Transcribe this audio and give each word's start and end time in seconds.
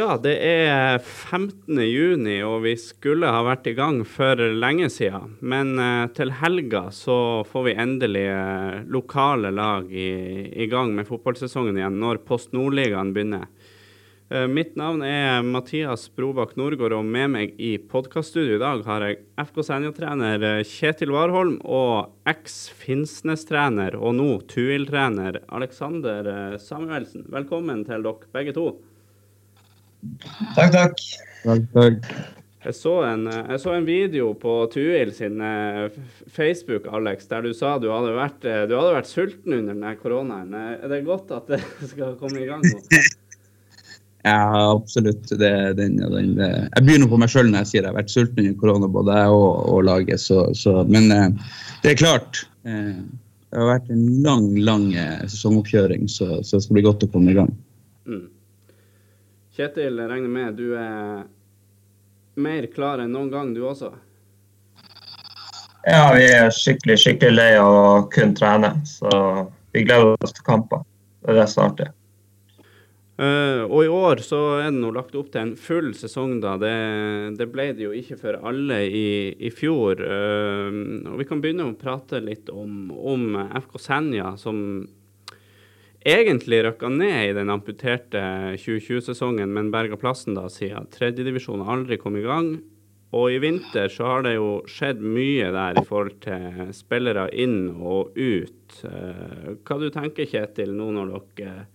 Ja, 0.00 0.14
det 0.16 0.38
er 0.40 0.94
15. 1.02 1.76
juni, 1.84 2.38
og 2.46 2.62
vi 2.64 2.72
skulle 2.80 3.28
ha 3.28 3.42
vært 3.44 3.66
i 3.68 3.74
gang 3.76 3.98
for 4.08 4.38
lenge 4.38 4.86
siden. 4.88 5.34
Men 5.44 5.74
eh, 5.76 6.06
til 6.16 6.32
helga 6.38 6.86
så 6.94 7.16
får 7.44 7.66
vi 7.66 7.74
endelig 7.84 8.22
eh, 8.32 8.78
lokale 8.88 9.50
lag 9.52 9.90
i, 9.92 10.46
i, 10.54 10.70
gang 10.72 10.94
med 10.96 11.08
fotballsesongen 11.10 11.76
igjen, 11.76 12.00
når 12.00 12.22
Post 12.24 12.56
Nordligaen 12.56 13.12
begynner. 13.12 13.44
Eh, 14.32 14.46
mitt 14.48 14.72
navn 14.80 15.04
er 15.04 15.44
Mathias 15.44 16.06
Brobakk 16.16 16.56
Nordgård, 16.56 16.96
og 16.96 17.04
med 17.04 17.34
meg 17.34 17.60
i 17.60 17.74
podkaststudio 17.76 18.56
i 18.56 18.62
dag 18.62 18.86
har 18.88 19.04
jeg 19.04 19.20
FK 19.50 19.64
Senja-trener 19.68 20.46
eh, 20.54 20.62
Kjetil 20.64 21.12
Warholm 21.12 21.58
og 21.60 22.14
eks-Finnsnes-trener 22.30 24.00
og 24.00 24.16
nå 24.16 24.30
Tuil-trener 24.48 25.42
Alexander 25.50 26.36
eh, 26.38 26.60
Samuelsen. 26.62 27.28
Velkommen 27.28 27.84
til 27.90 28.08
dere 28.08 28.32
begge 28.38 28.56
to. 28.56 28.70
Takk, 30.56 30.72
takk. 30.72 31.02
Takk, 31.44 31.66
takk. 31.74 32.12
Jeg 32.60 32.76
så, 32.76 32.90
en, 33.08 33.22
jeg 33.24 33.60
så 33.62 33.72
en 33.72 33.86
video 33.88 34.34
på 34.36 34.54
Tuil 34.72 35.14
sin 35.16 35.40
eh, 35.40 35.86
Facebook, 36.28 36.90
Alex, 36.92 37.24
der 37.30 37.46
du 37.46 37.54
sa 37.56 37.78
du 37.80 37.86
hadde 37.88 38.10
vært, 38.12 38.44
eh, 38.44 38.66
du 38.68 38.74
hadde 38.76 38.98
vært 38.98 39.08
sulten 39.08 39.54
under 39.56 39.72
denne 39.72 39.94
koronaen. 39.96 40.52
Eh, 40.52 40.74
er 40.76 40.92
det 40.92 41.06
godt 41.06 41.32
at 41.32 41.48
det 41.48 41.62
skal 41.94 42.18
komme 42.20 42.42
i 42.42 42.48
gang 42.50 42.64
nå? 42.66 42.82
Ja, 44.20 44.74
absolutt. 44.74 45.30
Det, 45.32 45.48
den, 45.78 45.94
den, 45.96 46.34
jeg 46.36 46.82
begynner 46.84 47.08
på 47.08 47.16
meg 47.22 47.30
sjøl 47.32 47.46
når 47.48 47.62
jeg 47.62 47.68
sier 47.70 47.86
jeg 47.86 47.88
har 47.88 47.96
vært 47.96 48.12
sulten 48.12 48.42
under 48.42 48.58
korona, 48.60 48.90
både 48.92 49.14
jeg 49.16 49.30
og, 49.32 49.54
og 49.72 49.78
laget. 49.88 50.20
Så, 50.20 50.42
så, 50.52 50.74
men 50.84 51.08
det 51.08 51.94
er 51.94 51.96
klart. 51.96 52.42
Det 52.60 53.56
har 53.56 53.70
vært 53.70 53.88
en 53.94 54.02
lang, 54.20 54.50
lang 54.60 54.84
sesongoppkjøring, 55.24 56.04
så, 56.12 56.42
så 56.44 56.58
det 56.58 56.66
skal 56.66 56.76
bli 56.76 56.84
godt 56.84 57.06
å 57.06 57.08
komme 57.14 57.32
i 57.32 57.38
gang. 57.38 57.48
Mm. 58.04 58.26
Kjetil, 59.60 59.98
jeg 60.00 60.08
regner 60.08 60.30
med 60.32 60.54
du 60.56 60.70
er 60.72 61.26
mer 62.40 62.64
klar 62.72 63.02
enn 63.02 63.10
noen 63.12 63.28
gang, 63.28 63.50
du 63.52 63.66
også? 63.68 63.90
Ja, 65.84 66.14
vi 66.16 66.30
er 66.32 66.48
skikkelig 66.48 66.96
skikkelig 67.02 67.34
lei 67.34 67.48
av 67.60 67.76
å 67.76 67.82
kun 68.08 68.32
trene. 68.38 68.70
Så 68.88 69.10
vi 69.74 69.82
gleder 69.84 70.14
oss 70.16 70.32
til 70.32 70.46
kamper. 70.46 70.80
Det 71.20 71.34
er 71.34 71.40
det 71.42 71.44
som 71.52 71.66
er 71.66 71.74
artig. 71.74 71.88
Uh, 73.20 73.66
og 73.66 73.82
i 73.84 73.90
år 73.92 74.22
så 74.24 74.38
er 74.62 74.70
det 74.70 74.80
nå 74.80 74.94
lagt 74.96 75.18
opp 75.20 75.28
til 75.34 75.42
en 75.42 75.52
full 75.60 75.90
sesong, 75.98 76.38
da. 76.40 76.54
Det, 76.62 76.72
det 77.36 77.50
ble 77.52 77.66
det 77.76 77.84
jo 77.84 77.92
ikke 77.98 78.16
for 78.22 78.40
alle 78.40 78.78
i, 78.88 79.10
i 79.44 79.52
fjor. 79.52 80.00
Uh, 80.00 81.04
og 81.04 81.20
vi 81.20 81.28
kan 81.28 81.44
begynne 81.44 81.68
å 81.68 81.76
prate 81.76 82.22
litt 82.24 82.48
om, 82.48 82.88
om 82.96 83.36
FK 83.60 83.76
Senja, 83.90 84.32
som 84.40 84.64
egentlig 86.06 86.62
rykka 86.64 86.88
ned 86.88 87.30
i 87.30 87.36
den 87.36 87.50
amputerte 87.52 88.20
2020-sesongen, 88.56 89.52
men 89.52 89.72
berga 89.74 89.98
plassen 90.00 90.36
da 90.38 90.46
siden 90.52 90.88
tredjedivisjon 90.94 91.66
aldri 91.66 91.98
kom 92.00 92.16
i 92.16 92.24
gang. 92.26 92.54
Og 93.10 93.32
i 93.34 93.40
vinter 93.42 93.90
så 93.90 94.06
har 94.06 94.22
det 94.22 94.36
jo 94.36 94.60
skjedd 94.70 95.00
mye 95.02 95.48
der 95.50 95.80
i 95.80 95.82
forhold 95.86 96.20
til 96.22 96.70
spillere 96.76 97.26
inn 97.34 97.72
og 97.74 98.14
ut. 98.14 98.76
Eh, 98.86 99.48
hva 99.66 99.78
du 99.80 99.88
tenker 99.90 100.28
Kjetil, 100.30 100.76
nå 100.78 100.92
når 100.94 101.16
dere 101.40 101.66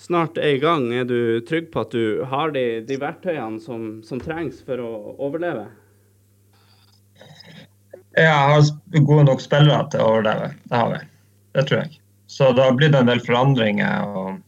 snart 0.00 0.40
er 0.40 0.56
i 0.56 0.62
gang? 0.62 0.88
Er 0.96 1.04
du 1.08 1.44
trygg 1.44 1.68
på 1.74 1.84
at 1.84 1.92
du 1.92 2.24
har 2.28 2.56
de, 2.56 2.80
de 2.88 2.98
verktøyene 3.00 3.60
som, 3.60 4.00
som, 4.06 4.20
trengs 4.20 4.64
for 4.64 4.80
å 4.80 4.92
overleve? 5.28 5.68
Ja, 8.16 8.24
jeg 8.24 8.32
har 8.56 9.04
gode 9.04 9.28
nok 9.28 9.44
spillere 9.44 9.84
til 9.92 10.00
å 10.00 10.14
overleve. 10.16 10.54
Det 10.64 10.80
har 10.80 10.94
vi. 10.96 11.02
Det 11.52 11.68
tror 11.68 11.84
jeg. 11.84 12.01
Så 12.32 12.52
det 12.56 12.62
har 12.64 12.72
blitt 12.72 12.94
en 12.96 13.10
del 13.10 13.20
forandringer 13.20 14.38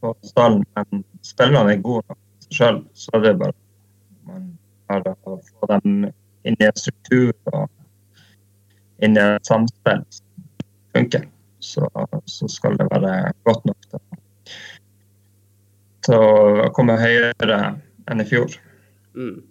på 0.00 0.12
stallen. 0.22 0.62
Men 0.78 1.02
spillerne 1.26 1.74
er 1.74 1.82
gode 1.82 2.04
nok 2.06 2.54
sjøl, 2.54 2.78
så 2.94 3.18
det 3.22 3.32
er 3.32 3.40
bare 3.40 3.56
man 4.28 4.44
har 4.90 5.08
å 5.10 5.34
få 5.48 5.70
dem 5.72 6.06
inn 6.46 6.56
i 6.60 6.68
en 6.68 6.78
struktur 6.78 7.32
og 7.50 7.66
inn 9.02 9.18
i 9.18 9.24
et 9.24 9.50
samspill 9.50 10.04
som 10.14 10.46
funker. 10.94 11.26
Så, 11.58 11.90
så, 12.30 12.48
skal 12.48 12.78
det 12.78 12.86
være 12.92 13.34
godt 13.44 13.66
nok 13.68 13.90
til, 13.90 14.22
til 16.06 16.22
å 16.22 16.70
komme 16.76 17.00
høyere 17.02 17.58
enn 18.10 18.22
i 18.22 18.30
fjor. 18.30 18.54
Mm. 19.18 19.42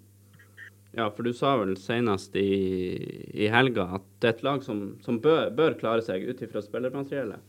Ja, 0.92 1.12
for 1.16 1.24
du 1.24 1.34
sa 1.34 1.54
vel 1.60 1.76
senest 1.78 2.36
i, 2.36 2.50
i 3.34 3.48
helga 3.54 3.86
at 4.00 4.06
det 4.20 4.30
er 4.30 4.36
et 4.38 4.46
lag 4.48 4.64
som, 4.66 4.80
som 5.06 5.20
bør, 5.22 5.52
bør, 5.54 5.76
klare 5.78 6.02
seg 6.06 6.26
ut 6.26 6.42
ifra 6.42 6.64
spillermateriellet? 6.66 7.44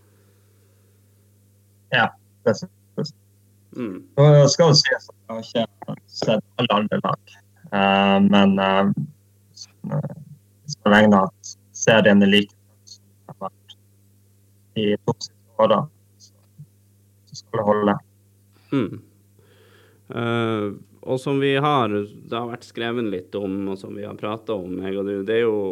Ja, 1.94 2.10
det 2.44 2.54
synes 2.60 3.14
mm. 3.76 3.96
jeg. 4.20 4.50
skal 4.52 4.68
jo 4.68 4.76
si 4.76 4.92
at 4.92 5.08
jeg 5.08 5.66
har 5.88 5.96
ikke 5.96 6.18
sett 6.20 6.60
alle 6.60 6.76
andre 6.82 7.00
lag. 7.06 7.32
Uh, 7.70 8.18
men 8.28 8.54
uh, 8.60 8.92
så 10.68 10.92
lenge 10.92 11.24
at 11.24 11.54
serien 11.72 12.22
er 12.22 12.32
like 12.34 12.52
som 12.84 13.00
den 13.06 13.32
har 13.32 13.48
vært 13.48 13.76
i 14.76 14.86
to 15.00 15.16
siste 15.16 15.64
åra, 15.64 15.80
så, 16.18 16.32
så, 17.30 17.40
skal 17.40 17.62
det 17.62 17.66
holde. 17.70 17.96
Mm. 18.70 19.02
Uh, 20.12 20.76
og 21.00 21.20
som 21.20 21.40
vi 21.40 21.54
har 21.56 21.88
Det 21.88 22.36
har 22.36 22.50
vært 22.50 22.66
skrevet 22.68 23.08
litt 23.08 23.34
om, 23.38 23.68
og 23.72 23.78
som 23.80 23.94
vi 23.96 24.04
har 24.04 24.18
prata 24.20 24.56
om, 24.56 24.80
jeg 24.84 24.98
og 25.00 25.08
du, 25.08 25.14
det 25.24 25.38
er 25.38 25.46
jo 25.46 25.62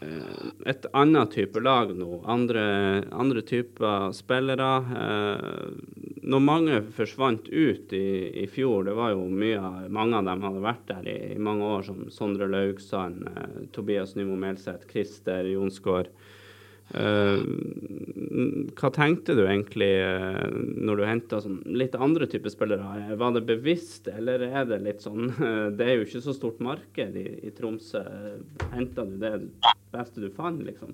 eh, 0.00 0.46
et 0.72 0.86
annet 0.96 1.34
type 1.34 1.60
lag 1.60 1.92
nå. 1.96 2.22
Andre, 2.24 2.62
andre 3.12 3.44
typer 3.44 4.14
spillere. 4.16 4.70
Eh, 5.04 6.08
når 6.30 6.44
mange 6.44 6.80
forsvant 6.96 7.48
ut 7.48 7.92
i, 7.96 8.08
i, 8.44 8.46
fjor, 8.48 8.88
det 8.88 8.96
var 8.96 9.14
jo 9.14 9.28
mye 9.28 9.88
Mange 9.92 10.18
av 10.18 10.28
dem 10.28 10.44
hadde 10.46 10.64
vært 10.64 10.84
der 10.88 11.08
i, 11.10 11.18
i 11.34 11.38
mange 11.40 11.68
år, 11.76 11.84
som 11.90 12.04
Sondre 12.12 12.48
Laugsand, 12.48 13.28
eh, 13.28 13.64
Tobias 13.76 14.16
Nymo 14.16 14.40
Melseth, 14.40 14.88
Christer 14.88 15.48
Jonsgaard. 15.52 16.12
Uh, 16.90 17.44
hva 18.74 18.88
tenkte 18.90 19.36
du 19.38 19.44
egentlig 19.44 19.92
uh, 20.02 20.48
når 20.50 20.98
du 20.98 21.04
henta 21.06 21.38
sånn 21.44 21.60
litt 21.78 21.94
andre 21.94 22.26
typer 22.30 22.50
spillere? 22.50 23.14
Var 23.20 23.36
det 23.36 23.44
bevisst, 23.46 24.08
eller 24.10 24.42
er 24.48 24.66
det 24.66 24.80
litt 24.82 25.04
sånn 25.04 25.28
Det 25.78 25.86
er 25.86 26.00
jo 26.00 26.08
ikke 26.08 26.24
så 26.24 26.34
stort 26.34 26.58
marked 26.64 27.14
i, 27.20 27.26
i 27.46 27.52
Tromsø. 27.54 28.02
Henta 28.74 29.06
du 29.06 29.14
det 29.22 29.36
beste 29.94 30.24
du 30.24 30.30
fant, 30.34 30.62
liksom? 30.66 30.90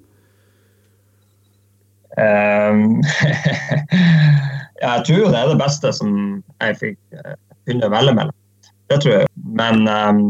Um, 2.17 3.01
jeg 4.84 5.07
tror 5.09 5.19
jo 5.19 5.31
det 5.33 5.41
er 5.41 5.51
det 5.51 5.61
beste 5.61 5.91
som 5.97 6.13
jeg 6.63 6.77
fikk 6.83 7.01
kunne 7.67 7.91
velge 7.93 8.15
mellom. 8.21 8.37
Det 8.93 9.01
tror 9.03 9.17
jeg. 9.17 9.33
Men 9.59 9.89
um, 9.89 10.21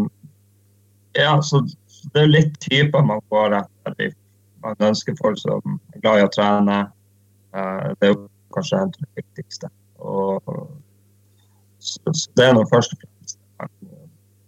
ja, 1.18 1.34
så 1.42 1.60
det 2.14 2.22
er 2.22 2.32
litt 2.32 2.54
typer 2.62 3.04
man 3.04 3.20
går 3.32 3.58
etter 3.60 4.14
man 4.66 4.88
ønsker 4.90 5.16
folk 5.20 5.38
som 5.40 5.78
er 5.94 6.02
glad 6.02 6.20
i 6.20 6.26
å 6.26 6.32
trene. 6.34 6.78
Eh, 7.54 7.88
det 8.00 8.08
er 8.08 8.14
jo 8.14 8.26
kanskje 8.54 8.82
det 8.96 9.08
viktigste. 9.22 9.70
Og, 10.02 10.52
så, 11.78 12.14
det 12.36 12.48
er 12.48 12.54
noe 12.56 12.68
først 12.70 12.94
og 12.96 13.02
fremst 13.04 13.38
man 13.60 13.72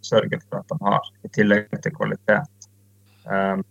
sørger 0.04 0.40
for 0.44 0.60
at 0.60 0.70
de 0.72 0.78
har, 0.84 1.10
i 1.24 1.32
tillegg 1.36 1.82
til 1.84 1.94
kvalitet. 1.96 2.68
Um, 3.28 3.64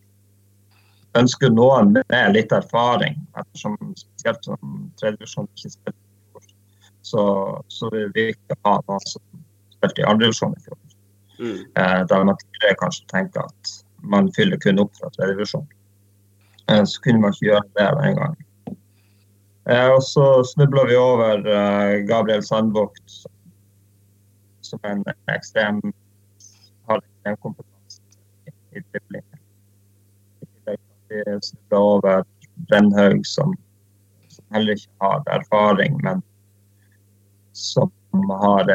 ønsker 1.17 1.49
noen 1.49 1.95
med 1.97 2.35
litt 2.35 2.51
erfaring, 2.53 3.17
ettersom 3.39 3.77
spesielt 3.97 4.45
som 4.45 4.75
tredjevisjon 5.01 5.49
ikke 5.55 5.71
spilte 5.73 6.03
så, 7.07 7.23
så 7.71 7.89
vil 7.93 8.11
vi 8.13 8.25
ikke 8.33 8.57
ha 8.67 8.73
noen 8.89 9.03
som 9.07 9.23
spilte 9.77 10.03
i 10.03 10.07
andrevisjon 10.09 10.55
i 10.57 10.63
fjor. 10.65 10.79
Mm. 11.37 11.59
Uh, 11.77 12.01
der 12.09 12.25
man 12.27 12.39
tidligere 12.41 12.79
kanskje 12.81 13.05
tenker 13.13 13.45
at 13.47 13.73
man 14.13 14.27
fyller 14.35 14.59
kun 14.61 14.81
opp 14.83 14.91
fra 14.99 15.09
tredjevisjon. 15.15 15.65
Eh, 16.71 16.83
så 16.83 17.01
kunne 17.01 17.21
man 17.21 17.33
ikke 17.33 17.45
gjøre 17.45 17.63
det 17.79 17.87
den 18.01 18.17
gangen. 18.19 18.43
Eh, 19.69 19.89
og 19.91 20.03
så 20.03 20.25
snubla 20.53 20.85
vi 20.87 20.95
over 20.95 21.47
eh, 21.47 21.93
Gabriel 22.07 22.43
Sandbukt, 22.43 23.15
som 24.61 24.79
er 24.83 24.97
en 24.97 25.05
ekstrem 25.31 25.81
kompetanse 27.43 28.01
i 28.75 28.83
dribling. 28.91 29.23
Vi 31.07 31.23
snubla 31.41 31.79
over 31.79 32.23
Brennhaug, 32.69 33.25
som, 33.25 33.55
heller 34.51 34.75
ikke 34.75 34.91
har 35.01 35.23
erfaring, 35.39 35.99
men 36.03 36.23
som 37.53 37.91
har, 38.29 38.71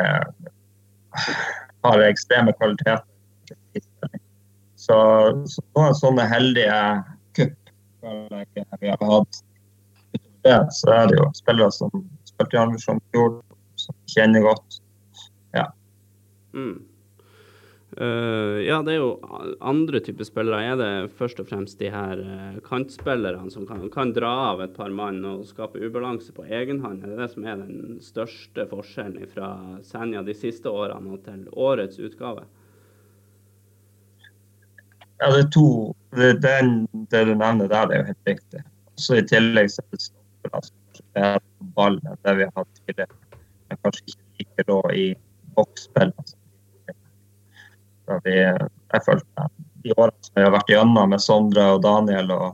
har 1.84 2.04
ekstreme 2.08 2.52
kvaliteter. 2.56 3.04
Så, 4.76 4.96
noen 5.76 5.94
sånne 5.94 6.24
heldige 6.26 6.76
vi 8.02 8.88
har 8.88 9.04
hatt. 9.06 9.42
Så 10.74 10.90
er 10.90 11.10
det 11.10 11.18
jo 11.20 11.28
spillere 11.38 11.70
som 11.74 11.92
spilte 12.26 12.56
i 12.56 12.62
andre 12.62 12.80
som 12.82 13.02
fjor, 13.12 13.36
som 13.78 13.98
kjenner 14.10 14.42
godt. 14.42 14.80
Ja. 15.54 15.68
Mm. 16.54 16.80
Uh, 18.00 18.56
ja, 18.64 18.78
det 18.80 18.94
er 18.94 19.02
jo 19.02 19.10
andre 19.60 20.00
typer 20.00 20.24
spillere. 20.24 20.62
Er 20.64 20.78
det 20.80 21.12
først 21.18 21.42
og 21.42 21.50
fremst 21.50 21.78
de 21.78 21.90
her 21.92 22.22
uh, 22.24 22.60
kantspillerne 22.64 23.52
som 23.52 23.66
kan, 23.68 23.84
kan, 23.92 24.14
dra 24.16 24.32
av 24.52 24.62
et 24.64 24.72
par 24.76 24.90
mann 24.96 25.20
og 25.28 25.44
skape 25.48 25.82
ubalanse 25.82 26.32
på 26.32 26.46
egen 26.48 26.80
hånd? 26.80 27.04
Er 27.04 27.12
det 27.12 27.20
det 27.20 27.30
som 27.34 27.44
er 27.44 27.60
den 27.60 28.00
største 28.02 28.66
forskjellen 28.70 29.28
fra 29.28 29.52
Senja 29.84 30.24
de 30.24 30.34
siste 30.36 30.72
årene 30.72 31.12
og 31.12 31.24
til 31.26 31.44
årets 31.52 32.00
utgave? 32.00 32.46
Ja, 35.20 35.28
det 35.28 35.44
er 35.44 35.50
to 35.54 35.68
den, 36.16 36.86
det 37.10 37.24
du 37.24 37.34
nevner 37.34 37.68
der, 37.68 37.86
det 37.88 37.96
er 37.96 38.02
jo 38.02 38.10
helt 38.10 38.28
riktig. 38.28 38.62
Så 39.00 39.16
I 39.16 39.26
tillegg 39.26 39.70
så 39.72 39.82
er 39.82 39.96
det 39.96 40.04
stoppere 40.04 40.62
som 41.40 41.72
ballen, 41.76 42.18
det 42.24 42.34
vi 42.36 42.46
har 42.48 42.54
hatt 42.56 42.80
tidligere. 42.82 43.38
Men 43.68 43.80
kanskje 43.84 44.04
ikke 44.12 44.42
like 44.42 44.66
rå 44.68 44.80
i 44.92 45.06
boksspill. 45.56 46.12
Altså 48.02 48.18
vi, 48.26 48.36
jeg 48.92 49.04
følte 49.06 49.48
de 49.82 49.94
årene 49.96 50.26
som 50.26 50.36
vi 50.36 50.46
har 50.46 50.54
vært 50.54 50.72
gjennom 50.72 51.12
med 51.14 51.22
Sondre 51.22 51.66
og 51.74 51.82
Daniel 51.84 52.32
og, 52.34 52.48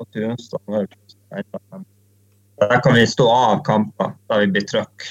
og 0.00 0.08
Tunstad 0.14 0.96
Der 2.62 2.80
kan 2.84 2.96
vi 2.96 3.06
stå 3.06 3.28
av 3.28 3.62
kamper 3.66 4.14
der 4.30 4.44
vi 4.44 4.52
blir 4.56 4.68
trøkk. 4.70 5.08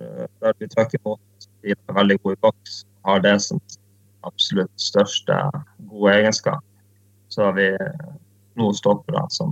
Der 0.00 0.56
vi 0.58 0.68
trøkker 0.72 1.00
imot. 1.02 1.48
Vi 1.64 1.74
er 1.74 1.96
veldig 1.96 2.18
gode 2.22 2.38
i 2.38 2.44
boks. 2.44 2.84
Har 3.04 3.20
det 3.24 3.36
som 3.44 3.60
absolutt 4.24 4.72
største 4.80 5.36
gode 5.90 6.14
egenskap. 6.14 6.64
Så 7.34 7.48
har 7.48 7.54
vi 7.58 7.68
nå 8.54 8.70
stoppere 8.78 9.24
som 9.34 9.50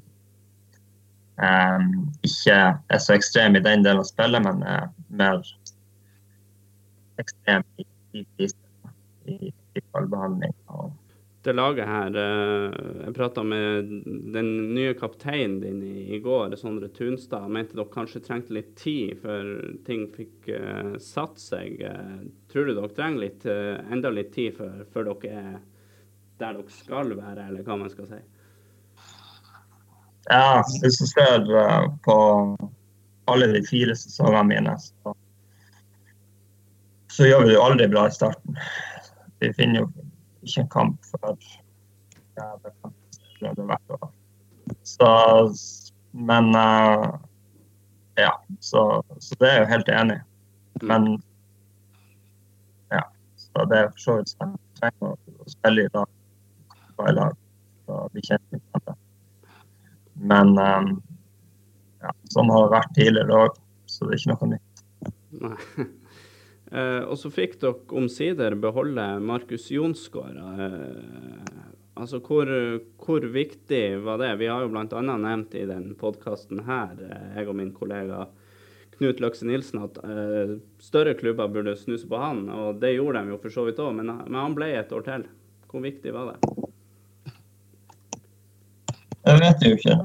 eh, 1.43 1.87
ikke 2.23 2.59
er 2.79 3.03
så 3.03 3.17
ekstreme 3.17 3.59
i 3.59 3.67
den 3.67 3.83
delen 3.83 4.03
av 4.05 4.07
spillet, 4.07 4.45
men 4.45 4.63
er 4.63 4.91
mer 5.11 5.43
ekstreme 7.23 7.83
i, 7.83 7.87
i, 8.15 8.27
i 8.47 8.51
i, 9.27 9.53
i 9.75 9.83
Og 10.67 10.91
Det 11.43 11.53
laget 11.55 11.87
her, 11.87 12.15
eh, 12.15 12.75
jeg 13.05 13.15
prata 13.17 13.43
med 13.43 13.89
den 14.35 14.75
nye 14.75 14.95
kapteinen 14.95 15.61
din 15.61 15.83
i, 15.83 16.19
går, 16.23 16.55
Sondre 16.57 16.89
Tunstad. 16.89 17.49
Mente 17.51 17.75
dere 17.75 17.91
kanskje 17.91 18.23
trengte 18.23 18.55
litt 18.55 18.77
tid 18.79 19.19
før 19.23 19.51
ting 19.87 20.07
fikk 20.15 20.53
uh, 20.55 20.95
satt 21.03 21.43
seg. 21.43 21.83
Uh, 21.83 22.23
tror 22.53 22.71
du 22.71 22.77
dere 22.77 22.95
trenger 22.95 23.25
litt, 23.25 23.47
enda 23.91 24.15
litt 24.15 24.31
tid 24.37 24.55
før, 24.61 24.85
før 24.95 25.11
dere 25.11 25.43
er 25.43 25.61
der 26.41 26.55
dere 26.59 26.77
skal 26.77 27.13
være, 27.17 27.49
eller 27.49 27.67
hva 27.67 27.77
man 27.81 27.91
skal 27.91 28.09
si? 28.11 28.21
Ja, 30.31 30.63
hvis 30.83 31.01
du 31.01 31.07
ser 31.11 31.45
på 32.07 32.17
alle 33.31 33.51
de 33.53 33.65
fire 33.67 33.95
sesongene 33.99 34.47
mine, 34.49 34.77
så, 34.81 35.15
så 37.11 37.27
gjør 37.29 37.45
vi 37.45 37.53
det 37.53 37.59
jo 37.59 37.67
aldri 37.67 37.91
bra 37.91 38.07
i 38.09 38.15
starten 38.15 38.59
vi 39.43 39.53
finner 39.53 39.83
jo 39.83 39.89
ikke 40.47 40.63
en 40.63 40.71
kamp 40.71 41.09
før 41.11 41.35
ja, 42.39 42.49
vært 43.43 43.95
år. 43.97 44.11
Så 44.87 45.11
Men 46.13 46.51
uh, 46.55 47.17
ja, 48.21 48.33
så, 48.61 49.03
så, 49.19 49.37
det 49.41 49.49
er 49.49 49.55
jeg 49.55 49.63
jo 49.63 49.71
helt 49.71 49.89
enig 49.89 50.17
i. 50.19 50.25
Men 50.91 51.07
ja, 52.93 53.07
så 53.41 53.65
det 53.71 53.79
er 53.79 53.89
for 53.95 54.05
så 54.05 54.17
vidt. 54.19 54.35
Trenger 54.79 55.15
å 55.15 55.49
spille 55.49 55.87
i 55.87 55.93
lag, 56.99 57.09
i 57.09 57.17
lag, 57.17 57.41
så 57.87 58.03
bli 58.13 58.27
kjent 58.27 58.45
med 58.51 58.63
hverandre. 58.69 58.99
Men 60.33 60.53
um, 60.59 60.93
ja, 62.03 62.13
sånn 62.35 62.53
har 62.53 62.67
det 62.67 62.77
vært 62.77 62.95
tidligere 62.99 63.41
òg, 63.47 63.59
så 63.91 64.07
det 64.07 64.15
er 64.15 64.23
ikke 64.23 64.37
noe 64.37 64.53
nytt. 64.55 64.87
Nei. 65.43 65.57
Eh, 66.73 67.03
og 67.05 67.19
så 67.21 67.29
fikk 67.29 67.59
dere 67.61 67.99
omsider 68.01 68.55
beholde 68.57 69.05
Markus 69.21 69.67
Jonsgaard. 69.69 70.39
Eh, 70.41 71.59
altså, 72.01 72.23
hvor, 72.25 72.49
hvor, 72.97 73.27
viktig 73.35 73.83
var 74.07 74.23
det? 74.23 74.31
Vi 74.41 74.49
har 74.49 74.65
jo 74.65 74.71
bl.a. 74.73 75.03
nevnt 75.05 75.53
i 75.53 75.67
den 75.69 75.91
podkasten 76.01 76.65
her, 76.65 76.97
eh, 76.97 77.29
jeg 77.37 77.53
og 77.53 77.59
min 77.61 77.75
kollega 77.77 78.25
Knut 78.97 79.21
Løkse 79.21 79.45
Nilsen, 79.45 79.85
at 79.85 80.01
større 80.81 81.13
klubber 81.21 81.53
burde 81.53 81.77
snuse 81.77 82.09
på 82.09 82.17
han. 82.25 82.47
Og 82.49 82.81
det 82.81 82.95
gjorde 82.95 83.21
de 83.21 83.35
jo 83.37 83.43
for 83.45 83.53
så 83.53 83.69
vidt 83.69 83.81
òg, 83.83 83.93
men, 84.01 84.17
han 84.33 84.57
ble 84.57 84.73
et 84.73 84.97
år 84.97 85.05
til. 85.13 85.29
Hvor 85.69 85.85
viktig 85.85 86.17
var 86.17 86.33
det? 86.33 86.62
Jeg 89.27 89.41
vet 89.41 89.67
jo 89.67 89.75
ikke. 89.77 89.97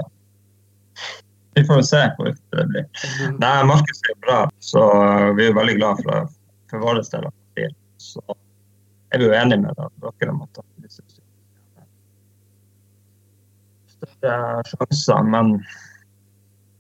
Vi 1.58 1.64
får 1.66 1.86
se 1.90 2.02
hvor 2.18 2.28
viktig 2.30 2.58
det 2.60 2.66
blir. 2.70 2.90
Mhm. 2.90 3.38
Nei, 3.42 3.56
Markus 3.66 4.04
er 4.12 4.20
bra, 4.22 4.42
så 4.60 4.84
vi 5.38 5.48
er 5.48 5.56
veldig 5.58 5.78
glad 5.80 6.04
for 6.04 6.12
det 6.14 6.26
for 6.70 6.84
våre 6.84 7.04
del 7.04 7.30
så 7.98 8.22
er 9.12 9.20
vi 9.20 9.26
jo 9.26 9.34
enige 9.34 9.62
med 9.64 9.78
dere 9.78 10.32
om 10.32 10.42
at 10.44 10.60
vi 10.76 10.90
syns 10.92 11.22
større 13.98 14.64
sjanser. 14.68 15.24
Men 15.24 15.56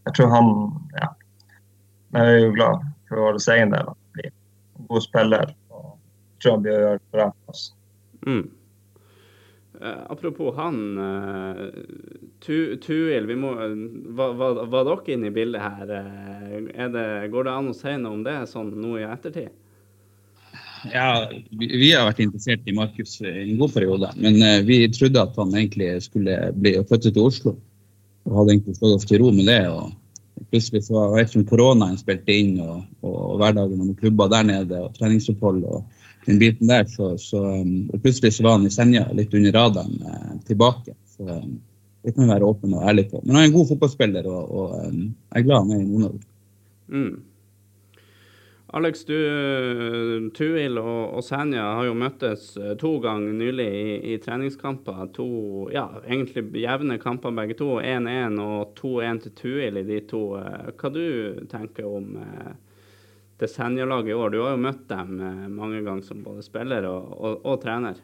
jeg 0.05 0.17
tror 0.17 0.33
han 0.33 0.51
ja, 0.99 1.07
Vi 2.13 2.19
er 2.19 2.37
jo 2.43 2.51
glad 2.55 2.83
for 3.07 3.23
vår 3.23 3.39
egen 3.55 3.73
del 3.73 3.87
at 3.87 3.95
han 3.95 4.13
blir 4.17 4.29
en 4.29 4.87
god 4.91 5.07
spiller. 5.07 5.55
og 5.69 5.97
jeg 5.97 6.43
tror 6.43 6.57
han 6.57 6.65
blir 6.67 6.77
å 6.77 6.83
gjøre 6.83 6.99
det 6.99 7.15
bra 7.15 7.29
for 7.31 7.55
oss. 7.55 7.63
Mm. 8.27 8.45
Uh, 9.77 10.03
apropos 10.09 10.55
han, 10.57 10.77
tu, 12.41 12.75
Tuil, 12.81 13.29
må, 13.37 13.53
var, 14.17 14.33
var, 14.39 14.63
var, 14.65 14.87
dere 14.89 15.13
inne 15.13 15.29
i 15.29 15.35
bildet 15.35 15.61
her? 15.61 15.93
Det, 16.95 17.05
går 17.33 17.47
det 17.47 17.53
an 17.53 17.71
å 17.71 17.77
si 17.77 17.93
noe 17.99 18.15
om 18.15 18.25
det 18.25 18.39
sånn 18.49 18.73
nå 18.73 18.95
i 18.97 19.05
ettertid? 19.05 19.53
Ja, 20.93 21.27
vi, 21.29 21.69
vi, 21.73 21.91
har 21.93 22.07
vært 22.07 22.23
interessert 22.25 22.65
i 22.69 22.73
Markus 22.73 23.19
i 23.21 23.29
en 23.29 23.61
god 23.61 23.73
periode. 23.75 24.11
Men 24.17 24.41
vi 24.65 24.83
trodde 24.93 25.23
at 25.25 25.37
han 25.37 25.53
egentlig 25.57 25.93
skulle 26.05 26.39
bli 26.57 26.75
flyttet 26.81 27.13
til 27.13 27.29
Oslo. 27.29 27.57
Og 28.27 28.41
hadde 28.41 28.57
egentlig 28.57 28.77
slått 28.77 28.99
oss 28.99 29.07
til 29.07 29.21
ro 29.21 29.31
med 29.33 29.47
det. 29.49 29.61
og 29.71 29.93
Plutselig 30.51 30.83
så 30.85 30.97
var 30.97 31.17
det 31.17 31.29
som 31.31 31.45
koronaen 31.47 31.97
spilte 31.99 32.35
inn, 32.35 32.57
og, 32.61 32.83
og 33.05 33.39
hverdagen 33.41 33.81
med 33.81 33.97
klubber 33.99 34.29
der 34.31 34.45
nede 34.47 34.81
og 34.85 34.93
treningsopphold 34.97 35.63
og 35.65 35.96
den 36.27 36.39
biten 36.41 36.69
der, 36.69 36.85
så, 36.91 37.13
så 37.21 37.41
um, 37.61 37.87
plutselig 38.03 38.33
så 38.35 38.45
var 38.45 38.57
han 38.57 38.67
i 38.67 38.73
Senja 38.73 39.05
litt 39.15 39.33
under 39.37 39.55
radaren 39.55 39.95
uh, 40.03 40.33
tilbake. 40.47 40.95
Så 41.15 41.23
um, 41.23 41.57
det 42.03 42.13
kan 42.13 42.25
vi 42.25 42.33
være 42.33 42.49
åpne 42.49 42.79
og 42.79 42.89
ærlige 42.89 43.11
på. 43.13 43.23
Men 43.23 43.35
han 43.35 43.45
er 43.45 43.49
en 43.49 43.55
god 43.55 43.71
fotballspiller, 43.71 44.27
og, 44.27 44.51
og 44.51 44.75
um, 44.83 45.01
jeg 45.07 45.41
er 45.41 45.47
glad 45.47 45.63
han 45.63 45.73
er 45.73 45.81
i 45.81 45.87
Nord-Norge. 45.87 46.27
Mm. 46.87 47.15
Alex, 48.75 49.05
du, 49.07 50.29
Tuil 50.35 50.75
og, 50.81 51.13
og 51.15 51.23
Senja 51.23 51.63
har 51.77 51.85
jo 51.87 51.95
møttes 51.95 52.49
eh, 52.59 52.73
to 52.79 52.97
ganger 52.99 53.35
nylig 53.39 53.67
i, 53.71 53.93
i 54.11 54.17
treningskamper. 54.19 55.05
To 55.15 55.27
ja, 55.71 55.85
egentlig 56.03 56.43
jevne 56.59 56.97
kamper 56.99 57.31
begge 57.35 57.55
to. 57.61 57.77
1-1 57.79 58.35
og 58.43 58.73
2-1 58.75 59.21
til 59.23 59.35
Tuil 59.39 59.79
i 59.79 59.85
de 59.87 60.01
to. 60.11 60.23
Eh, 60.41 60.73
hva 60.75 60.91
du 60.91 61.05
tenker 61.47 61.87
om 61.87 62.17
eh, 62.19 62.51
det 63.41 63.49
Senja-laget 63.51 64.11
i 64.13 64.17
år? 64.17 64.31
Du 64.33 64.39
har 64.43 64.55
jo 64.55 64.61
møtt 64.63 64.85
dem 64.89 65.17
mange 65.53 65.83
ganger 65.85 66.05
som 66.05 66.23
både 66.25 66.45
spiller 66.45 66.87
og, 66.89 67.11
og, 67.17 67.35
og 67.45 67.59
trener 67.61 67.99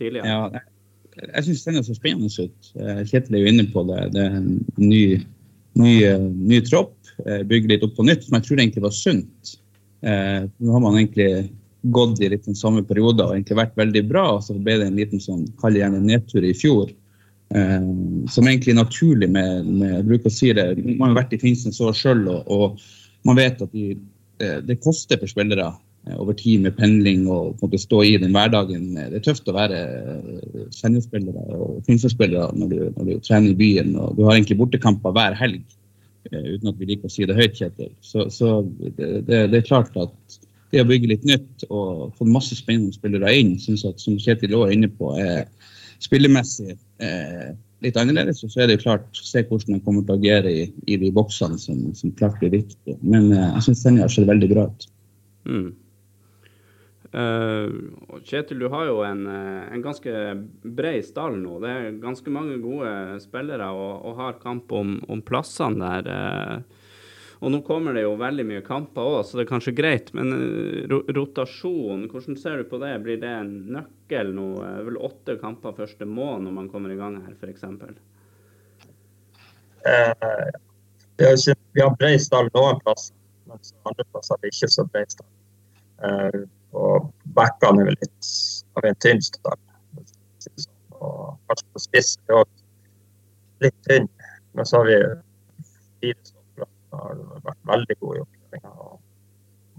tidligere. 0.00 0.30
Ja, 0.30 0.62
jeg, 1.16 1.28
jeg 1.28 1.46
syns 1.48 1.66
er 1.68 1.82
så 1.86 1.96
spennende 1.98 2.46
ut. 2.48 2.70
Kjetil 3.10 3.38
er 3.38 3.44
jo 3.44 3.52
inne 3.52 3.66
på 3.70 3.84
det. 3.90 4.00
Det 4.14 4.22
er 4.24 4.38
en 4.40 4.48
ny, 4.80 5.02
ny, 5.78 5.92
ny 6.52 6.62
tropp. 6.66 6.96
Bygger 7.20 7.74
litt 7.74 7.84
opp 7.86 7.94
på 7.98 8.06
nytt, 8.08 8.24
som 8.26 8.38
jeg 8.38 8.48
tror 8.48 8.64
egentlig 8.64 8.86
var 8.86 8.96
sunt. 8.96 9.54
Eh, 10.04 10.44
nå 10.58 10.72
har 10.72 10.80
man 10.80 10.98
egentlig 10.98 11.50
gått 11.82 12.20
i 12.20 12.28
litt 12.28 12.44
den 12.44 12.56
samme 12.56 12.82
periode 12.84 13.24
og 13.24 13.34
egentlig 13.34 13.56
vært 13.60 13.78
veldig 13.80 14.02
bra. 14.08 14.26
og 14.36 14.44
Så 14.44 14.56
ble 14.58 14.78
det 14.80 14.90
en 14.90 15.00
liten 15.00 15.22
sånn, 15.22 15.46
kall 15.60 15.78
gjerne 15.78 16.02
nedtur 16.04 16.44
i 16.44 16.54
fjor. 16.56 16.92
Eh, 17.54 17.88
som 18.32 18.48
egentlig 18.48 18.74
er 18.74 18.82
naturlig 18.82 19.30
med, 19.32 19.68
med 19.68 20.08
bruker 20.08 20.32
å 20.32 20.34
si 20.34 20.52
det, 20.56 20.66
Man 20.84 21.12
har 21.12 21.22
vært 21.22 21.36
i 21.36 21.40
Finnsnes 21.40 21.80
år 21.80 21.96
sjøl, 21.96 22.26
og, 22.28 22.50
og, 22.50 22.84
man 23.24 23.38
vet 23.40 23.62
at 23.64 23.72
de, 23.72 23.94
det, 24.44 24.54
det, 24.68 24.80
koster 24.84 25.20
for 25.20 25.30
spillere 25.30 25.70
eh, 26.06 26.16
over 26.20 26.36
tid 26.38 26.64
med 26.64 26.76
pendling 26.78 27.24
og 27.26 27.54
på 27.54 27.64
en 27.64 27.68
måte 27.68 27.80
stå 27.82 28.02
i 28.06 28.16
den 28.20 28.34
hverdagen. 28.36 28.92
Det 28.98 29.20
er 29.20 29.24
tøft 29.24 29.48
å 29.50 29.56
være 29.56 29.80
eh, 29.80 30.66
Senja-spillere 30.74 31.46
og 31.58 31.80
Finnsnes-spillere 31.88 32.50
når, 32.58 32.76
når, 32.98 33.10
du 33.10 33.24
trener 33.24 33.52
i 33.52 33.58
byen. 33.58 33.96
og 33.96 34.18
Du 34.18 34.24
har 34.26 34.36
egentlig 34.36 34.60
bortekamper 34.60 35.16
hver 35.16 35.36
helg. 35.40 35.64
Eh, 36.30 36.54
uten 36.54 36.72
at 36.72 36.80
vi 36.80 36.90
liker 36.92 37.10
å 37.10 37.12
si 37.12 37.26
det 37.28 37.38
høyt, 37.38 37.56
Kjetil. 37.58 37.92
Så, 38.04 38.28
så 38.32 38.56
det, 38.96 39.26
det, 39.28 39.54
er 39.58 39.66
klart 39.66 39.96
at 40.00 40.40
det 40.72 40.82
å 40.82 40.88
bygge 40.88 41.12
litt 41.12 41.26
nytt 41.28 41.66
og 41.68 42.14
få 42.18 42.26
masse 42.28 42.56
spennende 42.58 42.94
spillere 42.96 43.34
inn, 43.38 43.54
synes 43.62 43.84
at 43.88 44.02
som 44.02 44.18
Kjetil 44.20 44.56
også 44.56 44.70
er 44.70 44.76
inne 44.78 44.90
på, 44.90 45.12
er 45.20 45.46
spillemessig 46.04 46.74
eh, 46.74 47.54
litt 47.84 48.00
annerledes. 48.00 48.42
Og 48.44 48.52
så 48.52 48.64
er 48.64 48.72
det 48.72 48.82
klart 48.82 49.06
å 49.20 49.26
se 49.26 49.44
hvordan 49.44 49.76
man 49.76 49.84
kommer 49.86 50.04
til 50.04 50.16
å 50.16 50.18
agere 50.20 50.52
i, 50.52 50.66
i 50.90 50.98
de 51.00 51.12
boksene 51.14 51.60
som, 51.60 51.86
som 51.96 52.12
klart 52.18 52.40
blir 52.42 52.54
viktige. 52.56 52.98
Men 53.02 53.30
eh, 53.32 53.48
jeg 53.56 53.68
syns 53.68 53.84
Senja 53.84 54.10
sett 54.10 54.28
veldig 54.30 54.50
bra 54.52 54.68
ut. 54.70 54.86
Mm. 55.48 55.72
Uh, 57.14 58.18
Kjetil, 58.26 58.64
du 58.64 58.66
har 58.72 58.88
jo 58.88 58.96
en, 59.06 59.20
eh, 59.30 59.66
en 59.70 59.82
ganske 59.84 60.12
bred 60.66 61.04
stall 61.06 61.36
nå. 61.38 61.60
Det 61.62 61.70
er 61.70 62.00
ganske 62.02 62.32
mange 62.34 62.56
gode 62.62 63.20
spillere 63.22 63.68
og, 63.70 63.92
og 64.08 64.16
har 64.18 64.40
kamp 64.42 64.72
om, 64.74 64.96
om 65.06 65.22
plassene 65.22 65.92
der. 66.02 66.10
Uh, 66.10 66.82
Og 67.44 67.50
nå 67.52 67.58
kommer 67.66 67.92
det 67.92 68.06
jo 68.06 68.14
veldig 68.16 68.44
mye 68.48 68.62
kamper 68.64 69.04
òg, 69.04 69.18
så 69.28 69.36
det 69.36 69.42
er 69.44 69.50
kanskje 69.50 69.74
greit. 69.76 70.06
Men 70.16 70.32
eh, 70.32 70.94
rotasjon, 71.12 72.06
hvordan 72.08 72.38
ser 72.40 72.62
du 72.62 72.68
på 72.70 72.80
det? 72.80 72.94
Blir 73.04 73.18
det 73.20 73.32
en 73.36 73.50
nøkkel 73.74 74.32
nå? 74.32 74.46
Er 74.64 74.86
vel 74.86 74.96
åtte 74.96 75.36
kamper 75.42 75.76
første 75.76 76.08
måned 76.08 76.46
når 76.48 76.54
man 76.56 76.70
kommer 76.72 76.94
i 76.94 76.96
gang 76.96 77.18
her, 77.20 77.34
f.eks.? 77.36 77.66
Eh, 79.84 80.14
vi 81.18 81.26
har, 81.28 81.36
ikke, 81.36 81.56
vi 81.76 81.84
har 81.84 81.92
bred 82.00 82.22
stall 82.24 82.48
noen 82.54 82.80
plasser, 82.80 83.12
mens 83.50 83.74
andre 83.84 84.06
plasser 84.08 84.38
har 84.38 84.40
vi 84.40 84.52
ikke 84.54 84.70
så 84.72 84.86
bred 84.88 85.12
stall. 85.12 85.32
Eh, 86.08 86.40
og 86.80 87.10
backene 87.36 87.84
er 87.84 87.90
vel 87.90 88.00
litt 88.00 88.30
av 88.78 88.88
en 88.88 88.96
tynn 89.04 89.20
stall. 89.28 89.60
Og 90.96 91.36
kanskje 91.50 91.68
på 91.76 91.84
spiss 91.84 92.16
er 92.30 92.40
også 92.40 93.68
litt 93.68 93.76
tynn. 93.84 94.08
Men 94.56 94.70
så 94.70 94.80
har 94.80 94.88
vi 94.88 94.98
fire 96.00 96.33
har 97.00 97.20
vært 97.48 97.60
veldig 97.70 97.96
gode 98.00 98.18
i 98.18 98.24
oppkjøringa. 98.24 98.72
Og 98.86 99.00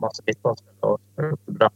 masse 0.03 0.23
midtbanespillere. 0.27 1.37
bra. 1.45 1.69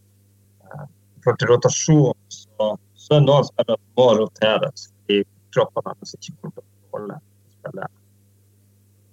for 1.24 1.36
til 1.36 1.48
rotasjon 1.48 2.14
så, 2.28 2.66
så 2.94 3.16
er 3.16 3.24
noen 3.24 3.44
spillere 3.44 3.76
som 3.76 3.96
må 4.00 4.06
roteres 4.16 4.86
i 5.12 5.22
kroppene 5.54 5.92
deres 5.92 6.14
ikke 6.16 6.36
kommer 6.36 6.54
til 6.54 6.64
å 6.64 6.96
holde 6.96 7.16
spillet 7.56 7.98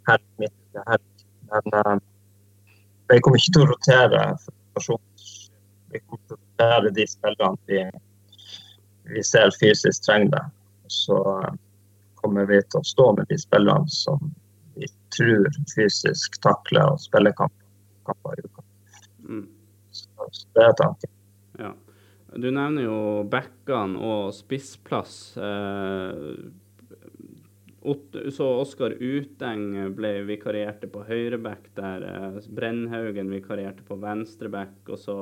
her 0.07 0.22
midt 0.43 0.81
her. 0.88 1.01
Men 1.51 1.79
uh, 1.79 1.98
vi 3.12 3.19
kommer 3.24 3.41
ikke 3.41 3.55
til 3.57 3.65
å 3.65 3.72
rotere 3.74 4.24
for 4.43 4.53
rotasjons 4.55 5.27
Vi 5.91 6.00
kommer 6.03 6.24
til 6.27 6.36
å 6.36 6.39
rotere 6.39 6.93
de 6.96 7.07
spillerne 7.07 7.72
vi, 7.72 7.84
vi 9.13 9.24
ser 9.24 9.51
fysisk 9.60 10.03
trenger 10.03 10.34
det. 10.36 10.43
Så 10.91 11.19
uh, 11.19 11.51
kommer 12.22 12.48
vi 12.48 12.62
til 12.63 12.79
å 12.79 12.88
stå 12.88 13.12
med 13.19 13.27
de 13.31 13.39
spillerne 13.39 13.91
som 13.91 14.31
vi 14.77 14.89
tror 15.15 15.50
fysisk 15.74 16.39
takler 16.43 16.93
og 16.93 17.01
spiller 17.01 17.36
kamper 17.38 18.38
i 18.38 18.46
uka. 18.46 18.63
Mm. 19.27 19.46
Så, 19.91 20.07
så, 20.31 20.48
det 20.55 20.63
er 20.63 20.79
tanken. 20.79 21.13
Ja. 21.57 21.74
Du 22.38 22.50
nevner 22.51 22.84
jo 22.86 23.01
backene 23.31 24.00
og 24.03 24.34
spissplass. 24.36 25.38
Eh, 25.39 26.24
så 28.36 28.48
Oskar 28.60 28.98
Uteng 29.00 29.69
ble 29.96 30.12
vikarierte 30.27 30.89
på 30.91 31.05
høyreback 31.07 31.69
der. 31.79 32.03
Eh, 32.03 32.41
Brennhaugen 32.53 33.31
vikarierte 33.31 33.86
på 33.88 33.98
venstreback. 34.01 34.81
Og 34.91 35.00
så 35.00 35.17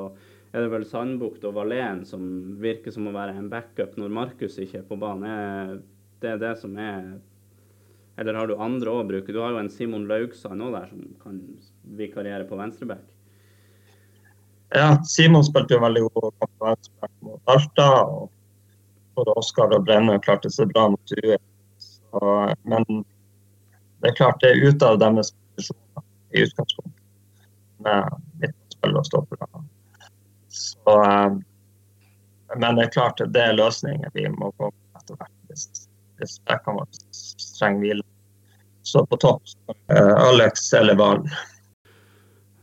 er 0.51 0.65
det 0.65 0.71
vel 0.73 0.87
Sandbukt 0.89 1.45
og 1.45 1.55
Valen 1.59 2.03
som 2.09 2.25
virker 2.61 2.93
som 2.95 3.07
å 3.09 3.15
være 3.15 3.37
en 3.37 3.51
backup 3.51 3.97
når 4.01 4.17
Markus 4.17 4.57
ikke 4.61 4.81
er 4.81 4.89
på 4.89 4.97
banen. 4.99 5.83
Det 6.21 6.33
er 6.33 6.41
det 6.41 6.55
som 6.57 6.75
er 6.81 7.15
Eller 8.17 8.33
har 8.33 8.47
du 8.47 8.55
andre 8.61 8.91
å 8.91 9.03
bruke? 9.07 9.33
Du 9.33 9.41
har 9.41 9.51
jo 9.51 9.59
en 9.59 9.71
Simon 9.71 10.07
Laugsand 10.07 10.63
òg 10.63 10.75
der 10.77 10.87
som 10.91 11.03
kan 11.23 11.41
vikariere 11.97 12.47
på 12.47 12.59
venstreback. 12.59 13.03
Ja, 14.75 15.03
Simon 15.07 15.43
spilte 15.45 15.75
jo 15.75 15.83
veldig 15.83 16.05
god 16.07 16.31
kamp 16.39 16.53
på 16.59 16.69
venstreback 16.69 17.13
mot 17.27 17.51
Alta. 17.51 17.89
og 18.05 18.31
både 19.15 19.35
Oskar 19.39 19.73
og 19.75 19.85
Brenne 19.87 20.17
klarte 20.23 20.51
seg 20.51 20.71
bra 20.73 20.89
mot 20.93 21.15
UE. 21.23 21.37
men 22.63 23.03
det 24.01 24.11
er 24.11 24.15
klart 24.15 24.41
det 24.41 24.51
er 24.51 24.67
ute 24.69 24.87
av 24.87 24.99
deres 24.99 25.31
posisjoner 25.55 26.03
i 26.35 26.43
utgangspunktet, 26.45 27.01
med 27.83 28.19
midtspill 28.41 28.99
og 28.99 29.07
stoppere. 29.07 29.47
Så, 30.47 30.95
eh, 31.03 31.37
men 32.55 32.75
det 32.75 32.85
er 32.85 32.93
klart 32.93 33.23
det 33.23 33.41
er 33.41 33.57
løsninger 33.57 34.11
vi 34.13 34.27
må 34.29 34.51
gå 34.59 34.71
etter 34.99 35.19
hvert 35.19 35.55
hvis, 36.19 36.37
bekkene 36.49 36.81
våre 36.81 36.89
trenger 37.59 37.83
hvile. 37.83 38.05
Så 38.85 39.01
på 39.09 39.17
topp 39.17 39.55
uh, 39.89 40.13
Alex 40.27 40.67
eller 40.77 40.97
Valen. 40.99 41.25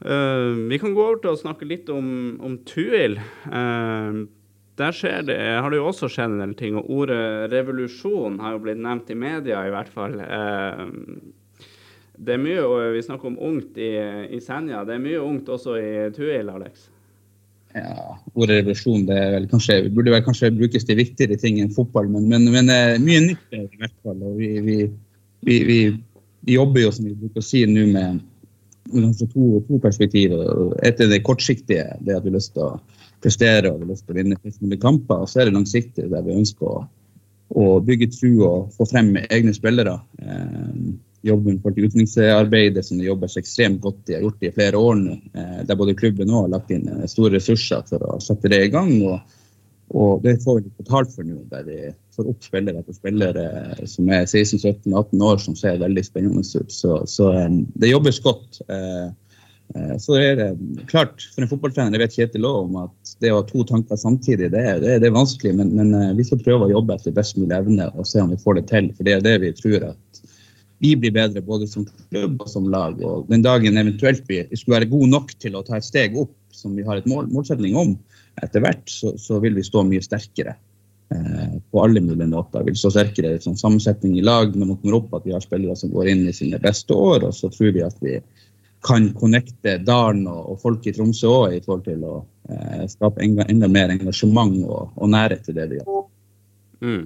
Uh, 0.02 0.68
vi 0.70 0.78
kan 0.82 0.94
gå 0.94 1.02
over 1.02 1.18
til 1.22 1.32
å 1.32 1.40
snakke 1.40 1.66
litt 1.66 1.90
om, 1.90 2.06
om 2.42 2.56
Tuil. 2.68 3.18
Uh, 3.50 4.22
der 4.80 4.94
skjer 4.96 5.26
det, 5.28 5.38
har 5.60 5.68
det 5.70 5.78
jo 5.82 5.90
også 5.90 6.08
skjedd 6.10 6.36
en 6.36 6.44
del 6.44 6.54
ting. 6.58 6.78
Og 6.78 6.90
ordet 7.02 7.50
revolusjon 7.52 8.38
har 8.42 8.56
jo 8.56 8.62
blitt 8.64 8.80
nevnt 8.82 9.10
i 9.12 9.18
media, 9.18 9.66
i 9.66 9.74
hvert 9.74 9.90
fall. 9.92 10.16
Uh, 10.22 10.86
det 12.22 12.36
er 12.36 12.42
mye, 12.42 12.62
og 12.62 12.94
vi 12.94 13.02
snakker 13.02 13.32
om 13.32 13.38
ungt 13.42 13.78
i, 13.82 13.92
i 14.30 14.40
Senja. 14.42 14.84
Det 14.86 14.96
er 14.96 15.02
mye 15.02 15.22
ungt 15.22 15.50
også 15.50 15.76
i 15.80 15.92
Tuil, 16.14 16.50
Alex? 16.52 16.91
Ja, 17.72 18.18
ordet 18.34 18.58
revolusjon 18.58 19.06
det 19.08 19.20
vel 19.32 19.46
kanskje, 19.48 19.78
burde 19.94 20.12
vel 20.12 20.24
kanskje 20.26 20.50
brukes 20.52 20.84
til 20.84 20.98
viktigere 20.98 21.38
ting 21.40 21.60
enn 21.62 21.72
fotball, 21.72 22.10
men, 22.12 22.26
men, 22.28 22.50
men 22.52 22.68
mye 23.00 23.22
nytt 23.24 23.56
i 23.56 23.62
hvert 23.80 23.94
fall. 24.04 24.18
og 24.20 24.36
vi, 24.36 24.50
vi, 24.66 24.76
vi, 25.48 25.56
vi, 25.68 25.78
jobber 26.52 26.84
jo, 26.84 26.90
som 26.92 27.08
vi 27.08 27.16
bruker 27.16 27.40
å 27.40 27.46
si 27.46 27.62
nå, 27.68 27.86
med 27.94 28.20
kanskje 28.92 29.30
to, 29.32 29.62
to 29.68 29.78
perspektiver. 29.80 30.74
Et 30.84 31.00
er 31.00 31.08
det 31.12 31.22
kortsiktige, 31.24 31.86
det 32.00 32.18
at 32.18 32.26
vi 32.26 32.32
har 32.32 32.36
lyst 32.36 32.52
til 32.56 32.66
å 32.66 32.74
prestere 33.22 33.70
og 33.70 33.80
vi 33.80 33.86
har 33.86 33.92
lyst 33.94 34.04
til 34.06 34.14
å 34.14 34.18
vinne 34.20 34.40
flest 34.42 34.82
kamper. 34.82 35.22
Og 35.22 35.30
så 35.30 35.40
er 35.40 35.48
det 35.48 35.56
langsiktige, 35.56 36.10
der 36.12 36.26
vi 36.26 36.36
ønsker 36.36 36.68
å, 36.68 36.82
å 37.56 37.70
bygge 37.86 38.10
tro 38.18 38.34
og 38.48 38.76
få 38.76 38.88
frem 38.90 39.14
egne 39.22 39.54
spillere. 39.56 39.96
Eh, 40.20 40.92
jobben 41.26 41.60
for 41.62 41.76
utviklingsarbeidet 41.76 42.82
som 42.86 42.98
det 42.98 43.06
jobbes 43.06 43.36
ekstremt 43.38 43.82
godt 43.84 44.10
i, 44.10 44.16
har 44.16 44.24
gjort 44.26 44.40
det 44.40 44.50
i 44.50 44.56
flere 44.56 44.80
år 44.80 44.98
nå. 44.98 45.18
Eh, 45.38 45.60
der 45.68 45.78
både 45.78 45.98
klubben 45.98 46.32
og 46.32 46.46
har 46.46 46.56
lagt 46.56 46.74
inn 46.74 46.88
store 47.10 47.36
ressurser 47.36 47.86
for 47.88 48.04
å 48.08 48.18
sette 48.22 48.50
det 48.52 48.64
i 48.66 48.74
gang. 48.74 48.96
og 49.06 49.20
og 49.92 50.22
det 50.24 50.38
får 50.44 50.60
vi 50.60 50.70
betalt 50.80 51.10
for 51.12 51.26
nå, 51.26 51.42
der 51.52 51.64
vi 51.66 51.78
får 52.16 52.28
opp 52.30 52.44
spillere 52.44 52.80
etter 52.80 52.96
spillere 52.96 53.88
som 53.88 54.08
er 54.08 54.24
16-17-18 54.24 55.24
år, 55.26 55.40
som 55.42 55.56
ser 55.58 55.82
veldig 55.82 56.04
spennende 56.06 56.44
ut. 56.44 56.72
Så, 56.72 57.02
så 57.08 57.28
det 57.74 57.90
jobbes 57.90 58.20
godt. 58.24 58.62
Eh, 58.72 59.10
eh, 59.76 59.94
så 60.00 60.16
er 60.16 60.38
det 60.40 60.48
klart, 60.88 61.26
for 61.34 61.44
en 61.44 61.50
fotballtrener, 61.50 61.98
jeg 61.98 62.04
vet 62.06 62.16
Kjetil 62.16 62.48
òg 62.48 62.70
om 62.70 62.78
at 62.86 63.14
det 63.20 63.34
å 63.34 63.42
ha 63.42 63.46
to 63.48 63.66
tanker 63.68 64.00
samtidig, 64.00 64.48
det 64.54 64.64
er, 64.64 64.80
det 64.80 65.10
er 65.10 65.16
vanskelig. 65.18 65.58
Men, 65.60 65.74
men, 65.76 65.92
eh, 65.98 66.14
vi 66.16 66.26
skal 66.28 66.40
prøve 66.40 66.70
å 66.70 66.72
jobbe 66.72 66.96
etter 66.96 67.16
best 67.18 67.36
mulig 67.36 67.58
evne 67.58 67.90
og 67.92 68.08
se 68.08 68.24
om 68.24 68.32
vi 68.32 68.40
får 68.40 68.62
det 68.62 68.66
til. 68.72 68.90
For 68.96 69.08
det 69.08 69.18
er 69.18 69.28
det 69.28 69.38
vi 69.44 69.52
tror 69.60 69.90
at 69.92 70.11
vi 70.82 70.96
blir 70.98 71.14
bedre 71.14 71.42
både 71.46 71.68
som 71.70 71.84
klubb 71.86 72.40
og 72.42 72.48
som 72.50 72.66
lag. 72.70 72.98
Og 73.06 73.28
den 73.30 73.44
dagen 73.44 73.78
eventuelt 73.78 74.26
vi 74.26 74.42
skulle 74.50 74.80
være 74.80 74.90
gode 74.90 75.12
nok 75.12 75.30
til 75.42 75.54
å 75.54 75.62
ta 75.66 75.78
et 75.78 75.86
steg 75.86 76.16
opp, 76.18 76.34
som 76.52 76.74
vi 76.74 76.82
har 76.86 76.98
et 76.98 77.06
mål, 77.08 77.28
målsetning 77.30 77.76
om, 77.78 77.94
etter 78.42 78.64
hvert, 78.64 78.82
så, 78.90 79.12
så, 79.20 79.38
vil 79.44 79.54
vi 79.54 79.64
stå 79.66 79.84
mye 79.86 80.02
sterkere 80.02 80.56
eh, 81.14 81.54
på 81.70 81.84
alle 81.84 82.02
mulige 82.02 82.26
måter. 82.32 82.66
Vi 82.66 82.74
vil 82.74 82.82
stå 82.82 82.92
sterkere 82.96 83.36
i 83.36 83.44
sånn 83.44 83.60
sammensetning 83.60 84.18
i 84.18 84.26
lag 84.26 84.56
når 84.56 84.72
man 84.72 84.80
kommer 84.82 84.98
opp, 84.98 85.14
at 85.20 85.28
vi 85.28 85.36
har 85.36 85.44
spillere 85.44 85.78
som 85.78 85.94
går 85.94 86.10
inn 86.10 86.26
i 86.26 86.34
sine 86.34 86.58
beste 86.62 86.98
år. 86.98 87.28
Og 87.30 87.38
så 87.38 87.52
tror 87.54 87.76
vi 87.78 87.86
at 87.86 88.02
vi 88.02 88.18
kan 88.82 89.12
connecte 89.14 89.78
dalen 89.86 90.26
og, 90.26 90.44
og 90.50 90.62
folk 90.66 90.90
i 90.90 90.96
Tromsø 90.96 91.30
òg 91.30 91.58
i 91.60 91.62
forhold 91.62 91.86
til 91.86 92.02
å 92.02 92.18
eh, 92.50 92.86
skape 92.90 93.22
enda, 93.22 93.46
enda, 93.52 93.70
mer 93.70 93.94
engasjement 93.94 94.58
og, 94.66 94.96
og 94.98 95.14
nærhet 95.14 95.46
til 95.46 95.62
det 95.62 95.70
vi 95.70 95.78
gjør. 95.78 96.06
Mm. 96.82 97.04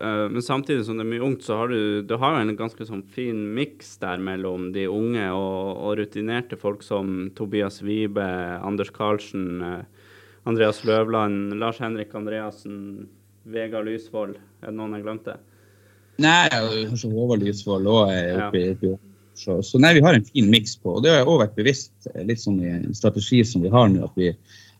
Uh, 0.00 0.28
men 0.32 0.42
samtidig 0.44 0.86
som 0.86 0.96
det 0.96 1.04
er 1.04 1.10
mye 1.10 1.24
ungt, 1.26 1.44
så 1.44 1.58
har 1.60 1.72
du, 1.72 2.00
du 2.06 2.14
har 2.20 2.38
en 2.38 2.54
ganske 2.56 2.86
sånn 2.88 3.02
fin 3.12 3.42
miks 3.56 3.98
der 4.00 4.22
mellom 4.24 4.70
de 4.72 4.86
unge 4.88 5.26
og, 5.36 5.76
og, 5.76 5.96
rutinerte 6.00 6.56
folk 6.56 6.84
som 6.86 7.28
Tobias 7.36 7.82
Wibe, 7.84 8.24
Anders 8.64 8.92
Karlsen, 8.94 9.60
uh, 9.60 10.08
Andreas 10.48 10.82
Løvland, 10.88 11.54
Lars 11.60 11.78
Henrik 11.82 12.14
Andreassen, 12.18 13.08
Vegard 13.44 13.86
Lysvold. 13.86 14.38
Er 14.62 14.70
det 14.70 14.78
noen 14.78 14.96
jeg 14.96 15.04
glemte? 15.04 15.36
Nei, 16.22 16.48
kanskje 16.50 17.10
Håvard 17.12 17.42
Lysvold 17.44 17.88
òg 17.88 18.10
er 18.12 18.42
oppi 18.46 18.64
ja. 18.68 18.96
så, 19.38 19.58
så, 19.64 19.80
nei, 19.80 19.94
vi 19.96 20.02
har 20.04 20.16
en 20.16 20.26
fin 20.26 20.50
miks 20.52 20.76
på. 20.80 20.96
Og 20.96 21.04
det 21.04 21.14
har 21.14 21.28
òg 21.28 21.40
vært 21.44 21.56
bevisst, 21.58 21.94
eh, 22.12 22.24
litt 22.28 22.42
sånn 22.42 22.60
i 22.62 22.70
en 22.72 22.96
strategi 22.96 23.42
som 23.48 23.64
vi 23.64 23.72
har 23.72 23.88
nå, 23.90 24.04
at 24.06 24.18
vi, 24.18 24.32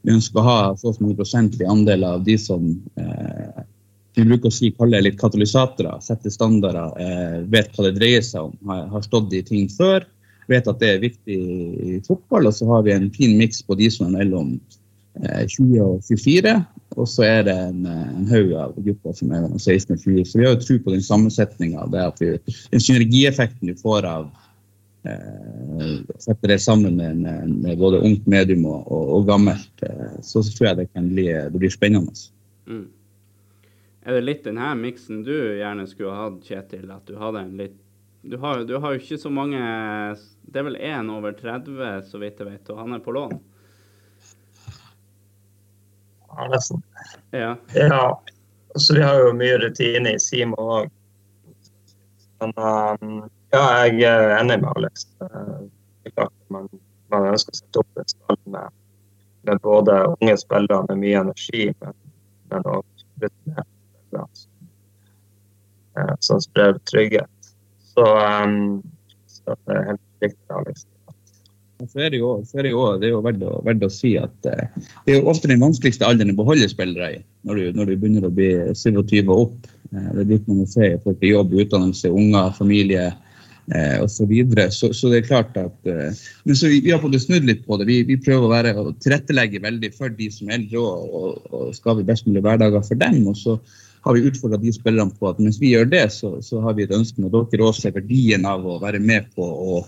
vi 0.03 0.15
ønsker 0.17 0.41
å 0.43 0.47
ha 0.47 0.59
så 0.81 0.95
mange 1.01 1.19
prosentlig 1.21 1.69
andel 1.71 2.05
av 2.09 2.27
de 2.27 2.37
som 2.41 2.69
eh, 3.01 3.63
vi 4.15 4.25
bruker 4.29 4.51
å 4.51 4.55
si 4.55 4.71
kalle 4.77 5.01
litt 5.01 5.19
katalysatorer, 5.21 6.01
Setter 6.05 6.33
standarder, 6.33 6.93
eh, 7.01 7.39
vet 7.53 7.73
hva 7.73 7.87
det 7.89 7.97
dreier 7.97 8.25
seg 8.27 8.51
om, 8.51 8.57
har, 8.69 8.85
har, 8.93 9.07
stått 9.07 9.33
i 9.33 9.43
ting 9.47 9.71
før, 9.73 10.05
vet 10.51 10.69
at 10.69 10.81
det 10.83 10.91
er 10.91 11.03
viktig 11.07 11.39
i 11.39 11.99
fotball. 12.07 12.51
Og 12.51 12.57
så 12.57 12.69
har 12.69 12.85
vi 12.87 12.95
en 12.95 13.09
fin 13.15 13.35
miks 13.39 13.63
på 13.65 13.79
de 13.79 13.89
som 13.93 14.11
er 14.11 14.19
mellom 14.21 14.55
eh, 15.23 15.47
20 15.49 15.81
og 15.87 16.05
24. 16.11 16.55
Og 17.01 17.09
så 17.09 17.25
er 17.25 17.43
det 17.49 17.57
en, 17.57 17.87
en 17.89 18.29
haug 18.29 18.53
av 18.61 18.77
gutter 18.85 19.17
som 19.17 19.33
er 19.33 19.47
mellom 19.47 19.59
16 19.59 19.97
og 19.97 20.05
20. 20.05 20.29
Så 20.29 20.39
vi 20.39 20.47
har 20.47 20.57
jo 20.57 20.63
tro 20.67 20.79
på 20.85 20.93
den 20.93 21.05
sammensetninga. 21.09 21.89
Den 21.95 22.83
synergieffekten 22.85 23.73
du 23.73 23.79
får 23.81 24.09
av 24.11 24.27
eh, 25.09 25.95
sette 26.21 26.51
det 26.51 26.61
sammen 26.61 26.99
med, 27.01 27.23
med, 27.25 27.55
med, 27.65 27.79
både 27.81 28.03
ungt, 28.05 28.27
medium 28.29 28.67
og, 28.69 28.85
og, 28.93 29.15
og 29.17 29.31
gammelt, 29.31 29.87
eh, 29.89 30.19
så, 30.21 30.45
tror 30.45 30.69
jeg 30.69 30.83
det 30.83 30.91
kan 30.93 31.09
bli, 31.09 31.31
det 31.33 31.63
blir 31.63 31.73
spennende. 31.73 32.13
Mm. 32.69 32.91
Er 34.03 34.19
det 34.19 34.25
litt 34.25 34.45
denne 34.47 34.73
miksen 34.79 35.23
du 35.27 35.35
gjerne 35.35 35.87
skulle 35.87 36.17
hatt, 36.17 36.43
Kjetil? 36.47 36.91
At 36.91 37.07
du 37.07 37.17
hadde 37.21 37.45
en 37.47 37.57
litt 37.61 37.79
du 38.23 38.37
har, 38.39 38.61
du 38.67 38.77
har 38.79 38.93
jo 38.95 39.01
ikke 39.01 39.17
så 39.19 39.31
mange 39.35 39.59
Det 40.47 40.61
er 40.61 40.67
vel 40.69 40.77
én 40.79 41.09
over 41.11 41.33
30, 41.35 42.05
så 42.07 42.21
vidt 42.23 42.39
jeg 42.39 42.47
vet, 42.47 42.71
og 42.71 42.79
han 42.79 42.95
er 42.95 43.01
på 43.03 43.15
lån? 43.17 43.35
Ja, 46.29 46.47
nesten. 46.49 46.83
Ja. 47.35 47.57
ja. 47.75 48.05
Så 48.75 48.95
vi 48.95 49.03
har 49.03 49.19
jo 49.21 49.35
mye 49.37 49.59
rutine 49.59 50.15
i 50.15 50.21
Simo 50.23 50.69
òg. 50.79 50.93
Men 52.41 52.55
um, 52.57 53.19
Ja, 53.53 53.65
jeg 53.85 54.07
er 54.09 54.39
enig 54.39 54.63
med 54.63 54.71
Alex. 54.77 55.05
Det 55.19 56.09
er 56.09 56.15
klart 56.15 56.33
man, 56.49 56.71
man 57.13 57.27
ønsker 57.35 57.53
å 57.53 57.59
sette 57.59 57.83
opp 57.83 58.01
en 58.01 58.09
stall 58.09 58.39
med, 58.55 58.79
med, 59.45 59.61
både 59.67 59.99
unge 60.15 60.39
spillere 60.41 60.87
med 60.89 61.03
mye 61.03 61.19
energi, 61.27 61.67
men, 61.83 61.99
men 62.49 62.71
også 62.73 63.11
rutinert. 63.21 63.69
Eh, 64.21 66.15
som 66.21 66.41
sprer 66.45 66.79
trygghet. 66.91 67.53
Så, 67.93 68.07
um, 68.07 68.81
så 69.29 69.57
det 69.67 69.77
er 69.77 69.87
helt 69.93 70.09
riktig, 70.25 70.65
Liksom. 70.69 70.93
Så 71.91 71.99
er 71.99 72.13
det 72.15 72.21
jo, 72.21 72.37
er 72.55 72.67
det 72.67 72.71
jo, 72.71 72.83
det 73.01 73.09
er 73.09 73.15
jo 73.17 73.21
verdt, 73.25 73.43
å, 73.43 73.57
verdt, 73.67 73.83
å, 73.83 73.91
si 73.91 74.13
at 74.21 74.47
eh, 74.47 74.69
det 75.03 75.15
er 75.15 75.19
jo 75.19 75.31
ofte 75.33 75.51
den 75.51 75.63
vanskeligste 75.63 76.07
alderen 76.07 76.31
å 76.35 76.39
beholde 76.39 76.69
spillere 76.71 77.09
i, 77.17 77.19
når 77.49 77.59
du, 77.59 77.65
når 77.79 77.91
du 77.91 77.95
begynner 77.97 78.29
å 78.29 78.31
bli 78.35 78.51
27 78.79 79.19
og 79.25 79.35
opp. 79.35 79.71
Eh, 79.91 80.09
det 80.15 80.23
er 80.23 80.31
litt 80.31 80.49
man 80.51 80.63
må 80.63 80.69
se 80.71 80.93
i 80.93 80.99
forhold 81.01 81.21
til 81.23 81.35
jobb, 81.35 81.57
utdannelse, 81.65 82.13
unger, 82.23 82.53
familie 82.55 83.09
eh, 83.11 83.99
osv. 83.99 84.31
Så, 84.31 84.69
så 84.71 84.93
Så 84.95 85.11
det 85.11 85.23
er 85.23 85.29
klart 85.29 85.59
at 85.59 85.91
eh, 85.91 86.23
Men 86.45 86.59
så 86.59 86.71
vi, 86.71 86.81
vi 86.87 86.95
har 86.95 87.03
fått 87.03 87.19
snudd 87.25 87.49
litt 87.51 87.67
på 87.67 87.81
det. 87.81 87.89
Vi, 87.91 88.03
vi 88.07 88.21
prøver 88.21 88.47
å 88.47 88.53
være, 88.53 88.75
å 88.79 88.95
tilrettelegge 89.03 89.65
veldig 89.65 89.93
for 89.97 90.15
de 90.15 90.31
som 90.35 90.51
er 90.51 90.61
eldre 90.61 90.83
og, 90.87 91.17
og, 91.19 91.49
og 91.51 91.75
skape 91.79 92.07
best 92.07 92.31
mulig 92.31 92.45
hverdager 92.47 92.85
for 92.87 93.03
dem. 93.03 93.25
og 93.27 93.41
så 93.43 93.59
har 94.03 94.15
vi 94.15 94.25
utfordra 94.27 94.59
de 94.59 94.73
spillerne 94.75 95.15
på 95.19 95.29
at 95.31 95.41
mens 95.43 95.61
vi 95.63 95.71
gjør 95.73 95.87
det, 95.93 96.03
så, 96.15 96.35
så 96.43 96.61
har 96.65 96.75
vi 96.75 96.87
et 96.87 96.95
ønske 96.95 97.23
med 97.23 97.35
dere 97.35 97.67
også 97.67 97.85
ser 97.87 97.95
verdien 97.95 98.47
av 98.49 98.65
å 98.67 98.79
være 98.83 98.99
med 99.03 99.29
på 99.37 99.47
å, 99.47 99.83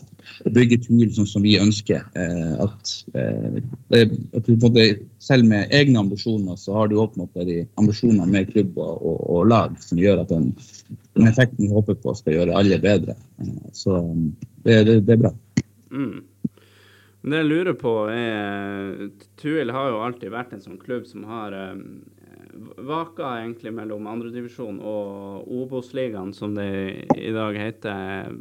bygge 0.54 0.78
TUIL 0.87 1.11
sånn 1.12 1.28
som 1.28 1.42
vi 1.44 1.56
ønsker. 1.61 2.04
Eh, 2.16 2.52
at, 2.64 2.92
eh, 3.18 4.06
at 4.38 4.50
måte, 4.62 4.87
selv 5.23 5.49
med 5.50 5.73
egne 5.75 6.00
ambisjoner, 6.00 6.56
så 6.61 6.78
har 6.78 6.88
du 6.88 6.97
opp 7.02 7.18
de 7.35 7.59
ambisjoner 7.80 8.30
med 8.30 8.52
klubb 8.52 8.78
og, 8.78 9.02
og, 9.04 9.42
lag 9.50 9.75
som 9.83 10.00
gjør 10.00 10.23
at 10.23 10.30
den, 10.33 10.52
den, 11.18 11.28
effekten 11.28 11.66
vi 11.66 11.73
håper 11.75 11.99
på, 12.00 12.14
skal 12.16 12.38
gjøre 12.38 12.56
alle 12.56 12.78
bedre. 12.80 13.18
Eh, 13.42 13.66
så 13.76 13.99
det, 14.64 14.85
det, 14.88 15.00
det, 15.09 15.18
er 15.18 15.23
bra. 15.26 15.35
Mm. 15.90 16.23
Det 17.25 17.40
jeg 17.40 17.49
lurer 17.50 17.76
på 17.80 17.92
er 18.12 19.11
Tuil 19.40 19.73
har 19.75 19.90
jo 19.90 20.02
alltid 20.06 20.33
vært 20.33 20.54
en 20.54 20.64
sånn 20.64 20.80
klubb 20.80 21.06
som 21.09 21.25
har 21.28 21.54
um, 21.73 22.02
vaka 22.76 23.38
egentlig 23.40 23.73
mellom 23.75 24.06
andredivisjon 24.11 24.78
og 24.80 25.49
Obos-ligaen, 25.50 26.32
som 26.37 26.54
det 26.56 27.06
i 27.16 27.32
dag 27.34 27.58
heter. 27.58 28.37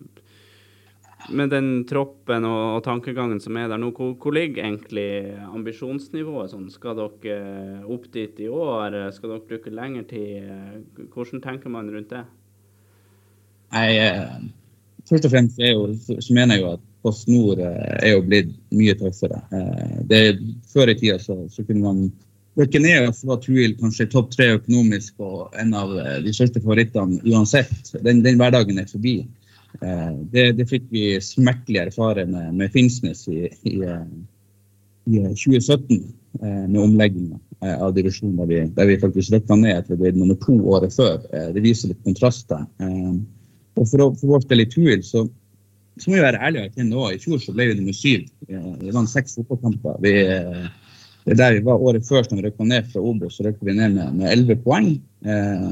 Med 1.33 1.53
den 1.53 1.69
troppen 1.87 2.43
og, 2.43 2.77
og 2.77 2.81
tankegangen 2.83 3.39
som 3.39 3.55
er 3.57 3.69
der 3.71 3.79
nå, 3.79 3.93
hvor, 3.95 4.11
hvor, 4.19 4.35
ligger 4.35 4.65
egentlig 4.65 5.33
ambisjonsnivået? 5.47 6.51
Sånn? 6.51 6.65
Skal 6.73 6.97
dere 6.99 7.37
eh, 7.37 7.85
opp 7.87 8.09
dit 8.11 8.41
i 8.43 8.49
år? 8.51 8.97
Skal 9.15 9.31
dere 9.31 9.47
bruke 9.47 9.71
lengre 9.71 10.03
tid? 10.09 10.49
Hvordan 11.13 11.43
tenker 11.45 11.71
man 11.71 11.91
rundt 11.93 12.11
det? 12.11 12.25
Nei, 13.73 13.87
eh, 14.01 14.35
Først 15.07 15.25
og 15.27 15.33
fremst 15.33 15.57
jo, 15.59 15.87
så 15.99 16.35
mener 16.35 16.55
jeg 16.55 16.63
jo 16.63 16.75
at 16.77 16.83
Post 17.03 17.31
Nord 17.31 17.59
eh, 17.63 17.95
er 18.03 18.13
jo 18.17 18.27
blitt 18.27 18.51
mye 18.75 18.93
tøffere. 18.99 19.39
Det, 20.11 20.21
før 20.71 20.91
i 20.91 20.99
tida 20.99 21.17
så, 21.23 21.39
så 21.51 21.63
kunne 21.63 21.87
man 21.87 22.05
Birkeneas 22.55 23.23
var 23.25 23.39
Tuil 23.41 23.73
kanskje 23.79 24.09
topp 24.11 24.33
tre 24.33 24.51
økonomisk 24.59 25.21
og 25.25 25.55
en 25.59 25.73
av 25.77 25.93
eh, 25.97 26.19
de 26.25 26.33
største 26.35 26.61
favorittene 26.61 27.21
uansett. 27.25 27.93
Den, 28.05 28.21
den 28.25 28.37
hverdagen 28.41 28.77
er 28.81 28.89
forbi. 28.89 29.15
Eh, 29.81 30.11
det, 30.33 30.51
det, 30.59 30.67
fikk 30.69 30.85
vi 30.93 31.07
smertelig 31.23 31.87
erfare 31.87 32.27
med, 32.29 32.51
med 32.59 32.73
Finnsnes 32.75 33.25
i, 33.31 33.47
i, 33.49 33.79
eh, 33.81 34.05
i 35.09 35.23
2017, 35.31 36.03
med 36.43 36.79
omlegginga 36.81 37.35
av 37.61 37.91
divisjonen, 37.93 38.39
der 38.39 38.47
vi, 38.49 38.55
der 38.73 38.87
vi 38.89 38.95
faktisk 38.97 39.35
rykka 39.35 39.55
ned 39.59 39.75
etter 39.75 39.99
det 39.99 40.15
nummer 40.15 40.33
to 40.41 40.55
året 40.73 40.95
før. 40.95 41.19
Det 41.53 41.61
viser 41.61 41.91
litt 41.91 41.99
kontraster. 42.03 42.63
Og 42.81 43.85
for, 43.91 44.07
for 44.17 44.31
vår 44.31 44.47
del 44.49 44.63
i 44.63 44.65
Tuil 44.71 45.03
så, 45.05 45.21
så 46.01 46.09
må 46.09 46.17
vi 46.17 46.23
være 46.25 46.41
ærlige 46.41 46.63
og 46.63 46.71
erkjenne 46.71 46.97
òg. 46.97 47.13
I 47.13 47.21
fjor 47.21 47.43
så 47.43 47.53
ble 47.53 47.69
vi 47.69 47.77
nummer 47.77 47.95
syv. 47.95 48.25
Vi 48.49 48.95
vant 48.97 49.13
seks 49.13 49.37
fotballkamper. 49.37 50.01
Det 51.23 51.35
er 51.35 51.39
der 51.39 51.57
vi 51.57 51.63
var 51.65 51.81
året 51.81 52.05
før 52.07 52.25
som 52.27 52.41
røkka 52.43 52.65
ned 52.67 52.89
fra 52.91 53.01
Obos, 53.01 53.37
så 53.37 53.47
røkka 53.47 53.67
vi 53.67 53.75
ned 53.77 53.95
med 53.95 54.27
elleve 54.31 54.57
poeng. 54.63 54.95
Eh, 55.23 55.69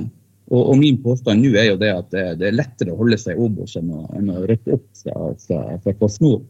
og, 0.51 0.61
og, 0.61 0.77
min 0.79 0.97
påstand 1.03 1.43
nå 1.43 1.51
er 1.55 1.69
jo 1.69 1.79
det 1.79 1.91
at 1.95 2.07
det, 2.11 2.23
det, 2.39 2.47
er 2.49 2.57
lettere 2.57 2.91
å 2.91 2.99
holde 2.99 3.19
seg 3.19 3.37
i 3.37 3.43
Obos 3.43 3.77
enn 3.79 3.91
å, 3.95 4.05
enn 4.17 4.31
å 4.31 4.41
røkke 4.47 4.75
opp 4.75 4.87
fra, 4.99 5.29
fra, 5.43 5.59
fra 5.83 5.93
Post 5.99 6.23
Nord. 6.23 6.43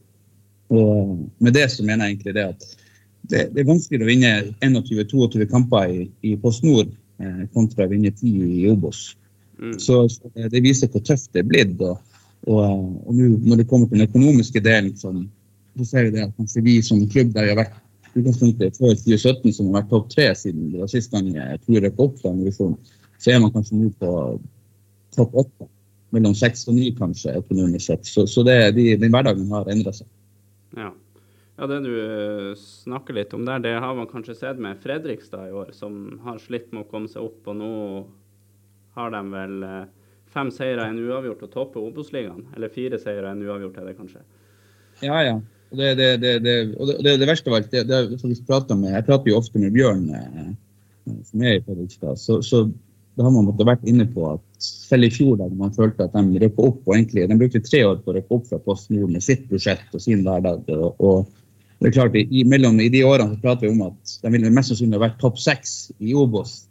Og 0.74 1.18
med 1.44 1.58
det 1.58 1.68
så 1.74 1.86
mener 1.86 2.08
jeg 2.08 2.16
egentlig 2.16 2.36
det 2.38 2.48
at 2.54 2.68
det, 3.30 3.42
det 3.54 3.62
er 3.62 3.70
vanskeligere 3.70 4.08
å 4.08 4.10
vinne 4.10 4.32
21-22 4.64 5.48
kamper 5.52 5.94
i, 5.94 6.06
i 6.26 6.36
Post 6.42 6.66
Nord 6.66 6.90
eh, 7.22 7.44
kontra 7.54 7.86
å 7.86 7.92
vinne 7.92 8.14
10 8.14 8.56
i 8.62 8.64
Obos. 8.72 9.12
Mm. 9.62 9.78
Så, 9.82 10.02
så, 10.10 10.32
det 10.34 10.64
viser 10.66 10.90
hvor 10.90 11.04
tøft 11.06 11.30
det 11.36 11.44
er 11.44 11.52
blitt. 11.52 11.76
Og, 11.82 12.00
og, 12.50 12.66
og 13.06 13.14
nå 13.18 13.36
når 13.46 13.62
det 13.62 13.70
kommer 13.70 13.90
til 13.90 14.00
den 14.00 14.10
økonomiske 14.10 14.64
delen, 14.66 14.94
så, 14.98 15.14
så 15.78 15.90
ser 15.92 16.08
vi 16.08 16.16
det 16.18 16.26
at 16.26 16.38
kanskje 16.38 16.66
vi 16.66 16.80
som 16.86 17.06
klubb 17.12 17.36
der 17.36 17.50
vi 17.50 17.54
har 17.54 17.62
vært 17.62 17.78
utgangspunktet 18.16 18.80
før 18.80 18.96
2017, 18.96 19.54
som 19.56 19.70
har 19.70 19.82
vært 19.82 19.92
topp 19.94 20.10
tre 20.12 20.28
siden 20.38 20.72
det 20.74 20.82
var 20.82 20.92
sist 20.92 21.14
gang 21.14 21.30
jeg 21.32 21.62
tror 21.66 21.86
jeg 21.88 21.94
opp 21.96 22.18
fra 22.22 22.34
divisjonen, 22.36 22.96
så 23.22 23.34
er 23.34 23.44
man 23.44 23.54
kanskje 23.54 23.78
nå 23.78 23.92
på 24.02 24.16
topp 25.16 25.38
åtte. 25.44 25.68
Mellom 26.12 26.34
seks 26.36 26.66
og 26.68 26.76
ni, 26.76 26.90
kanskje, 26.96 27.38
økonomisk 27.40 27.86
sett. 27.88 28.10
Så, 28.10 28.26
så 28.28 28.44
det, 28.44 28.58
de, 28.76 28.90
den 29.00 29.14
hverdagen 29.14 29.48
har 29.54 29.70
endra 29.72 29.94
seg. 29.96 30.10
Ja. 30.76 30.90
ja. 31.56 31.70
det 31.72 31.78
du 31.86 31.94
eh, 32.02 32.50
snakker 32.60 33.16
litt 33.16 33.36
om 33.38 33.46
der, 33.48 33.64
det 33.64 33.78
har 33.80 33.96
man 33.96 34.10
kanskje 34.10 34.36
sett 34.42 34.60
med 34.60 34.82
Fredrikstad 34.84 35.48
i 35.48 35.56
år, 35.56 35.72
som 35.78 36.20
har 36.26 36.42
slitt 36.44 36.68
med 36.76 36.84
å 36.84 36.90
komme 36.92 37.08
seg 37.12 37.24
opp. 37.24 37.40
Og 37.48 37.56
nå 37.62 37.72
har 38.98 39.16
de 39.16 39.24
vel 39.32 39.64
eh, 39.70 39.88
fem 40.36 40.52
seire, 40.52 40.90
en 40.90 41.00
uavgjort 41.00 41.48
og 41.48 41.54
topper 41.56 41.88
Obos-ligaen. 41.88 42.50
Eller 42.58 42.74
fire 42.76 43.00
seire, 43.00 43.32
en 43.32 43.48
uavgjort 43.48 43.80
er 43.80 43.88
det 43.88 43.98
kanskje. 44.02 44.26
Ja, 45.06 45.22
ja. 45.24 45.40
Og 45.72 45.80
det, 45.80 45.92
det, 45.96 46.32
det, 46.44 46.56
og 46.76 46.90
det, 47.00 47.16
det 47.22 47.28
verste 47.30 47.52
av 47.52 47.58
alt, 47.58 47.72
det, 47.72 47.86
det, 47.88 48.02
det 48.20 48.38
prater 48.48 48.76
med, 48.76 48.92
Jeg 48.92 49.08
prater 49.08 49.32
jo 49.32 49.38
ofte 49.40 49.60
med 49.62 49.72
Bjørn, 49.76 50.08
eh, 50.12 50.50
som 51.30 51.44
er 51.46 51.58
i 51.58 51.62
Fredrikstad. 51.64 52.20
Så, 52.20 52.42
så 52.44 52.66
da 53.16 53.26
har 53.26 53.34
man 53.34 53.48
måttet 53.48 53.68
vært 53.68 53.88
inne 53.88 54.06
på 54.12 54.26
at 54.34 54.44
selv 54.64 55.08
i 55.08 55.12
fjor, 55.12 55.38
da 55.40 55.48
man 55.56 55.74
følte 55.76 56.08
at 56.08 56.16
de 56.16 56.42
røkka 56.44 56.68
opp 56.68 56.88
og 56.88 56.96
egentlig, 56.96 57.28
De 57.28 57.38
brukte 57.40 57.64
tre 57.64 57.84
år 57.88 58.00
på 58.04 58.12
å 58.12 58.16
røkke 58.18 58.38
opp 58.38 58.50
fra 58.50 58.60
Post 58.64 58.92
med 58.92 59.24
sitt 59.24 59.48
budsjett 59.52 59.96
og 59.96 60.04
sin 60.04 60.24
hverdag. 60.28 60.68
Og, 60.76 61.00
og, 61.00 61.32
det 61.82 61.90
er 61.90 61.96
klart, 61.96 62.16
i, 62.16 62.44
mellom, 62.46 62.78
i 62.80 62.92
de 62.94 63.02
årene 63.08 63.36
så 63.36 63.42
prater 63.42 63.66
vi 63.66 63.74
om 63.74 63.88
at 63.88 64.18
de 64.22 64.32
ville 64.36 64.52
mest 64.54 64.70
sannsynlig 64.70 65.02
vært 65.02 65.20
topp 65.24 65.40
seks 65.42 65.92
i 66.00 66.14
Obos. 66.14 66.66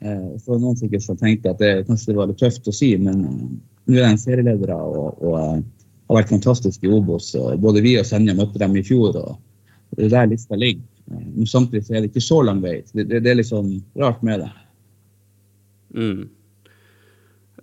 Eh, 0.00 0.36
så 0.42 0.56
noen 0.56 0.78
sikkert 0.80 1.04
som 1.04 1.18
tenkte 1.20 1.52
at 1.52 1.60
det 1.60 1.86
kanskje 1.88 2.12
det 2.14 2.18
var 2.18 2.30
litt 2.30 2.40
tøft 2.40 2.68
å 2.68 2.74
si, 2.74 2.94
men 3.00 3.20
uh, 3.24 3.50
nå 3.86 4.00
er 4.00 4.16
de 4.16 4.22
serieledere. 4.22 4.76
og, 4.76 5.20
og 5.22 5.36
eh, 5.42 5.60
har 6.06 6.20
vært 6.20 6.32
fantastisk 6.34 6.84
i 6.84 6.92
Obos. 6.92 7.32
og 7.38 7.58
Både 7.62 7.82
vi 7.84 7.96
og 8.00 8.06
Senja 8.06 8.34
møtte 8.36 8.60
dem 8.62 8.76
i 8.78 8.84
fjor. 8.86 9.16
og 9.16 9.96
Det 9.96 10.06
er 10.06 10.14
der 10.14 10.30
lista 10.34 10.58
ligger. 10.58 10.84
Men 11.06 11.46
samtidig 11.46 11.86
så 11.86 11.94
er 11.94 12.00
det 12.02 12.10
ikke 12.10 12.24
så 12.24 12.40
lang 12.42 12.62
vei. 12.62 12.80
Det, 12.92 13.06
det, 13.06 13.20
det 13.22 13.30
er 13.30 13.38
litt 13.38 13.50
sånn 13.50 13.76
rart 13.98 14.24
med 14.26 14.42
det. 14.42 14.50
Mm. 15.96 16.24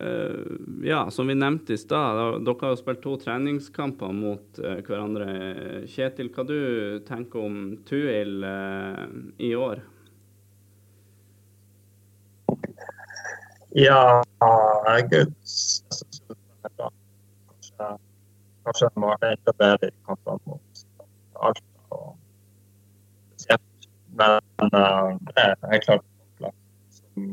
Uh, 0.01 0.55
ja, 0.83 1.11
som 1.11 1.27
vi 1.29 1.35
nevnte 1.37 1.75
i 1.75 1.77
stad, 1.77 2.17
dere 2.43 2.55
har 2.63 2.71
jo 2.73 2.79
spilt 2.79 3.03
to 3.03 3.13
treningskamper 3.21 4.15
mot 4.15 4.61
uh, 4.63 4.79
hverandre. 4.87 5.27
Kjetil, 5.91 6.31
hva 6.33 6.47
du 6.47 6.57
tenker 7.07 7.43
om 7.43 7.59
Tuil 7.87 8.39
uh, 8.47 9.03
i 9.37 9.53
år? 9.59 9.83
Ja, 13.73 14.21
jeg 14.87 15.27
syns 15.49 16.23
det 16.23 16.37
er 16.37 16.73
bra. 16.77 16.89
Kanskje 17.51 17.93
Kanskje 18.63 18.89
de 18.95 19.11
enda 19.29 19.53
bedre 19.59 19.89
i 19.89 19.95
kampene 20.07 20.39
mot 20.47 20.83
Alta 21.43 21.63
og 21.97 22.15
spesielt. 23.33 23.87
Men 24.17 24.39
uh, 24.73 25.13
det 25.29 25.45
er 25.45 25.85
klart 25.85 26.05
klart 26.37 26.55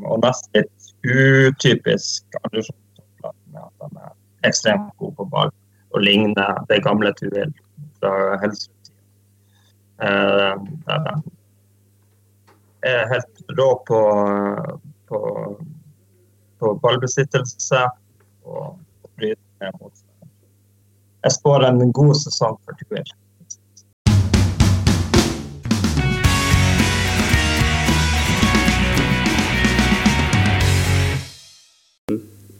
og 0.04 0.20
nesten 0.24 0.60
litt 0.60 0.90
utypisk 1.06 2.38
Andersson-topplag 2.44 3.36
med 3.52 3.60
at 3.62 3.72
de 3.80 4.04
er 4.04 4.48
ekstremt 4.48 4.92
gode 4.98 5.16
på 5.18 5.26
ball 5.32 5.52
og 5.90 6.04
ligner 6.04 6.60
det 6.70 6.82
gamle 6.84 7.12
Tuil 7.18 7.52
fra 8.00 8.12
Helsrud-tida. 8.42 8.96
Uh, 10.00 10.54
de 10.88 10.98
er 12.90 13.08
helt 13.12 13.42
rå 13.58 13.70
på, 13.88 14.00
på, 15.08 15.18
på 16.60 16.74
ballbesittelse 16.84 17.82
og 18.44 18.78
bryter 19.18 19.74
mot 19.80 20.09
jeg 21.22 21.32
spår 21.36 21.66
en 21.68 21.92
god 21.92 22.14
sesong 22.16 22.56
for 22.64 22.78
Tuil. 22.80 23.10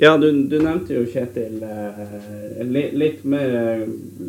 Ja, 0.01 0.15
du, 0.17 0.31
du, 0.49 0.57
nevnte 0.65 0.95
jo 0.97 1.03
Kjetil 1.13 1.59
eh, 1.61 2.63
litt 2.65 3.25
mer, 3.29 3.83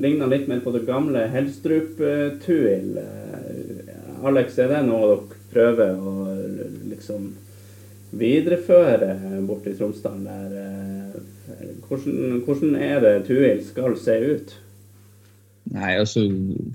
ligna 0.04 0.28
litt 0.28 0.50
mer 0.52 0.60
på 0.60 0.74
det 0.76 0.82
gamle 0.84 1.30
Helstrup-Tuil. 1.32 2.90
Eh, 3.00 4.26
Alex, 4.28 4.60
er 4.60 4.68
det 4.74 4.82
noe 4.90 5.14
dere 5.14 5.40
prøver 5.52 5.96
å 5.96 6.26
liksom 6.92 7.32
videreføre 8.12 9.16
borte 9.48 9.72
i 9.72 9.78
Tromsdalen? 9.78 10.26
der? 10.28 10.58
Eh, 10.58 11.02
Hvordan, 11.92 12.42
hvordan 12.46 12.76
er 12.76 13.00
det 13.04 13.26
Tuil 13.28 13.58
skal 13.68 13.98
se 14.00 14.14
ut? 14.32 14.54
Nei, 15.72 15.98
altså, 16.00 16.24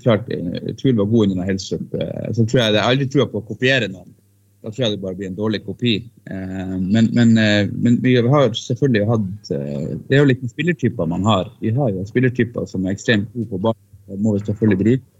klart, 0.03 0.29
Tuil 0.77 0.95
var 0.97 1.09
god 1.09 1.31
under 1.31 1.47
Helstrup. 1.47 1.93
Eh, 1.93 2.29
så 2.33 2.45
tror 2.45 2.61
jeg, 2.61 2.73
jeg 2.75 2.81
har 2.83 2.91
aldri 2.91 3.07
trua 3.09 3.25
på 3.31 3.41
å 3.41 3.47
kopiere 3.47 3.89
noen. 3.91 4.13
Da 4.61 4.71
tror 4.71 4.85
jeg 4.85 4.95
det 4.95 5.01
bare 5.01 5.17
blir 5.17 5.29
en 5.31 5.37
dårlig 5.37 5.63
kopi. 5.65 5.95
Eh, 6.29 6.77
men, 6.77 7.09
men, 7.17 7.33
eh, 7.41 7.69
men 7.73 7.99
vi 8.03 8.15
har 8.21 8.53
selvfølgelig 8.57 9.09
hatt 9.09 9.51
Det 9.51 10.15
er 10.15 10.23
jo 10.23 10.29
litt 10.31 10.45
spillertyper 10.49 11.09
man 11.09 11.25
har. 11.27 11.51
Vi 11.61 11.73
har 11.73 11.91
jo 11.93 12.05
spillertyper 12.09 12.69
som 12.69 12.85
er 12.85 12.95
ekstremt 12.97 13.29
gode 13.33 13.51
på 13.53 13.61
ball. 13.67 13.77
Det 14.07 14.21
må 14.23 14.37
vi 14.37 14.45
selvfølgelig 14.45 14.81
bruke. 14.83 15.16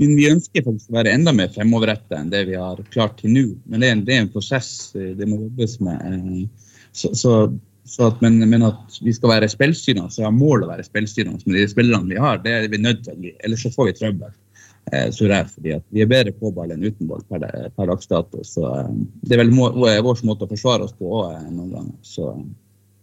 Men 0.00 0.16
vi 0.18 0.30
ønsker 0.30 0.64
faktisk 0.66 0.90
å 0.90 0.96
være 0.96 1.12
enda 1.14 1.34
mer 1.36 1.52
fremoverrettet 1.54 2.16
enn 2.18 2.32
det 2.32 2.44
vi 2.48 2.56
har 2.58 2.80
klart 2.94 3.20
til 3.20 3.30
nå. 3.34 3.44
Men 3.70 3.82
det 3.82 3.88
er 3.88 3.94
en, 3.94 4.02
det 4.06 4.16
er 4.16 4.24
en 4.24 4.32
prosess 4.32 4.70
det 4.94 5.28
må 5.30 5.38
jobbes 5.44 5.78
med. 5.84 6.48
Så, 6.94 7.12
så 7.18 7.36
så 7.84 8.06
at, 8.08 8.20
men, 8.24 8.38
men, 8.48 8.62
at 8.64 8.96
vi 9.04 9.12
skal 9.12 9.34
være 9.34 9.48
spillstyrende, 9.52 10.08
så 10.12 10.24
har 10.24 10.32
målet 10.32 10.64
å 10.64 10.70
være 10.72 10.86
spillstyrende 10.86 11.44
med 11.44 11.58
de 11.60 11.66
spillerne 11.68 12.08
vi 12.08 12.20
har, 12.20 12.40
det 12.40 12.54
er 12.56 12.68
vi 12.72 12.80
nødt 12.80 13.02
til. 13.04 13.28
Ellers 13.44 13.64
så 13.66 13.72
får 13.74 13.90
vi 13.90 13.96
trøbbel. 13.98 14.32
Eh, 14.92 15.08
tror 15.16 15.32
jeg, 15.32 15.48
fordi 15.52 15.76
vi 15.96 16.02
er 16.04 16.08
bedre 16.08 16.32
på 16.36 16.50
ball 16.52 16.72
enn 16.72 16.84
uten 16.84 17.08
ball 17.08 17.22
per, 17.28 17.44
per 17.76 17.88
dags 17.88 18.08
dato. 18.08 18.40
Så 18.44 18.64
eh, 18.68 18.90
det 19.24 19.36
er 19.36 19.42
vel 19.44 19.52
må, 19.52 19.70
vår 19.76 20.24
måte 20.28 20.48
å 20.48 20.50
forsvare 20.50 20.88
oss 20.88 20.96
på 20.96 21.12
òg 21.20 21.30
eh, 21.34 21.46
noen 21.50 21.70
ganger. 21.76 21.94
Så, 22.04 22.32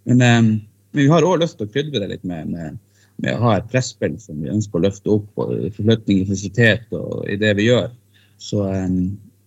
men, 0.09 0.25
eh, 0.25 0.41
men, 0.49 0.51
vi 0.97 1.09
har 1.13 1.25
òg 1.25 1.41
lyst 1.41 1.59
til 1.59 1.69
å 1.69 1.73
krydre 1.73 2.03
det 2.03 2.09
litt 2.15 2.25
med, 2.27 2.49
med, 2.53 2.81
med, 3.21 3.37
å 3.37 3.47
ha 3.47 3.57
et 3.57 3.69
presspill 3.71 4.17
som 4.21 4.39
vi 4.41 4.51
ønsker 4.51 4.79
å 4.79 4.85
løfte 4.85 5.13
opp. 5.13 5.29
og 5.39 5.53
Forflytning, 5.75 6.23
intensitet 6.23 6.91
og 6.97 7.25
i 7.29 7.37
det 7.41 7.53
vi 7.59 7.69
gjør. 7.69 7.91
Så, 8.41 8.65
eh, 8.67 8.89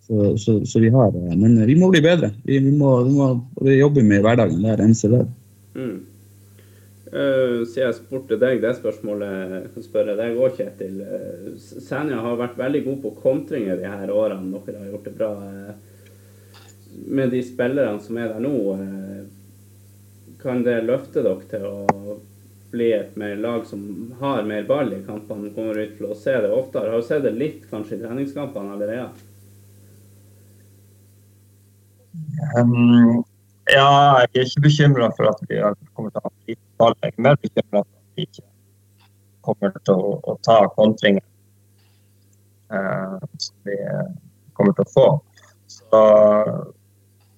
så, 0.07 0.25
så, 0.39 0.59
så, 0.69 0.81
vi 0.83 0.91
har 0.95 1.15
Men 1.37 1.61
vi 1.67 1.77
må 1.79 1.91
bli 1.93 2.03
bedre. 2.05 2.35
Vi, 2.45 2.59
vi, 2.59 2.75
må, 2.77 2.97
vi 3.07 3.15
må, 3.17 3.31
jobbe 3.75 4.05
med 4.05 4.21
i 4.21 4.27
hverdagen 4.27 4.61
hver 4.65 4.83
eneste 4.85 5.13
dag. 5.13 5.31
Mm. 5.75 6.03
Uh, 7.15 7.63
siden 7.63 7.85
jeg 7.85 7.95
spurte 8.01 8.37
deg 8.43 8.59
det 8.59 8.73
spørsmålet, 8.75 9.69
kan 9.71 9.85
spørre 9.85 10.17
deg 10.19 10.35
òg, 10.35 10.57
Kjetil. 10.59 10.97
Uh, 10.99 11.53
Senja 11.63 12.19
har 12.25 12.41
vært 12.41 12.59
veldig 12.59 12.81
god 12.89 12.97
på 13.05 13.13
kontringer 13.23 13.79
de 13.79 13.87
her 13.87 14.11
årene. 14.11 14.63
Dere 14.67 14.83
har 14.83 14.91
gjort 14.91 15.07
det 15.07 15.15
bra 15.21 15.31
uh, 15.39 15.93
med 17.07 17.31
de 17.35 17.43
spillerne 17.47 18.03
som 18.03 18.19
er 18.19 18.35
der 18.35 18.43
nå. 18.43 18.57
kan 20.43 20.61
det 20.63 20.85
løfte 20.85 21.23
dere 21.25 21.47
til 21.49 21.63
å 21.65 22.19
bli 22.75 22.91
et 22.93 23.15
mer 23.21 23.37
lag 23.39 23.67
som 23.67 23.85
har 24.21 24.43
mer 24.49 24.67
ball 24.69 24.93
i 24.93 25.03
kampene? 25.07 25.53
Kommer 25.55 25.79
ut 25.79 25.95
til 25.99 26.11
å 26.11 26.19
se 26.19 26.35
det 26.43 26.51
oftere? 26.53 26.91
Har 26.91 27.03
du 27.03 27.07
sett 27.07 27.23
det 27.25 27.35
litt 27.39 27.69
kanskje 27.71 27.99
i 27.99 28.03
treningskampene 28.03 28.75
allerede? 28.75 29.13
Um, 32.59 33.23
ja, 33.71 33.87
jeg 34.25 34.43
er 34.43 34.49
ikke 34.49 34.67
bekymra 34.67 35.11
for 35.17 35.31
at 35.31 35.41
vi 35.49 35.61
kommer 35.95 36.11
til 36.11 36.21
å 36.21 36.27
ha 36.27 36.35
lite 36.49 36.67
ball. 36.83 36.99
Jeg 37.03 37.15
er 37.15 37.25
mer 37.29 37.39
bekymra 37.43 37.85
for 37.85 37.95
at 37.95 38.19
vi 38.19 38.27
ikke 38.29 38.45
kommer 39.45 39.79
til 39.81 39.95
å, 39.95 40.19
å 40.25 40.37
ta 40.47 40.59
kontringer 40.75 41.25
uh, 42.73 43.19
som 43.39 43.71
vi 43.71 43.79
kommer 44.59 44.77
til 44.77 44.87
å 44.87 44.93
få. 44.95 45.09
Så, 45.71 46.03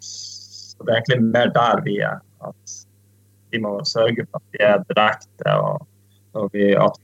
så, 0.01 0.83
det 0.83 0.93
er 0.93 0.99
egentlig 1.01 1.23
mer 1.29 1.53
der 1.55 1.85
vi 1.85 2.01
er. 2.05 2.21
At 2.47 2.77
vi 3.51 3.61
må 3.63 3.79
sørge 3.85 4.27
for 4.27 4.41
at 4.41 4.55
vi 4.55 4.63
er 4.65 4.83
direkte, 4.91 5.55
og, 5.55 5.87
og 6.37 6.51
vi, 6.55 6.73
at 6.75 6.99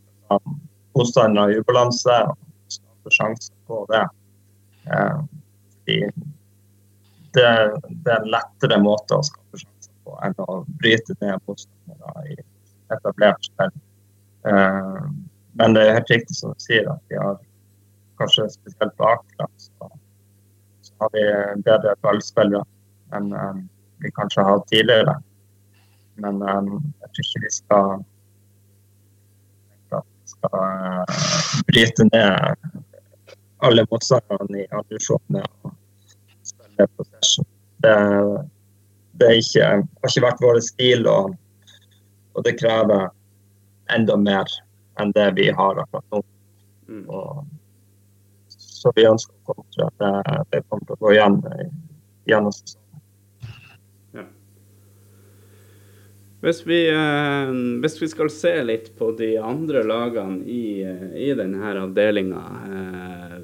motstandere 0.97 1.51
har 1.51 1.63
ubalanse 1.63 2.19
og 2.31 2.37
skaper 2.73 3.17
sjanser 3.17 3.55
på 3.69 3.83
det. 3.93 4.03
Uh, 4.91 5.23
vi, 5.87 5.99
det, 7.35 7.47
det, 7.89 8.13
er 8.13 8.19
en 8.19 8.33
lettere 8.35 8.81
måte 8.83 9.19
å 9.19 9.27
skape 9.27 9.63
sjanser 9.63 9.95
på 10.03 10.19
enn 10.27 10.37
å 10.43 10.63
bryte 10.83 11.17
ned 11.21 11.39
motstandere 11.49 12.27
i 12.35 12.39
etablert 12.93 13.49
spill. 13.49 13.75
Uh, 14.47 15.09
men 15.61 15.77
det 15.77 15.87
er 15.87 15.99
helt 16.01 16.15
riktig 16.15 16.37
som 16.37 16.55
du 16.55 16.65
sier, 16.65 16.89
at 16.91 17.13
vi 17.13 17.21
har 17.21 17.37
kanskje 18.21 18.49
spesielt 18.55 18.95
på 18.99 19.09
Akra 19.09 19.49
så, 19.61 19.91
så, 20.83 20.95
har 21.03 21.13
vi 21.13 21.25
bedre 21.67 21.95
ballspillere 22.05 22.65
enn 23.17 23.33
vi 24.03 24.11
kanskje 24.17 24.43
har 24.43 24.57
hatt 24.57 24.69
tidligere. 24.71 25.15
Men 26.21 26.43
um, 26.43 26.73
jeg 27.01 27.13
tror 27.13 27.27
ikke 27.27 27.45
vi 27.45 27.53
skal 27.57 28.03
skal 30.33 30.59
uh, 30.59 31.05
bryte 31.69 32.05
ned 32.05 32.57
alle 33.63 33.87
motstanderne 33.91 34.59
i 34.59 34.67
andredivisjonene 34.71 35.43
og 35.63 35.75
spille 36.47 36.89
possession. 36.97 37.47
Det, 37.83 37.97
det 39.21 39.31
ikke, 39.39 39.69
har 40.03 40.11
ikke 40.11 40.25
vært 40.27 40.43
vår 40.43 40.61
stil, 40.67 41.07
og, 41.07 41.37
og, 42.35 42.45
det 42.47 42.57
krever 42.59 43.09
enda 43.95 44.19
mer 44.19 44.51
enn 45.01 45.15
det 45.15 45.29
vi 45.39 45.51
har 45.55 45.79
akkurat 45.85 46.07
nå. 46.15 46.23
Mm. 46.91 47.07
Og, 47.09 47.45
så 48.51 48.91
vi 48.97 49.07
ønsker 49.07 49.55
å 49.55 49.63
at 49.63 49.99
det, 50.03 50.13
det 50.51 50.65
kommer 50.67 50.87
til 50.89 50.97
å 50.97 51.03
gå 51.05 51.15
igjen 51.15 51.39
gjennom 52.27 52.55
sesongen. 52.57 52.82
Hvis 56.43 56.67
vi, 56.67 56.79
eh, 56.91 57.51
hvis 57.83 58.01
vi, 58.03 58.09
skal 58.11 58.31
se 58.35 58.57
litt 58.67 58.89
på 58.99 59.13
de 59.15 59.37
andre 59.39 59.85
lagene 59.87 60.43
i, 60.43 60.83
i 61.15 61.29
denne 61.39 61.75
avdelinga 61.85 62.41
eh, 62.67 63.37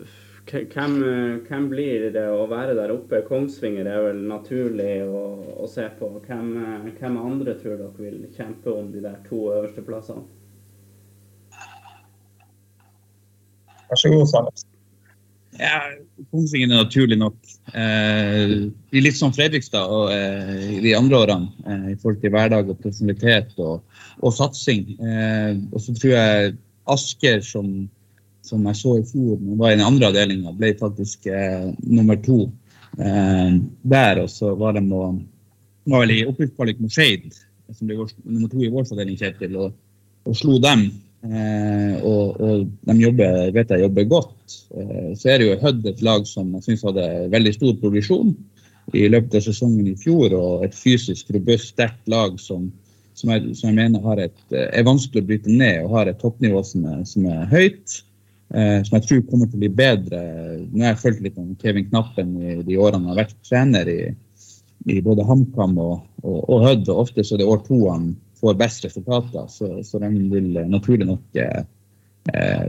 hvem, 0.48 0.96
hvem, 1.44 1.68
blir 1.70 2.08
det 2.10 2.24
å 2.32 2.46
være 2.50 2.74
der 2.74 2.90
oppe? 2.94 3.20
Kongsvinger 3.28 3.86
er 3.86 4.00
vel 4.08 4.22
naturlig 4.26 5.02
å, 5.04 5.22
å 5.60 5.68
se 5.70 5.84
på. 5.98 6.08
Hvem, 6.24 6.48
hvem, 6.96 7.20
andre 7.20 7.54
tror 7.60 7.76
dere 7.76 7.92
vil 8.00 8.24
kjempe 8.34 8.72
om 8.72 8.88
de 8.90 9.04
der 9.04 9.20
to 9.28 9.44
øverste 9.52 9.84
plassene? 9.84 10.24
Vær 13.92 14.02
så 14.02 14.10
god, 14.12 14.26
Sandnes. 14.32 14.66
Ja, 15.58 15.78
Kongsvingen 16.30 16.70
er 16.70 16.84
naturlig 16.84 17.18
nok. 17.18 17.36
Eh, 17.74 18.54
litt 18.94 19.18
som 19.18 19.34
Fredrikstad 19.34 19.90
og 19.90 20.12
eh, 20.14 20.78
de 20.84 20.94
andre 20.94 21.18
årene 21.24 21.66
eh, 21.66 21.92
i 21.92 21.98
forhold 21.98 22.22
til 22.22 22.34
hverdag 22.34 22.70
og 22.70 22.80
personalitet 22.82 23.54
og, 23.58 23.82
og 24.22 24.34
satsing. 24.34 24.92
Eh, 25.02 25.54
og 25.72 25.82
så 25.82 25.94
tror 25.98 26.14
jeg 26.14 26.56
Asker 26.88 27.42
som 27.44 27.88
som 28.48 28.64
jeg 28.68 28.78
så 28.80 28.94
i 28.98 29.04
fjor, 29.06 29.36
var 29.60 29.72
i 29.72 29.76
den 29.76 29.86
andre 29.86 30.08
avdelinga, 30.10 30.54
ble 30.56 30.72
faktisk 30.78 31.26
eh, 31.28 31.68
nummer 31.84 32.18
to 32.24 32.46
eh, 33.00 33.58
der. 33.82 34.22
Og 34.22 34.30
så 34.32 34.54
var 34.58 34.78
de 34.78 34.84
og, 34.94 35.20
var 35.88 36.04
vel 36.04 36.14
i 36.14 36.24
opprykkskvalik 36.28 36.80
mot 36.82 36.94
Skeid, 36.94 37.28
som 37.74 37.90
ble 37.90 38.08
nummer 38.24 38.48
to 38.52 38.62
i 38.64 38.70
vår 38.72 38.88
avdeling, 38.88 39.18
Kjetil, 39.20 39.58
og, 39.60 39.76
og 40.28 40.38
slo 40.38 40.58
dem. 40.64 40.88
Eh, 41.26 41.94
og, 42.06 42.36
og, 42.38 42.66
de 42.86 42.94
jobber, 43.02 43.48
vet 43.56 43.72
jeg 43.74 43.82
jobber 43.82 44.10
godt. 44.10 44.58
Eh, 44.78 45.12
så 45.18 45.32
er 45.32 45.40
det 45.40 45.48
jo 45.48 45.60
Hødd 45.64 45.88
et 45.90 46.02
lag 46.06 46.26
som 46.30 46.52
jeg 46.56 46.68
syns 46.68 46.84
hadde 46.86 47.06
veldig 47.32 47.54
stor 47.56 47.78
progresjon 47.80 48.36
i 48.96 49.08
løpet 49.10 49.40
av 49.40 49.44
sesongen 49.44 49.88
i 49.90 49.96
fjor, 49.98 50.32
og 50.38 50.64
et 50.64 50.76
fysisk 50.76 51.32
robust, 51.34 51.74
sterkt 51.74 52.06
lag 52.08 52.38
som, 52.40 52.70
som, 53.18 53.32
jeg, 53.34 53.56
som 53.58 53.72
jeg 53.72 53.78
mener 53.80 54.22
et, 54.24 54.38
er 54.54 54.86
vanskelig 54.86 55.24
å 55.24 55.28
bryte 55.28 55.52
ned 55.52 55.82
og 55.84 55.96
har 55.98 56.08
et 56.08 56.22
toppnivå 56.22 56.62
som 56.64 56.86
er, 56.88 57.02
som 57.08 57.26
er 57.28 57.50
høyt 57.50 57.98
eh, 58.54 58.78
som 58.86 58.96
jeg 58.96 59.06
tror 59.08 59.26
kommer 59.28 59.50
til 59.50 59.58
å 59.58 59.64
bli 59.64 59.72
bedre. 59.82 60.22
Nå 60.70 60.86
har 60.86 60.94
jeg 60.94 61.02
fulgt 61.02 61.26
litt 61.26 61.42
om 61.42 61.52
Kevin 61.60 61.90
Knappen 61.90 62.32
i 62.40 62.56
de 62.64 62.78
årene 62.78 63.02
han 63.02 63.12
har 63.12 63.24
vært 63.24 63.36
trener 63.48 63.90
i, 63.92 64.00
i 64.88 65.02
både 65.04 65.26
HamKam 65.26 65.76
og, 65.82 65.98
og, 66.22 66.40
og 66.46 66.64
Hødd. 66.64 66.88
og 66.88 67.04
Ofte 67.04 67.26
så 67.26 67.36
er 67.36 67.42
det 67.42 67.50
år 67.50 67.62
to 67.66 67.82
han 67.90 68.12
får 68.40 68.58
best 68.58 68.84
resultater, 68.86 69.46
så, 69.52 69.70
så 69.84 70.00
de 70.02 70.10
vil 70.32 70.52
naturlig 70.70 71.06
nok 71.08 71.38
eh, 71.42 71.62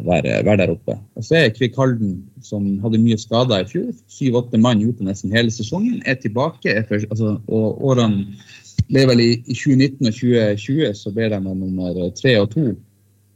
være, 0.05 0.39
være, 0.45 0.57
der 0.57 0.73
oppe. 0.73 0.95
Og 1.15 1.25
så 1.25 1.35
er 1.35 1.53
Kvikk 1.55 1.77
Halden, 1.77 2.15
som 2.45 2.67
hadde 2.83 3.01
mye 3.01 3.17
skader 3.19 3.63
i 3.63 3.69
fjor, 3.69 3.89
syv-åtte 4.11 4.61
mann 4.61 4.83
ute 4.85 5.05
nesten 5.05 5.35
hele 5.35 5.51
sesongen, 5.53 6.01
er 6.05 6.19
tilbake. 6.21 6.71
Er 6.71 6.87
for, 6.89 7.01
altså, 7.09 7.37
og 7.47 7.83
årene 7.91 8.27
ble 8.89 9.05
vel 9.09 9.23
i, 9.23 9.31
i 9.45 9.55
2019 9.55 10.07
og 10.07 10.13
2020 10.15 10.93
så 10.97 11.11
ble 11.13 11.27
de 11.33 11.41
nummer 11.45 11.99
tre 12.17 12.37
og 12.41 12.49
to. 12.53 12.69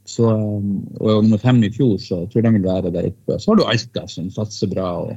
Så, 0.04 0.28
og 0.28 1.22
nummer 1.24 1.40
fem 1.40 1.62
i 1.64 1.70
fjor, 1.72 1.96
så 2.02 2.24
tror 2.28 2.42
jeg 2.42 2.48
de 2.48 2.58
vil 2.58 2.66
være 2.66 2.92
der 2.92 3.06
oppe. 3.08 3.38
Så 3.40 3.50
har 3.50 3.60
du 3.60 3.64
Alta, 3.64 4.04
som 4.10 4.26
satser 4.32 4.68
bra. 4.68 4.88
og 5.06 5.14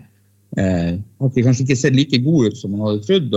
eh, 0.59 0.93
Har 0.95 1.33
kanskje 1.35 1.65
ikke 1.65 1.79
sett 1.79 1.97
like 1.97 2.21
god 2.23 2.51
ut 2.51 2.59
som 2.59 2.71
man 2.71 2.85
hadde 2.85 3.03
trodd 3.03 3.35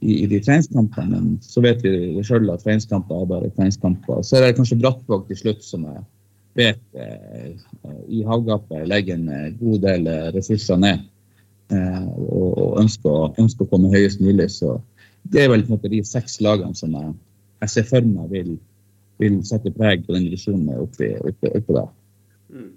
i, 0.00 0.22
i, 0.22 0.26
de 0.30 0.40
treningskampene, 0.42 1.20
men 1.20 1.36
så 1.44 1.62
vet 1.64 1.84
vi 1.84 2.22
sjøl 2.26 2.50
at 2.52 2.64
treningskamper 2.64 3.22
er 3.22 3.30
bare 3.30 3.52
treningskamper. 3.56 4.22
Så 4.26 4.38
er 4.38 4.46
det 4.46 4.56
kanskje 4.58 4.80
Brattvåg 4.80 5.28
til 5.28 5.40
slutt, 5.42 5.62
som 5.66 5.86
jeg 5.88 6.04
vet 6.58 6.82
eh, 6.98 7.52
i 8.08 8.24
havgapet 8.28 8.88
legger 8.90 9.18
en 9.18 9.28
eh, 9.32 9.52
god 9.60 9.84
del 9.86 10.10
eh, 10.10 10.28
ressurser 10.36 10.80
ned. 10.82 11.06
Eh, 11.72 12.08
og, 12.08 12.48
og 12.50 12.80
ønsker, 12.82 13.38
ønsker, 13.40 13.66
å 13.66 13.72
komme 13.72 13.92
høyest 13.94 14.20
mulig. 14.24 14.50
Så 14.56 14.78
det 15.32 15.44
er 15.44 15.52
vel 15.52 15.64
på 15.66 15.72
en 15.72 15.78
måte 15.78 15.92
de 15.92 16.02
seks 16.06 16.40
lagene 16.44 16.76
som 16.76 16.94
jeg, 16.98 17.14
jeg 17.62 17.76
ser 17.76 17.90
for 17.92 18.12
meg 18.12 18.30
vil 18.32 18.54
vil 19.22 19.42
sette 19.46 19.72
preg 19.74 20.06
på 20.06 20.16
den 20.16 20.28
divisjonen 20.28 20.70
oppi, 20.82 21.10
oppe, 21.20 21.50
oppe 21.58 21.76
der. 21.76 21.90
Mm. 22.52 22.70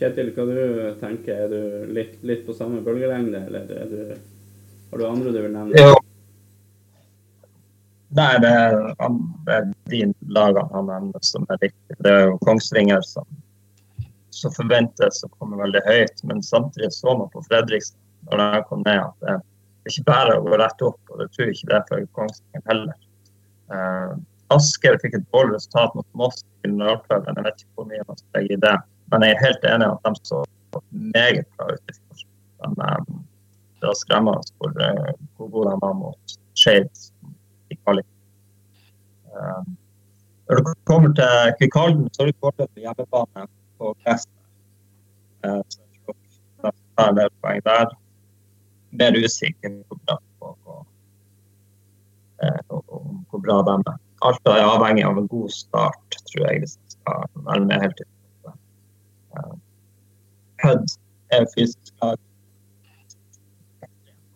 Kjetil, 0.00 0.32
hva 0.34 0.46
du 0.48 0.60
tenker 0.98 1.44
Er 1.44 1.50
du 1.52 1.92
litt, 1.94 2.16
litt 2.26 2.46
på 2.46 2.54
samme 2.56 2.82
bølgelengde, 2.84 3.44
eller 3.46 3.68
du, 3.68 4.00
har 4.92 4.98
du 4.98 5.06
andre 5.08 5.30
du 5.32 5.38
vil 5.40 5.52
nevne? 5.52 5.78
Ja. 5.78 5.92
Nei, 8.12 8.32
det 8.44 8.48
er, 8.52 8.74
det 9.46 9.54
er 9.56 9.70
de 9.88 10.02
lagene 10.36 10.68
han 10.74 10.90
nevner 10.90 11.22
som 11.24 11.46
er 11.48 11.60
viktige. 11.62 11.96
Det 12.04 12.12
er 12.12 12.26
jo 12.28 12.34
Kongsvinger 12.44 13.00
som, 13.08 13.24
som 14.36 14.52
forventes 14.52 15.22
å 15.24 15.30
komme 15.38 15.56
veldig 15.62 15.80
høyt. 15.86 16.20
Men 16.28 16.44
samtidig 16.44 16.92
så 16.92 17.16
man 17.16 17.32
på 17.32 17.40
Fredrikstad 17.46 17.96
når 18.28 18.42
de 18.42 18.60
kom 18.68 18.84
ned 18.84 19.00
at 19.00 19.16
det 19.24 19.32
er 19.32 19.94
ikke 19.94 20.04
bare 20.10 20.36
å 20.36 20.44
gå 20.44 20.60
rett 20.60 20.84
opp. 20.84 21.00
Og 21.08 21.22
det 21.22 21.30
tror 21.32 21.48
jeg 21.48 21.56
ikke 21.56 21.70
det 21.72 21.78
er 21.78 21.88
for 21.88 22.12
Kongsvinger 22.20 22.68
heller. 22.68 23.00
Uh, 23.72 24.12
Asker 24.52 25.00
fikk 25.00 25.16
et 25.16 25.28
dårlig 25.32 25.56
resultat 25.56 25.96
mot 25.96 26.08
Moss 26.20 26.44
i 26.44 26.68
generalprøven. 26.68 27.40
Jeg 27.40 27.48
vet 27.48 27.64
ikke 27.64 27.80
hvor 27.80 27.88
mye 27.88 28.08
man 28.10 28.20
skal 28.20 28.42
legge 28.42 28.58
i 28.58 28.62
det. 28.68 28.78
Men 29.12 29.24
jeg 29.24 29.38
er 29.38 29.44
helt 29.46 29.68
enig 29.72 29.88
i 29.88 29.94
at 29.96 30.04
de 30.04 30.28
så 30.28 30.44
meget 31.16 31.48
bra 31.56 31.72
ut 31.72 31.88
i 31.88 31.96
fjor. 31.96 32.26
Men 32.60 32.82
um, 32.84 33.22
det 33.82 33.90
var 33.90 33.98
skremmende 33.98 34.54
for 34.58 34.74
uh, 34.78 35.12
hvor 35.36 35.48
god 35.54 35.70
de 35.70 35.76
var 35.82 35.94
mot 35.98 36.36
Shades 36.54 37.08
i 37.70 37.78
kvalik. 37.80 38.06
Um, 39.32 39.76
når 40.48 40.60
det 40.60 40.74
kommer 40.84 41.14
til 41.18 41.54
Kvikalden, 41.58 42.06
så 42.12 42.22
er 42.22 42.30
det 42.30 42.40
kort 42.40 42.60
på 42.62 42.84
hjemmebane 42.84 43.46
på 43.78 43.94
det 45.42 47.04
er 47.04 47.08
en 47.08 47.18
del 47.18 47.30
poeng 47.42 47.60
der. 47.66 47.94
Mer 49.00 49.16
usikker 49.24 49.72
på, 49.88 49.98
hvor 53.30 53.40
bra 53.44 53.58
de 53.68 53.76
er. 53.90 54.00
Alt 54.22 54.46
er 54.46 54.62
avhengig 54.62 55.04
av 55.04 55.18
en 55.18 55.28
god 55.28 55.50
start, 55.50 56.18
tror 56.30 56.44
jeg, 56.46 56.60
hvis 56.62 56.76
jeg 56.76 56.94
skal 56.94 57.24
være 57.48 57.64
med 57.64 57.80
helt 57.82 57.96
til. 57.98 58.08
Hødd 60.62 60.94
er 61.34 61.48
fysisk 61.56 61.94
lag. 62.02 62.20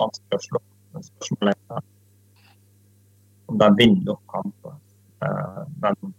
Vanskelig 0.00 0.38
å 0.38 0.44
slå. 0.44 0.62
Men 0.94 1.06
spørsmålet 1.06 1.76
er 1.76 1.84
om 3.46 3.58
de 3.60 3.68
vinner 3.78 4.04
nok 4.10 4.22
kamper. 4.32 4.76
Uh, 5.24 5.62
men 5.82 6.14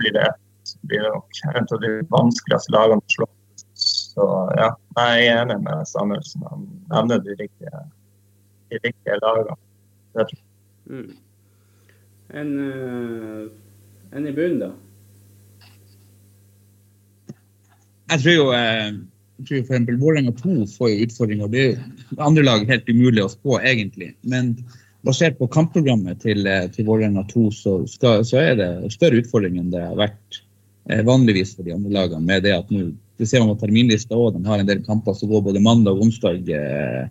blir 0.00 0.14
det 0.16 0.24
ett, 0.28 0.72
blir 0.88 1.04
det 1.04 1.12
nok 1.14 1.42
et 1.52 1.74
av 1.76 1.82
de 1.84 1.92
vanskeligste 2.12 2.74
lagene 2.74 3.04
å 3.04 3.14
slå. 3.16 3.28
Så 3.76 4.26
ja, 4.56 4.70
jeg 4.96 5.28
er 5.28 5.42
enig 5.42 5.58
med 5.66 5.84
Samuelsen. 5.88 6.46
Han 6.48 6.66
nevner 6.88 7.20
de 7.26 7.36
riktige, 7.42 7.84
de 8.72 8.80
riktige 8.84 9.20
lagene. 9.20 9.58
Mm. 10.86 11.12
En, 12.40 12.52
uh, 12.58 14.16
en 14.16 14.26
i 14.26 14.34
bunnen, 14.34 14.60
da? 14.64 14.72
Jeg 18.06 18.22
tror 18.22 18.34
jo 18.36 18.50
eh, 18.54 18.92
tror 19.44 19.58
eksempel 19.58 19.98
Vålerenga 20.00 20.32
2 20.32 20.66
får 20.78 20.90
jo 20.90 21.06
utfordringer. 21.06 21.52
Det 21.52 21.64
er 21.74 22.24
andre 22.24 22.44
lag 22.46 22.66
helt 22.68 22.88
umulig 22.88 23.24
å 23.24 23.32
spå, 23.32 23.58
egentlig. 23.60 24.14
Men 24.24 24.54
basert 25.06 25.38
på 25.38 25.48
kampprogrammet 25.52 26.22
til, 26.24 26.46
eh, 26.46 26.68
til 26.72 26.88
Vålerenga 26.88 27.26
2, 27.32 27.50
så, 27.54 27.76
skal, 27.90 28.24
så, 28.24 28.40
er 28.42 28.56
det 28.60 28.70
større 28.94 29.20
utfordring 29.22 29.58
enn 29.60 29.70
det 29.74 29.82
har 29.82 29.98
vært 29.98 30.40
eh, 30.90 31.04
vanligvis 31.06 31.54
for 31.56 31.66
de 31.66 31.76
andre 31.76 31.92
lagene. 31.98 32.24
Med 32.26 32.46
det 32.46 32.56
at 32.56 32.72
nå, 32.72 32.88
det 33.20 33.28
ser 33.28 33.44
man 33.44 33.54
på 33.54 33.66
terminlista 33.66 34.16
òg, 34.16 34.34
de 34.36 34.48
har 34.48 34.62
en 34.62 34.68
del 34.68 34.82
kamper 34.86 35.16
som 35.16 35.30
går 35.30 35.44
både 35.46 35.62
mandag 35.62 35.96
og 35.96 36.08
onsdag 36.08 36.50
eh, 36.52 37.06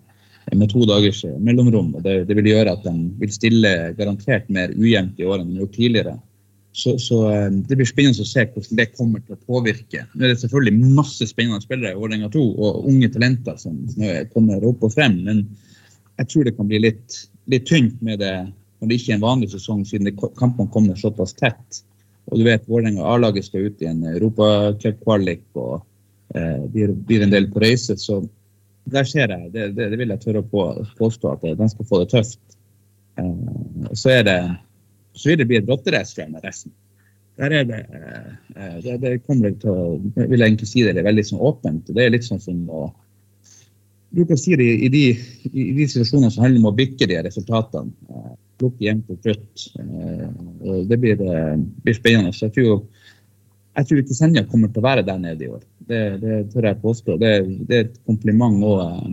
med 0.54 0.70
to 0.70 0.86
dagers 0.86 1.24
mellomrom. 1.42 1.96
og 1.96 2.04
det, 2.06 2.26
det, 2.30 2.38
vil 2.38 2.52
gjøre 2.52 2.76
at 2.76 2.84
de 2.86 2.94
vil 3.22 3.34
stille 3.34 3.72
garantert 3.98 4.50
mer 4.54 4.74
ujevnt 4.76 5.20
i 5.20 5.26
år 5.26 5.42
enn 5.42 5.50
de 5.50 5.60
har 5.60 5.66
gjort 5.66 5.78
tidligere. 5.80 6.18
Så, 6.76 6.98
så, 7.00 7.22
eh, 7.32 7.52
det 7.70 7.78
blir 7.80 7.88
spennende 7.88 8.26
å 8.26 8.28
se 8.28 8.44
hvordan 8.52 8.80
det 8.82 8.90
kommer 8.98 9.22
til 9.24 9.38
å 9.38 9.44
påvirke. 9.48 10.02
Nå 10.12 10.26
er 10.26 10.34
det 10.34 10.42
selvfølgelig 10.42 10.90
masse 10.98 11.24
spennende 11.30 11.64
spillere 11.64 11.94
i 11.94 12.00
Vålerenga 12.00 12.28
2 12.34 12.42
og 12.52 12.90
unge 12.90 13.08
talenter 13.14 13.56
som 13.62 13.78
kommer 14.34 14.66
opp 14.68 14.84
og 14.84 14.92
frem, 14.92 15.22
men 15.24 15.46
jeg 16.20 16.32
tror 16.32 16.48
det 16.48 16.56
kan 16.58 16.68
bli 16.68 16.82
litt, 16.84 17.22
litt 17.52 17.68
tynt 17.70 18.02
med 18.04 18.20
det 18.20 18.36
når 18.82 18.92
det 18.92 18.98
ikke 19.00 19.14
er 19.14 19.20
en 19.22 19.24
vanlig 19.24 19.50
sesong, 19.54 19.86
siden 19.88 20.12
kampene 20.36 20.72
kommer 20.74 21.00
såpass 21.00 21.32
tett. 21.40 21.80
Og 22.28 22.42
du 22.42 22.44
vet 22.48 22.68
Vålerenga 22.68 23.08
A-laget 23.08 23.48
skal 23.48 23.70
ut 23.70 23.84
i 23.84 23.88
en 23.88 24.04
europacupkvalik 24.12 25.46
og 25.56 25.78
eh, 26.36 26.60
blir, 26.74 26.92
blir, 27.08 27.24
en 27.24 27.32
del 27.32 27.48
på 27.54 27.64
reise. 27.64 27.96
Så 28.02 28.20
der 28.92 29.08
ser 29.08 29.32
jeg, 29.32 29.52
det, 29.54 29.72
det, 29.78 29.94
det 29.94 30.02
vil 30.02 30.12
jeg 30.12 30.24
tørre 30.26 30.44
å 30.44 30.50
på, 30.52 30.68
påstå, 31.00 31.38
at 31.38 31.48
de 31.56 31.70
skal 31.72 31.90
få 31.90 32.04
det 32.04 32.12
tøft. 32.18 32.42
Eh, 33.22 33.92
så 33.96 34.18
er 34.18 34.28
det 34.28 34.40
så 35.16 35.32
vil 35.32 35.40
det 35.40 35.48
bli 35.50 35.60
et 35.62 35.70
rotterace 35.70 36.28
med 36.30 36.44
resten. 36.44 36.74
Der 37.40 37.52
er 37.52 37.66
det, 37.68 37.82
eh, 38.56 38.76
det, 38.84 39.00
det 39.02 39.16
kommer 39.28 39.52
til 39.60 39.72
å 39.72 39.88
vil 40.16 40.40
jeg 40.40 40.46
egentlig 40.46 40.70
si 40.70 40.84
det, 40.86 40.94
det 40.96 41.04
er 41.04 41.10
veldig 41.10 41.26
sånn 41.30 41.44
åpent. 41.44 41.92
Det 41.92 42.06
er 42.06 42.14
litt 42.14 42.28
sånn 42.28 42.44
som 42.44 42.62
å 42.70 42.86
Du 44.16 44.22
kan 44.24 44.38
si 44.40 44.56
det 44.56 44.64
i 44.64 44.88
de, 44.88 45.02
i 45.52 45.72
de 45.76 45.86
situasjonene 45.92 46.32
som 46.32 46.46
handler 46.46 46.62
om 46.62 46.70
å 46.70 46.78
bikke 46.78 47.08
de 47.10 47.18
resultatene. 47.26 47.92
Eh, 48.08 48.36
plukke 48.62 48.86
jevnt 48.86 49.10
og 49.12 49.18
trutt. 49.26 49.66
Eh, 49.82 50.86
det 50.88 51.00
blir, 51.02 51.20
blir, 51.84 51.98
spennende. 51.98 52.32
Så 52.32 52.46
jeg 52.46 52.54
tror, 52.56 52.86
jeg 53.76 53.90
tror 53.90 54.00
ikke 54.00 54.16
Senja 54.16 54.46
kommer 54.48 54.72
til 54.72 54.80
å 54.80 54.86
være 54.86 55.04
der 55.04 55.20
nede 55.20 55.44
i 55.44 55.52
år. 55.52 55.66
Det, 55.90 56.02
det 56.22 56.38
tør 56.54 56.70
jeg 56.70 56.82
påstå. 56.86 57.18
Det, 57.20 57.34
det 57.68 57.76
er 57.76 57.84
et 57.90 58.00
kompliment 58.08 58.64
også, 58.64 59.12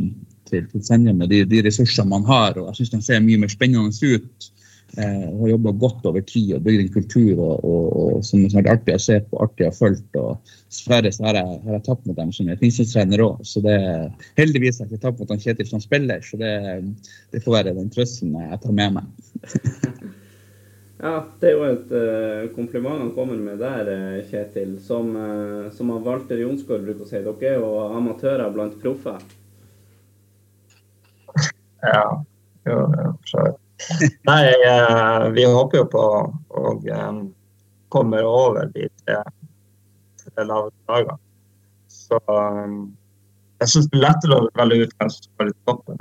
til, 0.52 0.70
til 0.70 0.86
Senja 0.86 1.16
med 1.16 1.34
de, 1.34 1.42
de 1.50 1.64
ressursene 1.66 2.12
man 2.12 2.28
har. 2.28 2.60
og 2.60 2.70
Jeg 2.70 2.84
syns 2.84 2.94
de 2.94 3.02
ser 3.08 3.26
mye 3.26 3.42
mer 3.42 3.50
spennende 3.50 3.90
ut 3.90 4.52
Eh, 4.98 5.38
har 5.40 5.48
jobba 5.48 5.70
godt 5.70 6.04
over 6.04 6.20
tid 6.20 6.50
og 6.52 6.66
bygd 6.66 6.82
en 6.82 6.88
kultur 6.92 7.38
og, 7.40 7.64
og, 7.64 7.84
og, 7.96 8.16
som 8.28 8.42
har 8.44 8.58
vært 8.58 8.72
artig 8.74 8.96
å 8.98 9.00
se 9.00 9.14
på, 9.24 9.38
artig 9.40 9.64
å 9.70 9.72
følge. 9.72 10.20
Og 10.20 10.50
dessverre 10.68 11.12
så 11.16 11.24
har 11.30 11.38
jeg, 11.38 11.60
har 11.64 11.78
jeg 11.78 11.84
tapt 11.86 12.08
mot 12.08 12.18
dem 12.18 12.32
som 12.36 12.50
tilsynstrener 12.60 13.22
òg. 13.24 13.40
Så 13.48 13.62
det, 13.64 13.76
heldigvis 14.36 14.82
har 14.82 14.90
jeg 14.90 14.98
ikke 14.98 15.06
tapt 15.06 15.22
mot 15.22 15.32
han 15.32 15.40
Kjetil 15.40 15.70
som 15.70 15.80
spiller, 15.80 16.20
så 16.26 16.40
det, 16.42 16.52
det 17.32 17.40
får 17.44 17.56
være 17.56 17.74
den 17.78 17.88
trøsten 17.94 18.36
jeg 18.36 18.60
tar 18.66 18.76
med 18.76 18.98
meg. 18.98 19.08
ja, 21.06 21.14
det 21.40 21.48
er 21.48 21.56
jo 21.56 21.70
et 21.70 21.96
uh, 21.96 22.52
kompliment 22.58 23.00
han 23.00 23.14
kommer 23.16 23.40
med 23.40 23.64
der, 23.64 23.88
eh, 23.96 24.20
Kjetil. 24.28 24.76
Som, 24.84 25.16
uh, 25.16 25.72
som 25.72 25.94
Walter 26.04 26.44
Jonsgaard 26.44 26.84
bruker 26.84 27.08
å 27.08 27.08
si, 27.08 27.16
dere 27.24 27.54
er 27.54 27.64
jo 27.64 27.72
amatører 27.96 28.52
blant 28.52 28.76
proffer. 28.84 29.24
Ja, 31.80 32.06
jo, 32.68 32.80
det 32.92 33.08
er 33.08 33.61
Nei, 34.28 34.44
eh, 34.68 35.28
vi 35.34 35.44
håper 35.44 35.82
jo 35.82 35.86
på 35.92 36.02
å 36.02 36.72
eh, 36.88 37.20
komme 37.92 38.22
over 38.26 38.70
de 38.74 38.88
tre, 39.02 39.18
tre 40.22 40.46
lave 40.48 40.70
dagene. 40.88 41.18
Så 41.92 42.18
um, 42.28 42.76
jeg 43.60 43.72
syns 43.72 43.88
det 43.92 43.98
er 43.98 44.04
lettere 44.06 44.38
å 44.38 44.48
velge 44.58 44.86
ut 44.86 44.94
hvem 44.98 45.10
som 45.12 45.26
skal 45.28 45.50
i 45.50 45.56
toppen. 45.68 46.00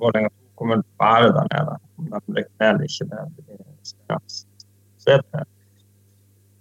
Vålerenga 0.00 0.32
kommer 0.58 0.82
til 0.82 0.88
å 0.88 1.04
være 1.04 1.32
der 1.36 1.50
nede. 1.52 1.78
Om 1.96 2.10
de 2.12 2.36
rykker 2.40 2.56
ned 2.60 2.68
eller 2.68 2.84
ikke, 2.90 3.04
det 3.12 4.20
Så 4.26 5.16
er 5.16 5.24
det 5.32 5.46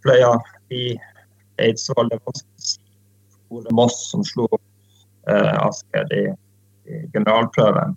Fløya 0.05 0.31
i 0.69 0.85
Eidsvoll. 1.65 2.11
Det 2.11 2.19
er 2.19 2.25
vanskelig 2.29 2.61
å 2.61 2.69
si. 2.69 2.79
Ole 3.55 3.75
Moss 3.77 3.99
som 4.09 4.23
slo 4.25 4.47
eh, 5.29 5.53
Asker 5.61 6.09
i, 6.13 6.23
i 6.89 7.03
generalprøven 7.13 7.93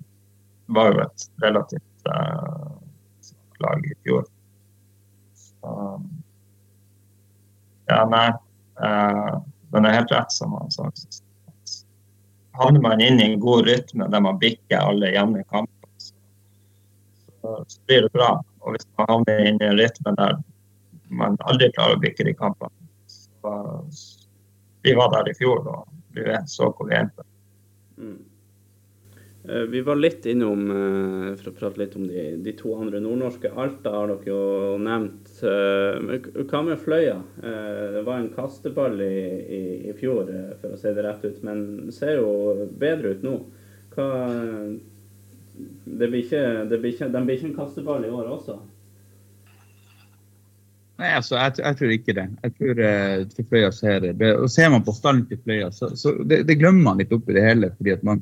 var 0.68 0.92
jo 0.92 1.00
et 1.04 1.28
relativt 1.42 2.08
uh, 2.10 2.76
lag 3.64 3.86
i 3.86 3.94
fjor. 4.04 4.26
Så 5.34 5.76
ja, 7.88 8.02
nei. 8.08 8.28
Uh, 8.78 9.40
men 9.72 9.82
det 9.82 9.90
er 9.90 9.98
helt 10.00 10.12
rett 10.12 10.32
som 10.32 10.52
han 10.56 10.70
sa. 10.72 10.90
Havner 12.58 12.82
man 12.84 13.00
inn 13.00 13.20
i 13.20 13.30
en 13.32 13.40
god 13.40 13.68
rytme 13.68 14.08
der 14.12 14.22
man 14.24 14.38
bikker 14.40 14.80
alle 14.80 15.12
jevne 15.14 15.44
kamper, 15.48 15.90
så, 15.96 16.12
så, 17.66 17.80
blir 17.86 18.06
det 18.06 18.12
bra. 18.12 18.32
Og 18.60 18.74
hvis 18.74 18.88
man 18.98 19.12
havner 19.12 19.44
inn 19.46 19.60
i 19.62 19.68
en 19.68 19.78
rytme 19.78 20.14
der 20.18 20.40
man 21.08 21.38
aldri 21.48 21.70
klarer 21.72 21.96
å 21.96 22.02
bikke 22.02 22.26
de 22.26 22.34
kampene 22.36 22.74
så, 23.08 23.52
Vi 24.84 24.92
var 24.98 25.12
der 25.14 25.30
i 25.30 25.36
fjor 25.38 25.64
og 25.64 25.86
vi 26.16 26.24
så 26.50 26.68
hvor 26.72 26.88
vi 26.88 26.96
endte. 26.98 27.24
Mm. 27.96 28.27
Eh, 29.48 29.60
vi 29.60 29.80
var 29.80 29.96
litt 29.96 30.26
innom, 30.26 30.70
eh, 30.70 31.36
for 31.40 31.50
å 31.50 31.54
prate 31.56 31.80
litt 31.80 31.94
om 31.96 32.04
de, 32.08 32.24
de 32.44 32.52
to 32.58 32.74
andre 32.76 33.00
nordnorske. 33.00 33.48
Alta 33.56 33.94
har 33.94 34.10
dere 34.10 34.28
jo 34.28 34.76
nevnt. 34.82 35.30
Eh, 35.40 36.42
hva 36.50 36.60
med 36.66 36.82
Fløya? 36.82 37.16
Det 37.40 38.04
var 38.04 38.20
en 38.20 38.32
kasteball 38.34 39.00
i, 39.00 39.14
i, 39.58 39.62
i, 39.88 39.96
fjor, 39.96 40.28
for 40.60 40.76
å 40.76 40.80
si 40.80 40.92
det 40.92 41.04
rett 41.06 41.24
ut, 41.24 41.40
men 41.48 41.88
ser 41.94 42.18
jo 42.20 42.68
bedre 42.80 43.16
ut 43.16 43.24
nå. 43.24 43.38
Hva, 43.94 44.08
det 45.58 46.10
blir 46.10 46.20
ikke, 46.26 46.42
det 46.68 46.82
blir 46.82 46.92
ikke, 46.92 47.08
de 47.14 47.22
blir 47.24 47.38
ikke 47.38 47.48
en 47.48 47.60
kasteball 47.62 48.04
i 48.04 48.12
år 48.12 48.28
også? 48.36 48.58
Nei, 50.98 51.12
altså, 51.14 51.38
jeg, 51.38 51.60
jeg, 51.62 51.78
tror 51.78 51.94
ikke 51.94 52.14
det. 52.18 52.26
Jeg 52.42 52.54
tror 52.58 52.80
uh, 52.82 53.44
Fløya 53.48 53.70
ser 53.72 54.06
og 54.10 54.48
Ser 54.50 54.72
man 54.74 54.84
på 54.84 54.94
stallen 54.96 55.24
til 55.30 55.38
Fløya, 55.44 55.70
så, 55.72 55.92
så 55.96 56.16
det, 56.20 56.42
det, 56.48 56.58
glemmer 56.58 56.90
man 56.90 57.00
litt 57.00 57.14
oppi 57.14 57.36
det 57.36 57.46
hele. 57.46 57.70
fordi 57.78 57.94
at 57.94 58.04
man 58.06 58.20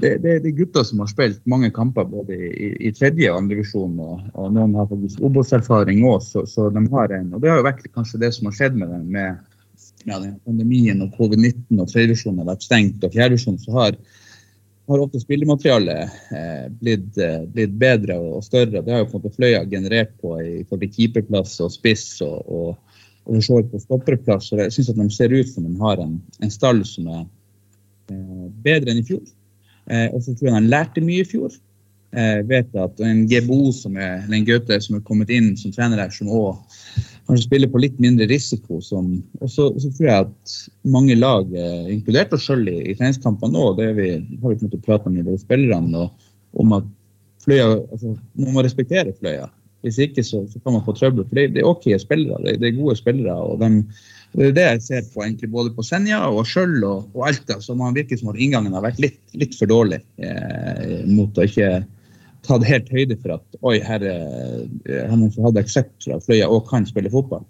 det, 0.00 0.10
det, 0.22 0.34
er 0.38 0.56
gutter 0.56 0.84
som 0.86 1.02
har 1.02 1.10
spilt 1.10 1.40
mange 1.50 1.70
kamper 1.74 2.06
både 2.08 2.36
i, 2.36 2.70
i 2.88 2.92
tredje 2.96 3.30
og 3.30 3.42
andre 3.42 3.56
divisjon, 3.58 3.98
og, 4.00 4.24
og, 4.34 4.48
noen 4.54 4.74
har 4.78 4.88
faktisk 4.90 5.22
Obos-erfaring 5.26 6.02
òg, 6.08 6.20
så, 6.24 6.44
så, 6.48 6.68
de 6.74 6.82
har 6.92 7.14
en 7.16 7.34
Og 7.34 7.42
det 7.42 7.52
har 7.52 7.60
jo 7.60 7.68
vært 7.68 7.86
kanskje 7.94 8.22
det 8.22 8.32
som 8.36 8.48
har 8.48 8.56
skjedd 8.58 8.78
med 8.80 8.92
dem 8.94 9.06
med, 9.14 9.40
med 10.08 10.26
pandemien 10.48 11.04
og 11.04 11.14
covid-19 11.18 11.78
og 11.78 11.88
tredjevisjonen 11.92 12.42
har 12.42 12.50
vært 12.52 12.66
stengt, 12.66 13.06
og 13.06 13.16
fjerdevisjonen, 13.16 13.62
så 13.62 13.76
har, 13.78 13.98
har 14.90 15.04
ofte 15.06 15.22
spillematerialet 15.22 16.20
eh, 16.36 16.68
blitt, 16.82 17.10
eh, 17.18 17.42
blitt, 17.54 17.74
bedre 17.80 18.18
og 18.20 18.46
større. 18.46 18.84
Det 18.84 18.94
har 18.94 19.04
jo 19.04 19.10
på 19.10 19.18
en 19.18 19.24
måte 19.24 19.36
Fløya 19.36 19.64
generert 19.70 20.14
på 20.22 20.36
i 20.42 20.62
forhold 20.64 20.86
til 20.86 20.94
keeperplass 20.96 21.58
og 21.64 21.74
spiss 21.74 22.06
og, 22.26 22.38
og, 22.46 23.02
og 23.28 23.44
så 23.46 23.60
på 23.70 23.82
stopperplass. 23.82 24.50
Så 24.50 24.62
jeg 24.64 24.76
syns 24.76 24.94
de 24.96 25.10
ser 25.14 25.36
ut 25.36 25.52
som 25.52 25.68
de 25.68 25.76
har 25.82 26.02
en, 26.02 26.16
en 26.40 26.54
stall 26.54 26.84
som 26.88 27.10
er 27.10 27.28
eh, 28.14 28.48
bedre 28.64 28.94
enn 28.94 29.04
i 29.04 29.06
fjor. 29.12 29.28
Eh, 29.90 30.06
og 30.14 30.22
så 30.22 30.34
tror 30.34 30.50
jeg 30.50 30.56
han 30.58 30.70
lærte 30.70 31.02
mye 31.04 31.24
i 31.24 31.28
fjor. 31.28 31.52
Jeg 32.10 32.46
vet 32.50 32.72
at 32.74 33.00
en 33.06 33.20
GBO 33.30 33.70
som 33.70 33.94
er, 33.94 34.24
eller 34.24 34.40
en 34.40 34.46
Gaute 34.48 34.80
som 34.82 34.96
er 34.96 35.02
kommet 35.06 35.28
inn 35.30 35.52
som 35.58 35.70
trener 35.70 36.00
her, 36.02 36.10
som 36.10 36.26
også 36.26 37.04
kanskje 37.28 37.44
spiller 37.44 37.70
på 37.70 37.82
litt 37.84 38.00
mindre 38.02 38.26
risiko. 38.30 38.80
Som, 38.82 39.12
og 39.38 39.52
så, 39.52 39.68
så, 39.78 39.92
tror 39.94 40.08
jeg 40.08 40.26
at 40.26 40.56
mange 40.90 41.14
lag, 41.18 41.52
eh, 41.54 41.92
inkludert 41.94 42.34
oss 42.34 42.48
sjøl 42.48 42.66
i, 42.70 42.80
i 42.90 42.96
treningskampene 42.98 43.54
nå, 43.54 43.68
det 43.78 43.92
vi, 43.98 44.08
har 44.18 44.50
vi 44.50 44.58
kommet 44.58 44.74
til 44.74 44.82
å 44.82 44.88
prate 44.88 45.14
med 45.14 45.30
spillerne 45.42 46.06
og, 46.06 46.26
om 46.58 46.74
at 46.80 46.88
Fløya, 47.40 47.70
altså, 47.88 48.16
man 48.36 48.56
må 48.56 48.66
respektere 48.66 49.14
Fløya. 49.16 49.46
Hvis 49.80 49.96
ikke 50.02 50.22
så, 50.26 50.42
så 50.50 50.60
kan 50.60 50.74
man 50.74 50.82
få 50.84 50.92
trøbbel. 50.92 51.24
For 51.28 51.38
det, 51.38 51.54
det 51.54 51.62
er 51.62 51.70
OK 51.70 51.86
spillere, 52.02 52.42
det, 52.44 52.58
det, 52.60 52.68
er 52.68 52.80
gode 52.82 52.98
spillere. 52.98 53.36
og 53.38 53.62
de, 53.62 53.84
Det 54.32 54.46
er 54.46 54.52
det 54.54 54.66
jeg 54.66 54.82
ser 54.84 55.06
på 55.10 55.24
egentlig 55.24 55.50
både 55.50 55.72
på 55.74 55.82
Senja 55.82 56.20
og 56.30 56.44
Skjøll 56.46 56.84
og, 56.86 57.08
og 57.16 57.24
Alta. 57.26 57.58
Så 57.62 57.74
man 57.78 57.96
virker 57.96 58.20
som 58.20 58.30
at 58.30 58.38
inngangen 58.38 58.76
har 58.76 58.84
vært 58.84 59.00
litt, 59.02 59.18
litt 59.34 59.56
for 59.58 59.70
dårlig 59.70 59.98
eh, 60.22 61.00
mot 61.10 61.38
å 61.38 61.46
ikke 61.48 61.80
tatt 62.46 62.66
helt 62.68 62.92
høyde 62.94 63.16
for 63.20 63.36
at 63.36 63.58
oi, 63.66 63.78
her 63.84 64.04
har 64.06 65.24
som 65.34 65.48
hadde 65.48 65.64
aksept 65.64 66.06
fra 66.06 66.20
Fløya 66.22 66.48
og 66.48 66.68
kan 66.70 66.86
spille 66.88 67.12
fotball, 67.12 67.42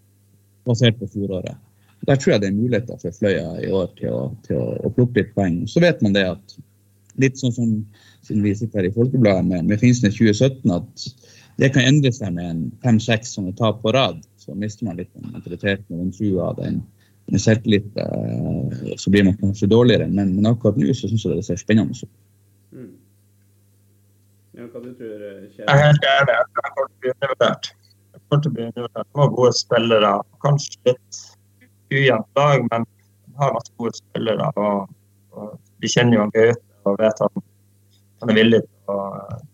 basert 0.66 0.98
på 0.98 1.10
fjoråret. 1.12 1.58
Der 2.08 2.16
tror 2.16 2.34
jeg 2.34 2.42
det 2.42 2.48
er 2.48 2.56
muligheter 2.56 2.98
for 3.02 3.14
Fløya 3.14 3.52
i 3.60 3.70
år 3.76 3.92
til 4.00 4.16
å, 4.16 4.22
til 4.46 4.58
å, 4.58 4.66
å 4.88 4.92
plukke 4.96 5.20
litt 5.20 5.34
poeng. 5.36 5.60
Så 5.68 5.84
vet 5.84 6.00
man 6.02 6.16
det 6.16 6.24
at 6.32 6.56
litt 7.20 7.38
sånn 7.38 7.54
som 7.54 7.76
siden 8.24 8.44
vi 8.44 8.54
sitter 8.56 8.80
her 8.80 8.88
i 8.88 8.94
Folkebladet 8.94 9.44
med, 9.46 9.68
med 9.68 9.80
Finnsnes 9.82 10.16
2017, 10.16 10.72
at 10.72 11.06
det 11.60 11.72
kan 11.74 11.86
endre 11.86 12.12
seg 12.14 12.32
med 12.36 12.48
en 12.48 12.62
fem-seks 12.84 13.34
sånne 13.36 13.52
tap 13.58 13.82
på 13.84 13.92
rad. 13.96 14.22
Så 14.40 14.57
mister 14.57 14.88
man 14.88 14.96
litt 14.96 15.11
den 15.12 15.29
mentaliteten 15.35 15.94
og 15.94 16.05
den 16.05 16.12
trua. 16.16 16.50
Den, 16.57 16.81
med 17.31 17.42
selvtillit, 17.42 17.90
eh, 18.00 18.94
så 18.98 19.12
blir 19.12 19.26
man 19.29 19.37
kanskje 19.40 19.68
dårligere. 19.70 20.09
Men, 20.09 20.33
men 20.37 20.48
akkurat 20.50 20.79
nå 20.81 20.94
så 20.96 21.11
syns 21.11 21.26
jeg 21.26 21.37
det 21.37 21.46
ser 21.46 21.61
spennende 21.61 21.94
ut. 21.94 22.14
Mm. 22.72 22.94
Ja, 24.57 24.66
hva 24.66 24.81
du 24.83 24.88
tror 24.96 25.26
Jeg 25.26 25.66
er 25.66 25.83
helt 25.85 26.09
enig. 26.14 26.38
Jeg 26.38 26.48
kommer 26.55 26.88
til 26.88 26.96
å 26.96 27.03
bli 27.03 27.12
undervurdert. 27.12 27.70
Jeg 28.14 28.22
kommer 28.24 28.42
til 28.42 28.50
å 28.50 28.57
bli 28.57 28.64
undervurdert. 28.70 29.11
De 29.12 29.22
har 29.22 29.37
gode 29.37 29.53
spillere. 29.59 30.14
Kanskje 30.46 30.81
litt 30.90 31.20
ujevnt 31.90 32.40
lag, 32.40 32.66
men 32.72 32.88
de 32.88 33.38
har 33.42 33.55
masse 33.59 33.76
gode 33.79 34.00
spillere. 34.00 34.50
Og, 34.57 34.90
og 35.37 35.55
de 35.85 35.92
kjenner 35.92 36.18
jo 36.18 36.26
Gaute 36.35 36.59
og 36.88 36.98
vet 37.00 37.24
at 37.29 37.40
han 38.20 38.33
er 38.33 38.37
villig 38.37 38.61
til 38.64 38.92
å, 38.96 38.98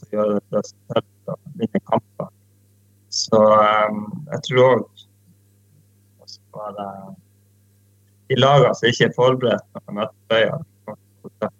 til 0.01 0.07
å 0.07 0.16
gjøre 0.16 0.40
det 0.55 0.64
selv 0.70 1.35
og 1.35 1.61
vinne 1.61 1.83
kamper. 1.90 2.33
Så 3.16 3.40
um, 3.40 4.02
jeg 4.33 4.42
tror 4.48 4.64
òg 4.76 4.87
det 6.76 6.88
de 8.26 8.37
lagene 8.40 8.74
som 8.74 8.88
ikke 8.88 9.07
er 9.07 9.14
forberedt 9.14 9.66
når 9.76 9.85
de 9.87 9.94
møter 9.98 10.16
Fløya, 10.26 11.50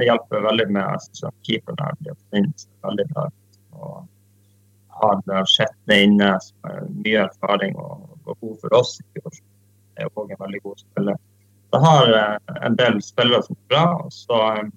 det 0.00 0.06
hjelper 0.06 0.40
veldig 0.46 0.66
med 0.72 0.86
altså, 0.86 1.28
keeperen 1.44 1.80
her. 1.84 1.96
De 2.06 2.14
finnes 2.32 2.68
veldig 2.86 3.04
bra. 3.10 3.26
Og 3.76 4.06
har 5.00 5.48
Skjetne 5.50 5.98
inne, 6.06 6.30
som 6.40 6.70
har 6.70 6.86
mye 7.04 7.26
erfaring 7.26 7.76
og 7.76 8.06
behov 8.24 8.54
for 8.62 8.78
oss 8.78 8.94
i 9.02 9.04
fjor. 9.18 9.34
Det 9.92 10.06
er 10.06 10.14
òg 10.14 10.32
en 10.32 10.40
veldig 10.40 10.62
god 10.64 10.80
spiller. 10.80 11.20
Det 11.70 11.82
har 11.84 12.14
eh, 12.16 12.56
en 12.66 12.78
del 12.80 12.96
spillere 13.04 13.44
som 13.44 13.58
er 13.58 13.68
bra, 13.74 13.84
og 14.06 14.14
så 14.14 14.40
um, 14.62 14.72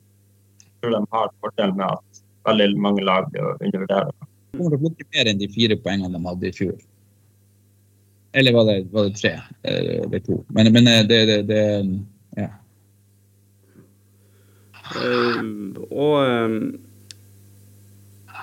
tror 0.81 0.97
de 0.97 1.01
har 1.15 1.31
fordel 1.39 1.73
med 1.79 1.87
at 1.87 2.23
veldig 2.49 2.69
mange 2.83 3.07
lag 3.07 3.31
blir 3.31 3.87
dem. 3.87 4.27
Kommer 4.53 4.69
til 4.69 4.77
å 4.77 4.81
plukke 4.83 5.05
mer 5.15 5.27
enn 5.31 5.39
de 5.39 5.47
fire 5.49 5.75
poengene 5.81 6.13
de 6.13 6.19
hadde 6.29 6.45
i 6.45 6.53
fjor. 6.53 6.75
Eller 8.37 8.53
var 8.53 8.67
det, 8.67 8.75
var 8.93 9.07
det 9.07 9.15
tre 9.17 9.31
eller 9.65 10.21
to? 10.25 10.43
Men, 10.53 10.69
men 10.73 10.89
det, 11.09 11.19
det, 11.29 11.37
det 11.49 11.61
ja. 12.37 12.51
Uh, 14.93 15.41
og 15.89 16.17
um, 16.21 16.57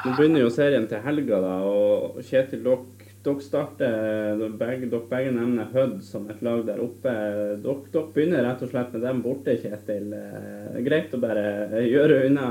nå 0.01 0.15
begynner 0.17 0.43
jo 0.43 0.51
serien 0.51 0.89
til 0.91 1.03
helga, 1.05 1.39
da, 1.45 1.53
og 1.69 2.19
Kjetil, 2.27 2.65
dere, 2.67 3.37
starter 3.47 4.43
begge, 4.59 4.89
Dere 4.91 5.07
begge 5.11 5.37
nevner 5.37 5.71
Hødd 5.75 6.01
som 6.07 6.27
et 6.33 6.43
lag 6.43 6.65
der 6.67 6.83
oppe. 6.83 7.15
Dere, 7.63 8.05
begynner 8.17 8.47
rett 8.49 8.67
og 8.67 8.75
slett 8.75 8.91
med 8.97 9.07
dem 9.07 9.23
borte, 9.23 9.55
Kjetil. 9.63 10.11
Det 10.11 10.75
er 10.75 10.91
greit 10.91 11.15
å 11.15 11.23
bare 11.23 11.87
gjøre 11.87 12.25
unna 12.33 12.51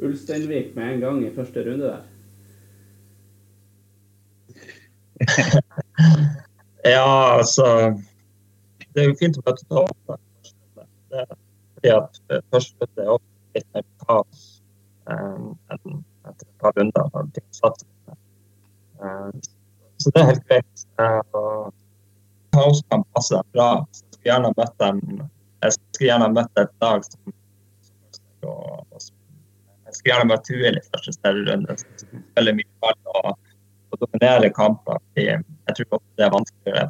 Ulsteinvik 0.00 0.72
med 0.78 0.94
en 0.94 1.04
gang 1.04 1.22
i 1.26 1.34
første 1.34 1.68
runde 1.68 1.92
der? 1.92 2.10
Ja, 6.94 7.36
altså 7.38 7.66
Det 8.94 9.02
er 9.02 9.08
jo 9.10 9.16
fint 9.20 9.38
å 9.38 9.44
møte 9.46 9.64
er 11.14 11.28
fordi 11.74 11.92
at 11.94 12.20
eh, 12.32 12.42
første 12.50 12.74
møte 12.80 13.04
er 13.04 13.12
ofte 13.14 13.58
litt 13.58 13.68
mer 13.76 13.84
kaos 14.06 14.44
um, 15.10 15.52
enn 15.70 16.00
etter 16.24 16.46
et 16.46 16.58
par 16.62 16.72
runder 16.78 17.10
når 17.12 17.28
satser. 17.54 18.16
Um, 18.98 19.42
så 20.00 20.10
det 20.14 20.22
er 20.22 20.30
helt 20.32 20.46
greit. 20.48 20.84
Uh, 20.98 21.68
kaos 22.56 22.80
kan 22.88 23.04
passe 23.14 23.36
dem 23.36 23.50
bra. 23.54 23.68
Jeg 23.84 24.00
skulle 24.00 24.30
gjerne 24.30 24.52
møtt 24.56 24.76
dem 24.80 25.02
jeg 25.64 25.72
skulle 25.78 26.10
gjerne 26.10 26.28
møtt 26.34 26.60
et 26.60 26.72
lag 26.84 27.04
som, 27.06 27.34
Jeg 28.44 29.96
skulle 29.96 30.10
gjerne 30.10 30.28
møtt 30.28 30.44
Tuil 30.48 30.76
i 30.76 30.82
første 30.90 31.14
serierunde. 31.16 31.76
Veldig 32.36 32.54
mye 32.58 32.70
ball 32.84 33.12
og, 33.14 33.30
og 33.94 34.00
dominerer 34.02 34.52
kamper. 34.54 35.00
Jeg 35.16 35.42
tror 35.76 35.98
også 35.98 36.18
det 36.18 36.26
er 36.26 36.32
vanskeligere 36.34 36.88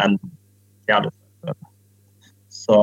enn 0.00 0.16
fjerde. 0.88 1.12
Så, 2.50 2.78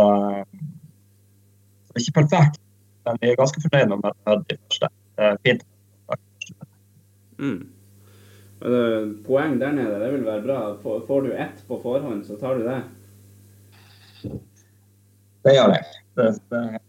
så 1.87 2.01
ikke 2.01 2.19
perfekt, 2.21 2.61
men 3.07 3.19
jeg 3.21 3.33
er 3.33 3.41
ganske 3.41 3.63
fornøyd 3.65 3.89
med 3.89 3.97
å 3.97 4.03
møte 4.05 4.37
de 4.53 4.59
første. 4.61 4.91
Fint. 5.43 5.65
Mm. 7.37 7.59
Poeng 9.25 9.57
der 9.61 9.75
nede, 9.75 9.99
det 10.01 10.13
vil 10.15 10.25
være 10.25 10.45
bra. 10.45 10.61
Får 10.81 11.27
du 11.27 11.33
ett 11.33 11.65
på 11.67 11.81
forhånd, 11.83 12.23
så 12.25 12.39
tar 12.41 12.57
du 12.57 12.65
det? 12.67 12.79
Det 15.45 15.53
gjør 15.55 15.75
jeg. 15.75 15.99
Det, 16.17 16.31
det 16.51 16.63
er 16.63 16.79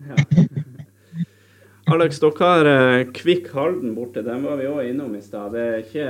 ja. 0.00 0.76
Alex, 1.90 2.20
dere 2.22 2.46
har 2.46 2.68
uh, 2.70 3.12
Kvikk 3.16 3.48
Halden 3.54 3.96
borte. 3.96 4.22
Den 4.22 4.44
var 4.46 4.60
vi 4.60 4.68
òg 4.70 4.92
innom 4.92 5.16
i 5.18 5.22
stad. 5.24 5.56
Det 5.56 5.66
er 5.66 5.80
ikke 5.82 6.08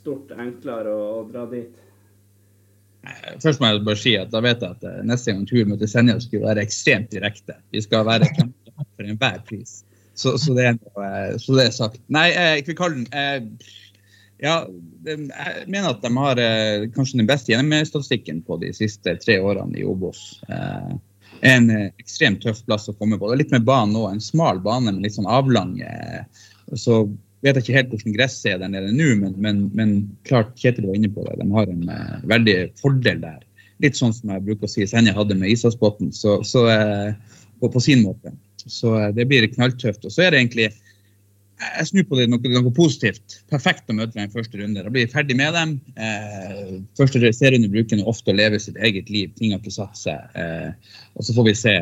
stort 0.00 0.32
enklere 0.32 0.94
å, 0.94 1.06
å 1.20 1.24
dra 1.28 1.44
dit? 1.50 1.74
Eh, 3.06 3.36
først 3.40 3.60
må 3.60 3.70
jeg 3.70 3.84
bare 3.86 4.00
si 4.00 4.14
at 4.20 4.32
da 4.32 4.42
vet 4.44 4.64
jeg 4.64 4.76
at 4.76 4.86
eh, 4.88 5.02
neste 5.08 5.32
gang 5.32 5.44
tur 5.48 5.68
møter 5.68 5.88
Senja 5.88 6.18
skulle 6.20 6.50
være 6.50 6.64
ekstremt 6.66 7.12
direkte. 7.12 7.56
Vi 7.72 7.82
skal 7.84 8.06
være 8.08 8.28
for 8.96 9.06
enhver 9.06 9.40
pris. 9.48 9.80
Så, 10.14 10.34
så, 10.40 10.54
det 10.56 10.66
eh, 10.68 11.36
så, 11.40 11.56
det 11.56 11.66
er, 11.66 11.76
sagt. 11.76 12.02
Nei, 12.12 12.28
Kvikkhallen 12.66 13.06
ja, 14.40 14.54
jeg 15.04 15.26
mener 15.68 15.90
at 15.90 16.00
de 16.00 16.10
har 16.16 16.38
kanskje 16.94 17.18
den 17.20 17.26
beste 17.28 17.52
gjennomstatistikken 17.52 18.38
på 18.46 18.56
de 18.62 18.70
siste 18.72 19.12
tre 19.20 19.36
årene 19.36 19.76
i 19.76 19.84
Obos. 19.84 20.38
En 21.46 21.70
ekstremt 21.72 22.42
tøff 22.44 22.60
plass 22.66 22.88
å 22.90 22.94
komme 22.98 23.16
på. 23.16 23.28
Det 23.28 23.36
er 23.36 23.42
litt 23.44 23.54
med 23.54 23.66
banen 23.68 23.96
òg. 23.96 24.10
En 24.12 24.22
smal 24.24 24.60
bane 24.64 24.92
med 24.92 25.04
litt 25.06 25.16
sånn 25.16 25.28
avlang. 25.30 25.78
Så 26.76 27.04
vet 27.44 27.56
jeg 27.56 27.64
ikke 27.64 27.76
helt 27.78 27.94
hvordan 27.94 28.16
gresset 28.16 28.50
er 28.52 28.60
der 28.60 28.72
nede 28.72 28.92
nå, 28.92 29.08
men, 29.20 29.36
men, 29.40 29.62
men, 29.76 29.94
klart 30.28 30.52
Kjetil 30.60 30.90
var 30.90 30.98
inne 30.98 31.12
på 31.12 31.24
det. 31.26 31.38
De 31.40 31.46
har 31.56 31.72
en 31.72 31.86
uh, 31.88 32.18
veldig 32.28 32.56
fordel 32.80 33.22
der. 33.22 33.40
Litt 33.80 33.96
sånn 33.96 34.12
som 34.12 34.32
jeg 34.34 34.44
bruker 34.44 34.68
å 34.68 34.70
si 34.70 34.86
Senja 34.88 35.16
hadde 35.16 35.38
med 35.38 35.52
Isasbotn, 35.54 36.12
så, 36.16 36.40
så 36.44 36.66
uh, 36.68 37.38
på, 37.60 37.70
på, 37.72 37.82
sin 37.84 38.04
måte. 38.04 38.34
Så 38.66 38.92
uh, 38.98 39.08
det 39.16 39.28
blir 39.30 39.48
knalltøft. 39.54 40.04
Og 40.04 40.12
så 40.12 40.26
er 40.26 40.34
det 40.34 40.42
egentlig 40.42 40.68
jeg 41.60 41.88
snur 41.90 42.06
på 42.08 42.16
det 42.18 42.26
noe, 42.30 42.50
noe 42.54 42.72
positivt. 42.74 43.36
Perfekt 43.52 43.90
å 43.92 43.96
møte 43.96 44.16
dem 44.16 44.28
i 44.28 44.32
første 44.32 44.58
runde. 44.60 44.82
Da 44.84 44.92
blir 44.92 45.06
vi 45.06 45.12
ferdig 45.12 45.36
med 45.36 45.52
dem. 45.56 45.74
Eh, 46.00 46.78
første 46.98 47.20
serierunde 47.36 47.70
bruker 47.72 48.00
ofte 48.08 48.32
å 48.32 48.36
leve 48.36 48.60
sitt 48.62 48.78
eget 48.80 49.10
liv. 49.12 49.32
Ting 49.36 49.52
har 49.52 49.60
ikke 49.60 49.74
satt 49.74 49.98
seg. 49.98 50.38
Eh, 50.40 50.96
og 51.14 51.26
så 51.26 51.36
får 51.36 51.48
vi 51.50 51.54
se 51.60 51.74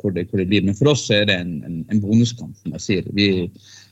hvor 0.00 0.14
det, 0.14 0.28
hvor 0.30 0.42
det, 0.42 0.48
blir. 0.52 0.64
Men 0.66 0.78
for 0.78 0.92
oss 0.94 1.06
er 1.14 1.26
det 1.30 1.38
en, 1.42 1.54
en, 1.66 1.82
en 1.90 2.02
bonuskamp, 2.04 2.54
som 2.62 2.78
jeg 2.78 2.86
sier. 2.86 3.10
Vi, 3.16 3.28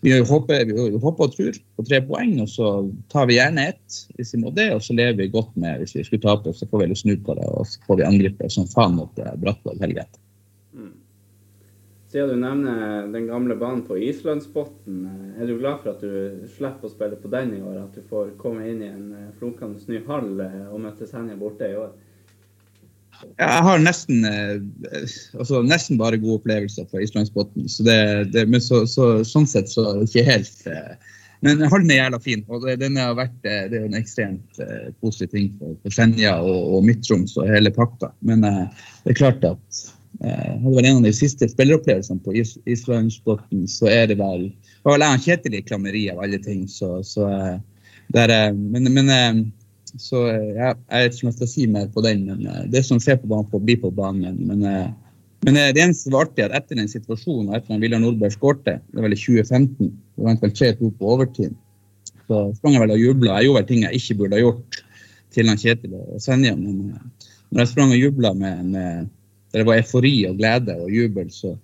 vi, 0.07 0.15
håper, 0.31 0.67
vi, 0.71 0.89
håper, 1.03 1.29
og 1.29 1.37
tror 1.37 1.61
på 1.79 1.87
tre 1.91 2.03
poeng, 2.07 2.37
og 2.45 2.51
så 2.53 2.73
tar 3.13 3.31
vi 3.31 3.41
gjerne 3.41 3.71
ett 3.75 4.03
hvis 4.17 4.35
vi 4.37 4.45
må 4.45 4.55
det. 4.55 4.71
Og 4.77 4.85
så 4.87 4.97
lever 4.99 5.19
vi 5.25 5.33
godt 5.35 5.55
med 5.59 5.83
hvis 5.83 5.97
vi 5.99 6.07
skulle 6.07 6.25
tape, 6.25 6.55
så 6.55 6.71
får 6.71 6.87
vi 6.87 7.03
snu 7.03 7.17
på 7.19 7.39
det, 7.39 7.49
og 7.51 7.67
så 7.69 7.83
får 7.89 8.03
vi 8.03 8.11
angripe 8.13 8.53
som 8.53 8.71
faen 8.71 8.99
mot 9.01 9.25
Brattvoll 9.43 9.83
helga. 9.83 10.07
Siden 12.13 12.29
du 12.29 12.37
nevner 12.37 13.07
den 13.09 13.27
gamle 13.27 13.55
banen 13.57 13.87
på 13.89 13.97
Islandsbotn, 13.97 15.05
eh, 15.09 15.43
er 15.43 15.47
du 15.49 15.55
glad 15.57 15.79
for 15.81 15.95
at 15.95 16.03
du 16.05 16.43
slipper 16.53 16.85
å 16.85 16.93
spille 16.93 17.17
på 17.17 17.31
den 17.33 17.55
i 17.57 17.61
år? 17.65 17.79
At 17.87 17.95
du 17.97 18.03
får 18.11 18.35
komme 18.41 18.67
inn 18.69 18.83
i 18.85 18.91
en 18.91 19.07
eh, 19.17 19.31
flunkende 19.39 19.81
ny 19.89 20.03
hall 20.05 20.43
eh, 20.45 20.59
og 20.67 20.83
møte 20.83 21.09
Senja 21.09 21.39
borte 21.41 21.71
i 21.71 21.79
år? 21.81 21.95
Jeg 23.39 23.63
har 23.65 23.81
nesten, 23.81 24.27
altså 25.39 25.63
nesten 25.65 25.97
bare 26.01 26.19
gode 26.21 26.43
opplevelser 26.43 26.89
fra 26.91 27.01
Islandsbotn. 27.01 27.65
Så 27.71 27.87
det, 27.87 27.97
det, 28.35 28.45
men 28.51 28.61
så, 28.61 28.83
så, 28.91 29.09
sånn 29.25 29.49
sett 29.49 29.73
så 29.73 29.87
er 29.87 30.03
det 30.03 30.11
ikke 30.11 30.27
helt 30.27 30.69
Men 31.47 31.65
hallen 31.71 31.95
er 31.95 32.01
jævla 32.01 32.21
fin. 32.25 32.45
og 32.49 32.67
det, 32.67 32.91
har 32.99 33.17
vært, 33.17 33.39
det 33.47 33.79
er 33.79 33.87
en 33.87 33.97
ekstremt 33.99 34.61
positiv 35.01 35.33
ting 35.33 35.49
for, 35.57 35.79
for 35.81 35.97
Senja 35.97 36.37
og, 36.43 36.77
og 36.77 36.85
Midt-Troms 36.91 37.39
og 37.39 37.49
hele 37.49 37.73
pakta. 37.73 38.13
Men 38.21 38.45
det 38.45 39.15
er 39.15 39.21
klart 39.23 39.49
at 39.49 39.85
hadde 40.21 40.75
var 40.75 40.87
en 40.87 40.99
av 41.01 41.07
de 41.07 41.13
siste 41.17 41.49
spilleropplevelsene 41.49 42.21
på 42.23 42.35
is, 42.37 42.53
Islandsbåten, 42.69 43.65
så 43.71 43.89
er 43.91 44.11
det 44.11 44.19
vel 44.21 44.51
det 44.83 44.91
var 44.91 44.97
vel 44.97 45.05
jeg 45.07 45.15
og 45.15 45.27
Kjetil 45.27 45.55
i 45.55 45.63
klammeri 45.63 46.01
av 46.11 46.21
alle 46.25 46.39
ting. 46.43 46.63
Så, 46.67 46.89
så 47.07 47.29
eh, 47.31 47.59
der, 48.11 48.33
eh, 48.35 48.49
men, 48.57 48.89
men 48.91 49.11
eh, 49.15 49.37
så 49.95 50.25
eh, 50.27 50.49
ja, 50.57 50.73
jeg 50.75 51.05
vet 51.05 51.15
ikke 51.15 51.27
om 51.27 51.31
jeg 51.31 51.37
skal 51.37 51.51
si 51.53 51.67
mer 51.71 51.93
på 51.95 52.03
den, 52.03 52.25
men 52.27 52.49
eh, 52.51 52.65
det 52.73 52.83
som 52.89 52.99
skjer 52.99 53.21
på 53.23 53.31
banen, 53.31 53.47
blir 53.53 53.63
bli 53.69 53.77
på 53.85 53.93
banen. 53.95 54.41
Men, 54.49 54.65
eh, 54.67 54.89
men 55.47 55.61
eh, 55.61 55.71
det 55.77 55.85
eneste 55.85 56.11
var 56.11 56.27
artig, 56.27 56.49
at 56.49 56.57
etter 56.59 56.81
den 56.81 56.91
situasjonen, 56.91 57.53
og 57.53 57.61
etter 57.61 57.77
at 57.77 57.85
Viljar 57.85 58.03
Nordberg 58.03 58.35
skårte, 58.35 58.81
det 58.83 58.99
var 58.99 59.07
vel 59.07 59.15
i 59.15 59.21
2015, 59.23 59.93
det 59.93 60.27
vant 60.27 60.43
vel 60.43 60.57
3-2 60.59 60.91
på 60.99 61.15
overtid, 61.15 61.55
så 62.27 62.43
sprang 62.59 62.75
jeg 62.75 62.83
vel 62.83 62.97
og 62.97 63.07
jubla. 63.07 63.39
Jeg 63.39 63.53
gjorde 63.53 63.61
vel 63.61 63.71
ting 63.71 63.87
jeg 63.87 64.03
ikke 64.03 64.19
burde 64.19 64.39
ha 64.41 64.43
gjort 64.43 64.83
til 65.33 65.53
han 65.53 65.63
Kjetil 65.63 65.95
og 66.01 66.19
Senja. 66.27 66.59
Men 66.59 66.97
eh, 66.97 67.31
når 67.55 67.63
jeg 67.63 67.75
sprang 67.77 67.95
og 67.95 68.03
jubla 68.03 68.35
med, 68.35 68.67
med 68.75 69.13
der 69.53 69.63
det 69.63 69.69
var 69.69 69.83
eufori 69.83 70.15
og 70.29 70.41
glede 70.41 70.77
og 70.81 70.91
jubel, 70.93 71.29
så 71.33 71.55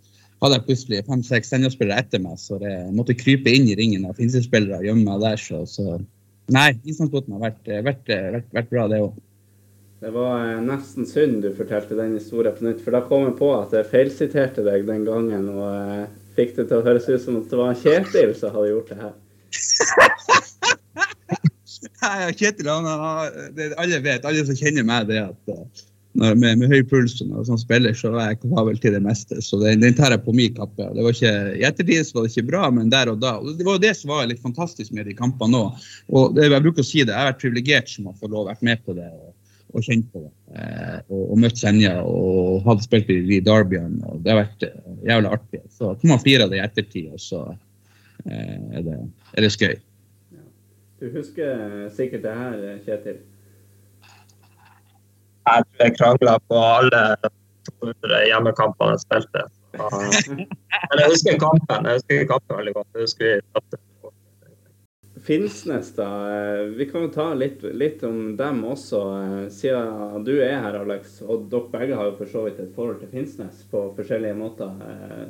hadde 0.43 0.59
jeg 0.59 0.67
plutselig 0.69 1.05
fem-seks 1.09 1.51
Senja-spillere 1.51 2.05
etter 2.05 2.23
meg, 2.23 2.39
så 2.41 2.61
jeg 2.63 2.93
måtte 2.95 3.17
krype 3.19 3.51
inn 3.51 3.67
i 3.71 3.77
ringen 3.79 4.07
av 4.07 4.19
finskespillere 4.19 4.83
og 4.83 4.87
gjemme 4.87 5.09
meg 5.09 5.25
der. 5.25 5.41
så, 5.43 5.65
så 5.67 5.99
Nei, 6.49 6.71
islandsbåten 6.89 7.35
har 7.37 7.43
vært, 7.43 7.67
vært, 7.85 8.07
vært, 8.09 8.53
vært 8.57 8.71
bra, 8.71 8.87
det 8.89 9.03
òg. 9.05 9.17
Det 10.01 10.13
var 10.15 10.45
eh, 10.47 10.61
nesten 10.63 11.05
synd 11.11 11.43
du 11.43 11.51
fortalte 11.59 11.97
den 11.99 12.15
historien 12.17 12.55
på 12.57 12.65
nytt, 12.65 12.81
for 12.85 12.95
da 12.95 13.03
kom 13.05 13.27
jeg 13.27 13.35
på 13.41 13.51
at 13.57 13.75
jeg 13.75 13.89
feilsiterte 13.91 14.63
deg 14.65 14.87
den 14.89 15.03
gangen 15.05 15.49
og 15.51 15.65
eh, 15.67 16.05
fikk 16.39 16.55
det 16.57 16.69
til 16.71 16.79
å 16.79 16.87
høres 16.87 17.09
ut 17.11 17.25
som 17.25 17.41
at 17.41 17.51
det 17.51 17.59
var 17.59 17.81
Kjetil 17.83 18.33
som 18.39 18.55
hadde 18.55 18.71
gjort 18.71 18.93
det 18.93 18.99
her. 19.03 19.15
Nei, 21.99 22.31
Kjetil, 22.39 22.71
han, 22.71 22.87
alle 23.83 24.01
vet, 24.07 24.25
alle 24.25 24.47
som 24.47 24.57
kjenner 24.57 24.87
meg, 24.87 25.11
det 25.11 25.21
at 25.27 25.53
eh, 25.53 25.85
med, 26.19 26.59
med 26.61 26.73
høy 26.73 26.83
puls 26.91 27.17
og 27.23 27.47
sånn 27.47 27.61
spiller, 27.61 27.95
så 27.97 28.11
er 28.17 28.33
jeg 28.33 28.41
kapabel 28.43 28.79
til 28.83 28.95
det 28.97 29.03
meste. 29.05 29.41
Så 29.45 29.61
den, 29.63 29.83
den 29.85 29.97
tar 29.99 30.15
jeg 30.15 30.25
på 30.25 30.35
min 30.37 30.55
kappe. 30.57 30.91
Det 30.95 31.05
var 31.05 31.15
ikke, 31.15 31.35
I 31.55 31.67
ettertid 31.69 32.13
var 32.15 32.27
det 32.27 32.33
ikke 32.35 32.49
bra, 32.51 32.69
men 32.75 32.93
der 32.93 33.13
og 33.13 33.21
da. 33.23 33.37
Og 33.39 33.59
det 33.59 33.67
var 33.67 33.79
jo 33.79 33.85
det 33.87 33.95
som 33.99 34.13
var 34.15 34.29
litt 34.31 34.43
fantastisk 34.43 34.95
med 34.97 35.09
de 35.11 35.17
kampene 35.19 35.65
òg. 35.65 35.89
Og 36.11 36.39
jeg 36.43 36.65
bruker 36.65 36.85
å 36.85 36.89
si 36.89 37.03
det, 37.03 37.15
jeg 37.15 37.21
har 37.21 37.33
vært 37.33 37.45
privilegert 37.45 37.93
som 37.93 38.11
har 38.11 38.19
fått 38.19 38.35
lov 38.35 38.47
å 38.47 38.51
være 38.51 38.71
med 38.71 38.83
på 38.87 38.97
det. 38.99 39.11
og, 39.13 39.35
og 39.77 39.85
kjent 39.85 40.07
på 40.13 40.23
det. 40.23 40.31
Eh, 40.57 40.99
og, 41.09 41.25
og 41.33 41.41
møtt 41.43 41.61
Senja 41.61 41.99
og 42.01 42.65
hadde 42.67 42.87
spilt 42.87 43.11
i 43.13 43.21
de 43.27 43.41
Derbyene. 43.45 44.01
og 44.09 44.23
Det 44.25 44.33
har 44.33 44.43
vært 44.43 44.67
eh, 44.69 44.93
jævlig 45.11 45.33
artig. 45.37 45.63
Så 45.75 45.93
kan 46.01 46.15
man 46.15 46.23
fire 46.25 46.49
det 46.51 46.61
i 46.61 46.65
ettertid, 46.65 47.11
og 47.13 47.23
så 47.23 47.43
eh, 48.25 48.79
er, 48.79 48.87
det, 48.87 48.99
er 49.35 49.47
det 49.47 49.53
skøy. 49.55 49.75
Du 50.99 51.11
husker 51.15 51.91
sikkert 51.95 52.25
det 52.25 52.35
her, 52.35 52.63
Kjetil. 52.87 53.21
Jeg 55.57 55.67
tror 55.69 55.85
jeg 55.87 55.97
krangla 55.99 56.39
på 56.49 56.63
alle 56.63 57.03
200 57.71 58.23
hjemmekampene 58.31 58.97
jeg 58.97 59.05
spilte. 59.07 59.45
Men 60.89 61.03
jeg 61.03 61.13
husker 61.13 61.39
kampen 61.43 61.91
jeg 61.91 62.01
husker 62.01 62.25
kampen 62.33 62.57
veldig 62.63 62.75
godt. 62.79 62.91
Jeg 62.95 63.07
husker 63.09 63.31
vi 63.35 63.45
tapte. 63.57 63.83
Finnsnes, 65.29 65.91
da. 65.97 66.07
eh, 66.33 66.61
Vi 66.79 66.87
kan 66.89 67.03
jo 67.05 67.11
ta 67.13 67.27
litt, 67.37 67.63
litt 67.77 68.03
om 68.07 68.37
dem 68.39 68.63
også, 68.65 69.01
eh, 69.19 69.49
siden 69.53 70.25
du 70.25 70.39
er 70.41 70.57
her, 70.63 70.79
Alex. 70.81 71.19
Og 71.21 71.51
dere 71.53 71.69
begge 71.75 71.99
har 71.99 72.09
jo 72.09 72.17
for 72.21 72.31
så 72.33 72.45
vidt 72.47 72.63
et 72.63 72.73
forhold 72.77 73.03
til 73.03 73.11
Finnsnes 73.13 73.67
på 73.69 73.83
forskjellige 73.99 74.39
måter. 74.39 74.73
Eh, 74.89 75.29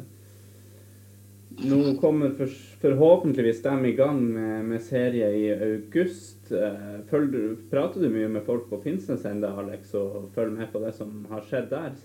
Nå 1.59 1.97
kommer 1.99 2.37
forhåpentligvis 2.83 3.65
dem 3.65 3.87
i 3.89 3.93
gang 3.99 4.21
med, 4.23 4.65
med 4.69 4.83
serie 4.85 5.33
i 5.35 5.49
august. 5.57 6.38
Eh, 6.53 7.01
Følger, 7.11 7.57
prater 7.71 8.05
du 8.05 8.13
mye 8.13 8.29
med 8.33 8.45
folk 8.47 8.69
på 8.71 8.81
Finnsnes 8.85 9.25
ennå, 9.29 9.51
Alex, 9.63 9.93
og 9.99 10.31
følger 10.35 10.55
med 10.61 10.73
på 10.73 10.83
det 10.85 10.95
som 10.97 11.27
har 11.31 11.45
skjedd 11.49 11.71
der? 11.73 11.97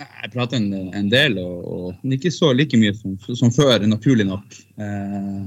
Jeg 0.00 0.30
prater 0.32 0.56
en, 0.56 0.92
en 0.96 1.08
del, 1.12 1.36
og, 1.42 1.64
og 1.66 2.14
ikke 2.16 2.32
så 2.32 2.52
like 2.56 2.78
mye 2.80 2.94
som, 2.96 3.16
som 3.36 3.52
før, 3.52 3.84
naturlig 3.88 4.24
nok. 4.28 4.56
Eh, 4.80 5.42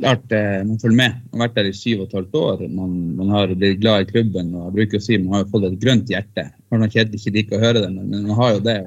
klart 0.00 0.34
eh, 0.34 0.58
Man 0.66 0.80
følger 0.82 0.98
med. 0.98 1.22
Man 1.30 1.40
har 1.40 1.48
vært 1.48 1.60
der 1.60 1.70
i 1.70 1.76
syv 1.76 2.02
og 2.02 2.08
et 2.08 2.18
halvt 2.18 2.36
år. 2.40 2.66
Man, 2.68 2.98
man 3.20 3.32
har 3.32 3.54
blitt 3.54 3.80
glad 3.80 4.04
i 4.04 4.10
klubben. 4.10 4.52
og 4.54 4.66
jeg 4.66 4.76
bruker 4.78 5.00
å 5.00 5.06
si 5.06 5.20
Man 5.22 5.38
har 5.38 5.48
fått 5.52 5.68
et 5.70 5.80
grønt 5.80 6.12
hjerte. 6.12 6.48
Har 6.52 6.82
nok 6.82 6.92
Kjetil 6.92 7.20
ikke 7.20 7.34
liker 7.38 7.58
å 7.58 7.64
høre 7.64 7.86
det, 7.86 7.90
men 7.94 8.12
man 8.28 8.38
har 8.42 8.58
jo 8.58 8.62
det. 8.66 8.78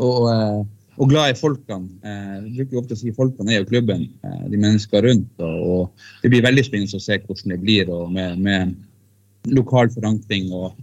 Og, 0.00 0.20
eh, 0.34 0.60
og 1.00 1.08
glad 1.08 1.32
i 1.32 1.38
folkene. 1.38 1.88
Eh, 2.04 2.36
jeg 2.44 2.52
bruker 2.58 2.76
jo 2.76 2.82
ofte 2.82 2.98
å 2.98 3.00
si 3.00 3.14
folkene 3.16 3.54
er 3.54 3.62
jo 3.62 3.70
klubben, 3.70 4.04
eh, 4.24 4.44
de 4.52 4.60
mennesker 4.60 5.06
rundt. 5.06 5.32
Og, 5.40 5.90
Det 6.22 6.30
blir 6.30 6.44
veldig 6.44 6.64
spennende 6.66 7.00
å 7.00 7.06
se 7.06 7.18
hvordan 7.18 7.54
det 7.54 7.60
blir 7.62 7.90
og 7.90 8.12
med, 8.12 8.38
med 8.38 8.76
lokal 9.48 9.88
forankring. 9.94 10.52
og 10.52 10.76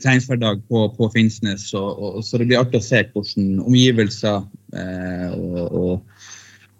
treningshverdag 0.00 0.62
på, 0.68 0.88
på 0.96 1.08
Finnsnes. 1.14 1.68
Og, 1.74 1.90
og, 1.98 2.22
så 2.24 2.38
det 2.40 2.48
blir 2.50 2.60
artig 2.60 2.80
å 2.80 2.84
se 2.84 3.02
hvordan 3.12 3.60
omgivelser 3.64 4.40
eh, 4.74 5.28
og, 5.34 5.60
og, 5.78 6.24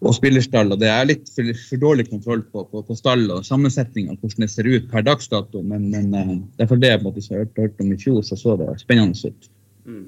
og 0.05 0.17
spillerstall 0.17 0.75
og 0.75 0.81
Det 0.83 0.91
er 0.91 1.07
litt 1.09 1.31
for, 1.33 1.53
for 1.69 1.83
dårlig 1.85 2.09
kontroll 2.11 2.43
på, 2.51 2.67
på, 2.71 2.83
på 2.89 2.99
stall 2.99 3.27
og 3.31 3.47
sammensetninga, 3.47 4.19
hvordan 4.19 4.47
det 4.47 4.51
ser 4.53 4.69
ut 4.69 4.91
per 4.91 5.07
dags 5.07 5.31
dato. 5.33 5.63
Men, 5.63 5.89
men 5.93 6.11
eh, 6.19 6.35
det 6.57 6.67
er 6.67 6.73
for 6.73 6.83
det 6.83 6.93
jeg 6.95 7.05
jeg 7.05 7.39
hørte, 7.39 7.69
hørte 7.69 7.87
om 7.87 7.95
i 7.95 8.01
fjor, 8.01 8.21
så 8.27 8.39
så 8.41 8.59
det 8.61 8.75
spennende 8.83 9.31
ut. 9.31 9.51
Mm. 9.85 10.07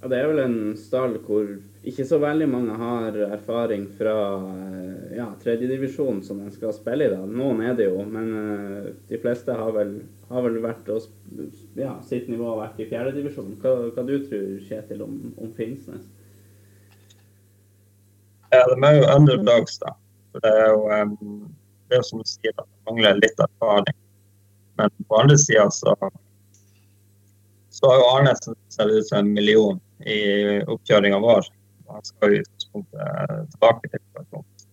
Ja, 0.00 0.08
det 0.08 0.16
er 0.16 0.30
vel 0.30 0.38
en 0.40 0.60
stall 0.80 1.18
hvor 1.26 1.48
ikke 1.84 2.04
så 2.08 2.16
veldig 2.22 2.46
mange 2.48 2.76
har 2.80 3.16
erfaring 3.26 3.82
fra 3.98 4.14
eh, 4.48 5.16
ja, 5.18 5.26
tredjedivisjon 5.42 6.22
som 6.24 6.40
de 6.40 6.52
skal 6.54 6.72
spille 6.72 7.04
i. 7.04 7.10
da. 7.12 7.20
Noen 7.28 7.60
er 7.68 7.76
det 7.76 7.90
jo, 7.90 8.00
men 8.08 8.30
eh, 8.36 8.88
de 9.10 9.20
fleste 9.20 9.52
har 9.56 9.74
vel, 9.76 9.98
har 10.30 10.46
vel 10.46 10.56
vært 10.64 10.88
og 10.92 11.04
ja, 11.76 11.98
sitt 12.08 12.30
nivå 12.32 12.48
har 12.48 12.62
vært 12.62 12.80
i 12.80 12.88
fjerdedivisjon. 12.88 13.58
Hva, 13.60 13.74
hva 13.92 14.06
du 14.08 14.16
tror 14.24 14.48
Kjetil 14.70 15.04
om, 15.04 15.20
om 15.36 15.52
Finnsnes? 15.58 16.08
Ja, 18.50 18.64
de 18.72 18.80
er 18.80 18.96
jo 19.02 19.10
underdogs, 19.14 19.76
da. 19.84 19.92
For 20.32 20.44
det 20.46 20.54
er 20.62 20.72
jo, 20.72 20.86
em, 20.96 21.16
det 21.90 22.00
er 22.00 22.08
som 22.08 22.24
du 22.24 22.28
sier, 22.28 22.56
at 22.56 22.64
det 22.64 22.88
mangler 22.88 23.20
litt 23.20 23.44
erfaring. 23.44 24.00
Men 24.80 24.96
på 25.04 25.20
andre 25.20 25.36
sida 25.38 25.68
så 25.74 25.92
så 27.70 27.90
har 27.90 27.98
jo 28.00 28.08
Arnesen 28.10 28.56
sett 28.68 28.86
ut 28.86 29.08
som 29.08 29.18
en 29.18 29.32
million 29.32 29.80
i 30.06 30.20
oppkjøringa 30.66 31.18
vår. 31.22 31.46
Han 31.90 32.04
skal 32.04 32.36
jo 32.36 32.42
tilbake 32.72 33.90
til 33.90 34.00
utgangspunktet. 34.00 34.66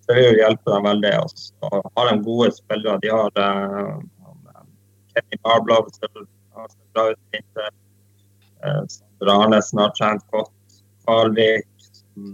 Så 0.00 0.12
det 0.12 0.16
vil 0.18 0.26
jo 0.28 0.40
hjelpe 0.42 0.72
dem 0.72 0.88
veldig. 0.88 1.12
Og 1.22 1.30
så 1.40 1.70
har 1.96 2.10
de 2.10 2.24
gode 2.24 2.50
spillere. 2.52 3.00
De 3.00 3.12
har 3.12 3.40
eh, 3.44 3.94
Kenny 5.14 5.38
Barblad 5.42 5.88
har 5.88 6.68
sett 6.68 6.92
bra 6.92 7.06
ut 7.10 7.18
i 7.18 7.36
vinter. 7.36 7.70
Eh, 8.64 8.82
Sander 8.88 9.32
Arnesen 9.34 9.80
har 9.80 9.94
trent 9.98 10.26
godt. 10.30 10.52
Kvalvik, 11.04 11.68
som 11.80 12.28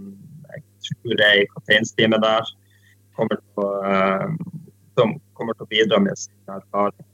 jeg 0.51 0.65
tror 0.87 1.23
er 1.27 1.39
i 1.41 1.47
kapteinsteamet 1.53 2.23
der, 2.23 2.51
kommer 3.15 3.39
til 3.39 3.63
å, 3.63 3.71
eh, 3.87 4.27
som 4.99 5.15
kommer 5.39 5.55
til 5.55 5.67
å 5.67 5.71
bidra 5.71 6.03
med 6.03 6.19
sin 6.19 6.55
erfaring. 6.59 7.10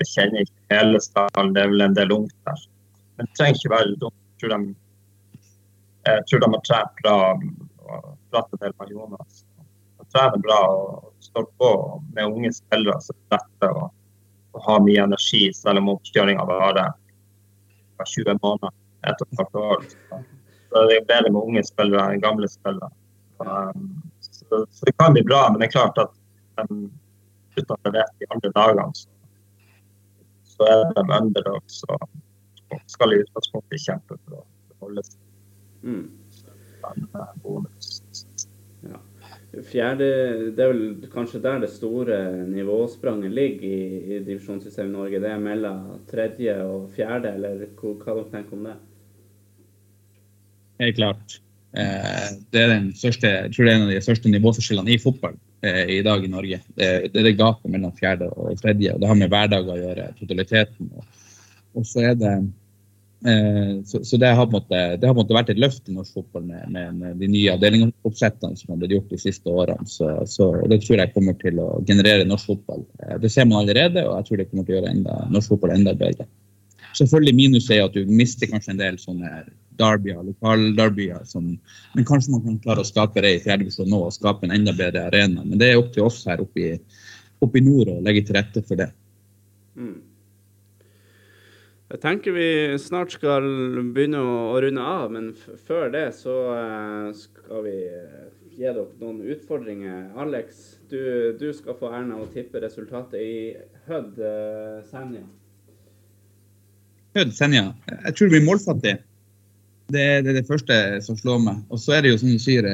Jeg 0.00 0.10
kjenner 0.12 0.46
ikke 0.46 0.74
hele 0.74 1.00
stallen, 1.02 1.52
det 1.54 1.62
er 1.62 1.70
vel 1.72 1.84
en 1.84 1.96
del 1.96 2.12
ungt 2.14 2.34
der. 2.48 2.64
Men 3.16 3.28
det 3.28 3.38
trenger 3.38 3.60
ikke 3.60 3.74
være 3.74 3.98
dumt. 4.00 4.20
Jeg 4.42 4.74
jeg 6.04 6.24
tror 6.28 6.40
de 6.40 6.48
har 6.52 6.64
trent 6.68 6.98
bra 7.02 7.16
og 7.32 8.08
pratet 8.32 8.56
en 8.58 8.62
del 8.64 8.72
med 8.80 8.90
Jonas. 8.92 9.44
De 9.98 10.06
trener 10.12 10.42
bra 10.44 10.58
og 10.68 11.12
står 11.24 11.46
på 11.60 11.70
med 12.16 12.28
unge 12.28 12.50
spillere 12.52 12.98
det 13.06 13.14
er 13.14 13.38
lettere 13.38 13.84
å, 13.86 13.86
å 14.52 14.64
ha 14.66 14.76
mye 14.84 15.06
energi, 15.08 15.46
selv 15.56 15.80
om 15.80 15.94
oppkjøringa 15.94 16.44
varer 16.50 16.92
20 18.04 18.36
måneder, 18.42 18.74
Et 19.04 19.22
og 19.22 19.40
et 19.40 19.56
år. 19.60 19.82
Så 20.68 20.82
det 20.88 20.96
er 20.98 21.08
bedre 21.08 21.32
med 21.32 21.40
unge 21.40 21.62
spillere 21.64 22.04
enn 22.12 22.20
gamle 22.20 22.48
spillere. 22.48 22.90
Um, 23.38 23.88
så, 24.20 24.64
så 24.70 24.88
det 24.88 24.94
kan 24.98 25.16
bli 25.16 25.24
bra, 25.24 25.46
men 25.50 25.60
det 25.60 25.68
er 25.68 25.74
klart 25.78 25.98
at 26.00 26.12
um, 26.60 26.90
uten 27.56 27.74
at 27.76 27.88
jeg 27.88 27.96
vet 27.96 28.14
de 28.20 28.30
andre 28.34 28.52
dagene, 28.56 28.86
så 28.98 29.13
så 30.54 30.70
er 30.70 30.84
de 30.94 31.04
underdogs 31.18 31.82
og, 31.90 32.08
og 32.70 32.80
skal 32.90 33.14
i 33.14 33.20
utgangspunktet 33.24 33.84
kjempe 33.84 34.18
for 34.22 34.40
å 34.40 34.46
holde 34.84 35.06
seg 35.06 35.20
Mm. 35.84 36.06
Ja. 38.80 38.98
eh. 39.52 39.62
Fjerde, 39.68 40.06
det 40.56 40.64
er 40.64 40.72
vel 40.72 41.06
kanskje 41.12 41.40
der 41.44 41.60
det 41.62 41.70
store 41.72 42.16
nivåspranget 42.48 43.32
ligger 43.32 43.68
i, 43.68 43.84
i 44.16 44.18
divisjonssystemet 44.24 44.90
i 44.90 44.96
Norge. 44.96 45.20
Det 45.20 45.30
er 45.30 45.44
mellom 45.44 45.84
tredje 46.08 46.56
og 46.64 46.88
fjerde, 46.96 47.34
eller 47.36 47.66
hva, 47.76 47.94
hva 48.00 48.16
dere 48.18 48.30
tenker 48.32 48.58
om 48.58 48.68
det? 48.68 48.76
Helt 50.82 50.98
klart. 50.98 51.38
Eh, 51.74 52.26
det 52.54 52.62
er 52.62 52.72
den 52.72 52.90
største, 52.94 53.30
jeg 53.30 53.54
tror 53.54 53.66
det 53.66 53.72
er 53.72 53.78
en 53.80 53.86
av 53.88 53.92
de 53.94 54.02
største 54.04 54.30
nivåforskjellene 54.30 54.94
i 54.94 55.00
fotball 55.02 55.38
eh, 55.66 55.96
i 55.98 56.02
dag 56.06 56.24
i 56.24 56.30
Norge. 56.30 56.60
Det, 56.74 56.90
er 57.10 57.28
det 57.28 57.36
gapet 57.38 57.70
mellom 57.72 57.94
fjerde 57.98 58.30
og 58.30 58.58
tredje. 58.60 58.94
og 58.94 59.02
Det 59.02 59.10
har 59.10 59.18
med 59.18 59.32
hverdag 59.32 59.70
å 59.70 59.80
gjøre, 59.80 60.10
totaliteten. 60.20 60.92
Og, 60.94 61.24
og 61.74 61.88
så 61.88 62.06
er 62.10 62.20
det 62.20 62.36
Eh, 63.24 63.84
så, 63.84 64.16
det, 64.16 64.26
har 64.26 64.46
måte, 64.52 64.96
det, 64.96 65.06
har 65.06 65.14
på 65.14 65.20
en 65.20 65.22
måte 65.22 65.36
vært 65.36 65.50
et 65.54 65.60
løft 65.60 65.86
i 65.88 65.94
norsk 65.96 66.18
fotball 66.18 66.42
med, 66.44 66.74
med, 66.74 67.14
de 67.16 67.28
nye 67.32 67.54
avdelingsoppsettene 67.54 68.58
som 68.58 68.74
har 68.74 68.82
blitt 68.82 68.92
gjort 68.98 69.14
de 69.14 69.20
siste 69.22 69.48
årene. 69.48 69.88
Så, 69.88 70.10
så, 70.28 70.50
det 70.68 70.82
tror 70.84 71.00
jeg 71.00 71.14
kommer 71.14 71.38
til 71.40 71.60
å 71.62 71.68
generere 71.88 72.26
norsk 72.28 72.50
fotball. 72.52 72.84
Det 73.22 73.30
ser 73.32 73.48
man 73.48 73.62
allerede, 73.62 74.04
og 74.04 74.18
jeg 74.18 74.28
tror 74.28 74.42
det 74.42 74.48
kommer 74.50 74.68
til 74.68 74.76
å 74.76 74.78
gjøre 74.78 74.92
enda, 74.92 75.16
norsk 75.32 75.54
fotball 75.54 75.72
enda 75.72 75.96
bedre. 75.96 76.28
Selvfølgelig 76.94 77.36
minus 77.38 77.70
er 77.72 77.86
at 77.86 77.96
du 77.96 78.12
mister 78.12 78.50
kanskje 78.50 78.74
en 78.74 78.82
del 78.82 79.00
sånne 79.00 79.32
derbyer, 79.80 80.22
lokalderbyer, 80.22 81.24
men 81.34 82.06
kanskje 82.08 82.34
man 82.34 82.44
kan 82.46 82.58
klare 82.64 82.84
å 82.84 82.88
skape 82.88 83.22
det 83.24 83.36
i 83.36 83.42
fjerdedivisjon 83.44 83.90
nå 83.90 84.04
og 84.06 84.14
skape 84.14 84.46
en 84.46 84.54
enda 84.54 84.74
bedre 84.76 85.06
arena. 85.08 85.44
Men 85.44 85.60
det 85.60 85.72
er 85.72 85.80
opp 85.80 85.92
til 85.94 86.06
oss 86.06 86.22
her 86.28 86.42
oppe 86.44 86.62
i, 86.62 86.72
oppe 87.44 87.60
i 87.60 87.64
nord 87.64 87.90
å 87.92 88.00
legge 88.04 88.26
til 88.28 88.38
rette 88.38 88.62
for 88.66 88.80
det. 88.80 88.90
Mm. 89.74 89.98
Jeg 91.94 92.00
tenker 92.00 92.34
vi 92.34 92.48
snart 92.80 93.12
skal 93.14 93.44
begynne 93.94 94.18
å, 94.18 94.56
runde 94.62 94.82
av, 94.82 95.10
men 95.14 95.28
før 95.66 95.92
det 95.92 96.08
så 96.16 96.32
uh, 96.56 97.10
skal 97.14 97.66
vi 97.66 97.74
uh, 97.86 98.24
gi 98.50 98.64
dere 98.64 98.86
noen 98.98 99.20
utfordringer. 99.34 100.08
Alex, 100.18 100.64
du, 100.90 100.98
du, 101.38 101.50
skal 101.54 101.76
få 101.78 101.92
æren 101.92 102.14
av 102.16 102.24
å 102.24 102.30
tippe 102.32 102.62
resultatet 102.64 103.20
i 103.20 103.36
Hødd 103.86 104.18
uh, 104.18 104.80
Senja. 104.88 105.22
Hødd 107.14 107.34
Senja. 107.36 107.68
Jeg 107.92 108.16
tror 108.16 108.30
det 108.30 108.34
blir 108.38 108.48
målfattig. 108.48 108.96
Det, 109.92 110.06
det, 110.24 110.30
er 110.30 110.38
det 110.38 110.48
første 110.48 110.78
som 111.04 111.18
slår 111.18 111.42
meg. 111.44 111.60
Og 111.68 111.80
så 111.82 111.98
er 111.98 112.04
det 112.04 112.14
jo 112.14 112.20
som 112.22 112.32
du 112.32 112.40
sier 112.40 112.68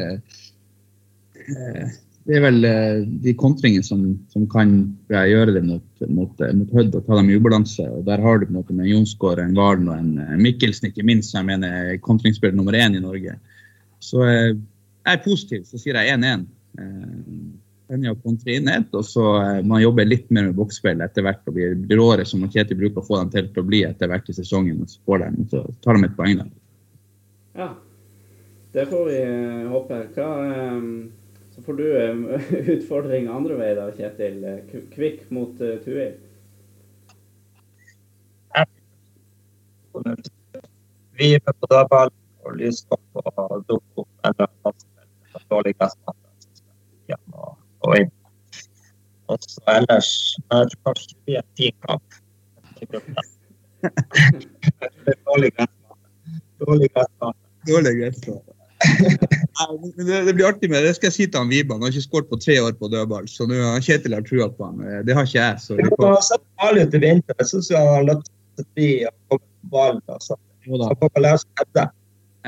det 2.30 2.36
er 2.36 2.42
vel 2.44 2.66
eh, 2.68 2.98
de 3.24 3.32
kontringene 3.38 3.84
som, 3.84 4.02
som, 4.30 4.44
kan 4.52 4.74
gjøre 5.10 5.54
det 5.56 5.62
mot, 5.66 5.86
mot, 6.12 6.42
eh, 6.44 6.52
mot 6.56 6.74
Hødd 6.76 6.94
og 6.98 7.06
ta 7.06 7.16
dem 7.16 7.30
i 7.32 7.38
ubalanse. 7.40 7.86
og 7.88 8.04
Der 8.06 8.20
har 8.22 8.38
du 8.38 8.46
på 8.46 8.52
en 8.52 8.58
måte 8.60 8.76
med 8.76 8.90
Jonsgaard, 8.90 9.40
en 9.40 9.56
Valen 9.56 9.88
og 9.88 9.96
en 9.96 10.12
eh, 10.20 10.36
Mikkelsen, 10.38 10.90
ikke 10.90 11.06
minst, 11.06 11.32
som 11.32 11.40
jeg 11.40 11.48
mener 11.54 11.94
er 11.94 12.04
kontringsspiller 12.04 12.54
nummer 12.58 12.76
én 12.76 12.94
i 12.98 13.02
Norge. 13.02 13.34
Så 14.04 14.22
jeg 14.28 14.60
er 15.08 15.24
positiv, 15.24 15.64
så 15.68 15.80
sier 15.80 15.98
jeg 15.98 16.20
1-1. 16.20 16.46
Senja 17.90 18.14
kontrer 18.22 18.54
inn 18.54 18.68
ett, 18.70 18.92
og 18.94 19.02
så 19.04 19.24
man 19.66 19.82
jobber 19.82 20.06
litt 20.06 20.28
mer 20.30 20.46
med 20.46 20.54
boksspill 20.56 21.02
etter 21.02 21.24
hvert. 21.26 21.42
og 21.50 21.56
blir, 21.56 21.74
råere, 21.98 22.24
som 22.28 22.46
Kjetil 22.46 22.78
bruker 22.78 23.02
å 23.02 23.08
få 23.08 23.18
dem 23.18 23.32
til 23.34 23.60
å 23.60 23.66
bli 23.66 23.82
etter 23.88 24.08
hvert 24.12 24.30
i 24.30 24.36
sesongen. 24.36 24.84
og 24.84 24.92
Så, 24.92 25.02
får 25.08 25.24
de, 25.24 25.48
så 25.50 25.64
tar 25.82 25.98
de 25.98 26.06
et 26.06 26.16
poeng 26.16 26.38
der. 26.38 26.52
Ja, 27.56 27.72
det 28.74 28.86
får 28.90 29.08
vi 29.10 29.22
håpe. 29.70 30.04
Hva... 30.16 30.28
Um 30.74 30.92
så 31.60 31.64
får 31.64 31.72
du 31.72 32.10
um, 32.10 32.28
utfordring 32.74 33.26
andre 33.28 33.56
vei 33.58 33.74
da, 33.76 33.90
Kjetil. 33.92 34.44
Kvikk 34.94 35.26
mot 35.34 35.58
uh, 35.60 35.74
Tuil. 35.84 36.14
Vi 41.20 41.34
er 41.34 41.42
på 41.44 41.66
dødball 41.68 42.12
og 42.46 42.56
lyskopp 42.56 43.20
og 43.20 43.64
dukker 43.68 44.06
opp 44.06 44.12
eller 44.30 44.46
dårlig 45.50 45.74
gressmatte 45.76 47.18
og, 47.34 47.58
og 47.84 47.98
inn. 47.98 48.12
Og 49.28 49.36
så 49.44 49.60
ellers 49.74 50.10
kanskje 50.48 51.10
det 51.10 51.20
blir 51.26 51.42
en 51.42 51.50
fin 51.58 51.76
kamp. 51.84 52.08
Dårlig 56.60 56.90
gressmatte. 56.94 57.38
Dårlig 57.68 57.94
gressmatte 57.98 58.56
det, 59.96 60.22
det, 60.24 60.32
blir 60.32 60.46
artig 60.48 60.70
med 60.72 60.84
det. 60.84 60.94
skal 60.96 61.10
jeg 61.10 61.16
si 61.16 61.26
til 61.28 61.42
han 61.42 61.50
Viban. 61.52 61.80
Han 61.80 61.88
har 61.88 61.94
ikke 61.94 62.06
skåret 62.06 62.28
på 62.30 62.38
tre 62.40 62.56
år 62.64 62.76
på 62.80 62.88
dødball. 62.88 63.28
Så 63.28 63.44
nå 63.48 63.58
har 63.60 63.82
Kjetil 63.84 64.16
har 64.16 64.24
trua 64.24 64.48
på 64.48 64.68
han. 64.68 64.80
Det 65.04 65.16
har 65.16 65.28
ikke 65.28 65.38
jeg. 65.38 65.62
Så 65.64 65.76
det 65.76 65.90
får... 65.96 66.14
sett 66.24 66.44
farlig 66.60 66.86
ut 66.86 66.96
i 66.96 67.00
vinter. 67.02 67.36
Jeg 67.42 67.50
syns 67.50 67.72
han 67.76 67.88
har 67.90 68.06
lagt 68.08 68.30
seg 68.56 68.68
bli 68.78 68.90
og 69.04 69.34
komme 69.34 69.42
på 69.44 69.72
ballen. 69.74 70.04
Altså. 70.14 70.38
Så 70.64 70.94
får 71.02 71.24
lære 71.26 71.42
seg 71.42 71.64
hedde. 71.64 71.86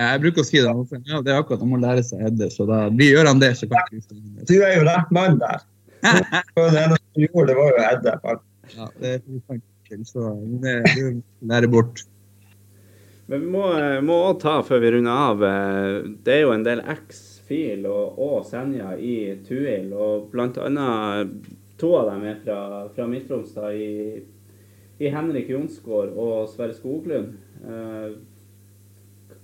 Jeg 0.02 0.22
bruker 0.22 0.40
å 0.40 0.48
si 0.48 0.62
det. 0.64 1.02
Ja, 1.10 1.20
det 1.20 1.34
er 1.34 1.42
akkurat 1.42 1.60
han 1.60 1.72
må 1.74 1.80
lære 1.82 2.06
seg 2.06 2.24
hedde. 2.24 2.48
Så 2.54 2.64
da 2.70 2.86
vi 2.96 3.10
gjør 3.10 3.28
han 3.28 3.42
det, 3.42 3.52
så 3.60 3.68
kan 3.68 3.92
vi 3.92 4.00
Du 4.48 4.56
er 4.62 4.78
jo 4.78 4.86
rett 4.88 5.12
mann 5.12 5.36
der. 5.42 5.66
det 6.08 6.80
eneste 6.80 7.04
du 7.12 7.26
gjorde, 7.26 7.50
det 7.52 7.58
var 7.60 7.68
jo 7.68 7.84
hedde. 7.84 8.16
Ja, 8.72 8.88
det 9.02 9.12
er 9.18 9.60
så 10.08 10.30
det, 10.62 10.78
det 10.96 11.10
lærer 11.44 11.68
bort. 11.68 12.06
Men 13.32 13.40
vi 13.40 13.48
må, 13.48 13.66
må 14.04 14.16
ta, 14.36 14.58
før 14.60 14.82
vi 14.82 14.90
runder 14.92 15.20
av, 15.30 15.42
eh, 15.48 16.10
det 16.20 16.34
er 16.34 16.42
jo 16.42 16.50
en 16.52 16.66
del 16.66 16.82
X-fil 16.84 17.86
og, 17.88 18.18
og 18.20 18.42
Senja 18.44 18.90
i 19.00 19.14
Tuil. 19.46 19.86
Og 19.96 20.26
blant 20.34 20.58
annet 20.60 21.30
to 21.80 21.94
av 21.96 22.10
dem 22.10 22.26
er 22.28 22.42
fra, 22.42 22.58
fra 22.92 23.06
Midt-Troms, 23.08 23.54
i, 23.72 24.20
i, 24.98 25.08
Henrik 25.14 25.48
Jonsgård 25.48 26.12
og 26.12 26.52
Sverre 26.52 26.76
Skoglund. 26.76 27.32
Eh, 27.64 28.12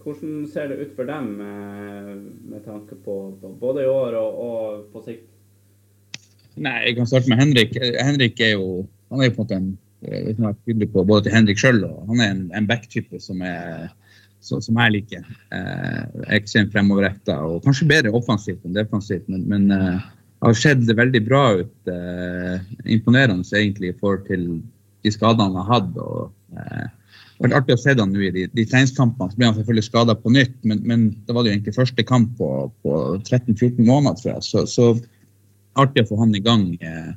hvordan 0.05 0.45
ser 0.53 0.69
det 0.69 0.83
ut 0.83 0.93
for 0.93 1.09
dem 1.09 1.33
eh, 1.41 2.13
med 2.53 2.61
tanke 2.69 3.01
på, 3.07 3.17
både 3.41 3.87
i 3.87 3.91
år 3.95 4.21
og, 4.21 4.45
og, 4.51 4.87
på 4.93 5.07
sikt? 5.09 5.33
Nei, 6.61 6.77
Jeg 6.91 7.01
kan 7.01 7.09
starte 7.09 7.33
med 7.33 7.41
Henrik. 7.41 7.73
Henrik 7.97 8.45
er 8.45 8.59
jo 8.59 8.83
han 9.09 9.25
er 9.25 9.33
på 9.33 9.41
en 9.41 9.47
måte 9.47 9.63
en 9.63 9.77
liksom 10.03 10.47
vært 10.47 10.61
tydelig 10.67 10.91
på 10.93 11.05
både 11.09 11.27
til 11.27 11.35
Henrik 11.35 11.59
sjøl 11.61 11.81
og 11.89 12.13
han 12.13 12.21
er 12.23 12.35
en, 12.35 12.45
en 12.55 12.69
back-type 12.69 13.19
som, 13.23 13.41
så, 14.41 14.61
som, 14.63 14.79
jeg 14.79 14.95
liker. 14.95 15.25
Eh, 15.55 16.03
ekstremt 16.37 16.71
fremoverretta 16.75 17.41
og 17.47 17.65
kanskje 17.65 17.89
bedre 17.91 18.15
offensivt 18.15 18.63
enn 18.67 18.77
defensivt, 18.77 19.27
men, 19.33 19.43
men 19.51 19.75
eh, 19.75 20.07
har 20.45 20.55
sett 20.55 20.87
veldig 20.87 21.23
bra 21.27 21.43
ut. 21.59 21.91
Eh, 21.91 22.61
imponerende 22.95 23.59
egentlig 23.59 23.93
i 23.93 23.99
forhold 23.99 24.27
til 24.29 24.47
de 25.03 25.13
skadene 25.15 25.49
han 25.49 25.59
har 25.63 25.69
hatt. 25.73 25.91
og 25.97 26.31
eh, 26.55 26.87
det 27.39 27.45
har 27.45 27.51
vært 27.53 27.59
artig 27.61 27.77
å 27.77 27.83
se 27.83 27.95
han 27.95 28.11
nå 28.11 28.23
i 28.27 28.33
de, 28.35 28.49
de 28.51 28.67
treningskampene. 28.67 29.31
Så 29.31 29.39
ble 29.39 29.47
han 29.47 29.59
selvfølgelig 29.59 29.87
skada 29.87 30.17
på 30.19 30.33
nytt, 30.35 30.57
men, 30.67 30.83
men 30.87 31.07
det 31.27 31.35
var 31.35 31.47
jo 31.47 31.53
egentlig 31.53 31.77
første 31.77 32.05
kamp 32.07 32.35
på, 32.39 32.51
på 32.83 32.99
13-14 33.21 33.79
måneder, 33.87 34.19
tror 34.19 34.33
jeg. 34.33 34.47
Så, 34.47 34.65
så 34.71 34.89
artig 35.79 36.03
å 36.03 36.11
få 36.11 36.19
han 36.23 36.35
i 36.35 36.43
gang. 36.43 36.71
Eh, 36.83 37.13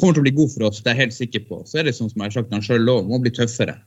kommer 0.00 0.16
til 0.16 0.24
å 0.24 0.26
bli 0.28 0.36
god 0.40 0.52
for 0.54 0.66
oss, 0.68 0.82
det 0.82 0.90
er 0.90 0.98
jeg 0.98 1.04
helt 1.04 1.18
sikker 1.18 1.46
på. 1.48 1.62
Så 1.68 1.80
er 1.80 1.88
det 1.88 1.96
sånn 1.96 2.10
som 2.10 2.22
jeg 2.22 2.30
har 2.30 2.36
sagt 2.38 2.54
han 2.56 2.64
sjøl 2.64 2.92
òg, 2.92 3.08
må 3.08 3.20
bli 3.22 3.32
tøffere. 3.36 3.78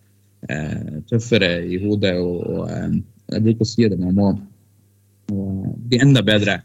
Eh, 0.50 1.00
tøffere 1.10 1.54
i 1.66 1.80
hodet. 1.84 2.16
og, 2.22 2.42
og 2.48 2.74
eh, 2.74 3.00
Jeg 3.34 3.46
bruker 3.48 3.66
å 3.66 3.70
si 3.70 3.88
det, 3.88 4.00
man 4.00 4.18
må 4.18 4.34
bli 5.88 6.02
enda 6.04 6.24
bedre 6.26 6.60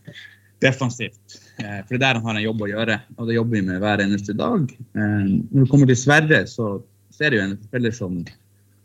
defensivt. 0.62 1.38
Eh, 1.58 1.80
for 1.86 1.94
det 1.94 2.00
er 2.00 2.04
der 2.04 2.18
han 2.18 2.26
har 2.26 2.38
en 2.38 2.44
jobb 2.44 2.64
å 2.64 2.70
gjøre, 2.72 2.98
og 3.16 3.28
det 3.28 3.38
jobber 3.38 3.58
vi 3.58 3.64
med 3.68 3.80
hver 3.82 4.02
eneste 4.02 4.34
dag. 4.38 4.66
Eh, 4.74 5.24
når 5.28 5.64
det 5.64 5.70
kommer 5.70 5.90
til 5.90 6.00
Sverre, 6.00 6.42
så, 6.50 6.76
så 7.14 7.24
er 7.24 7.30
det 7.30 7.40
jo 7.40 7.46
en 7.46 7.56
spiller 7.62 7.94
som, 7.94 8.18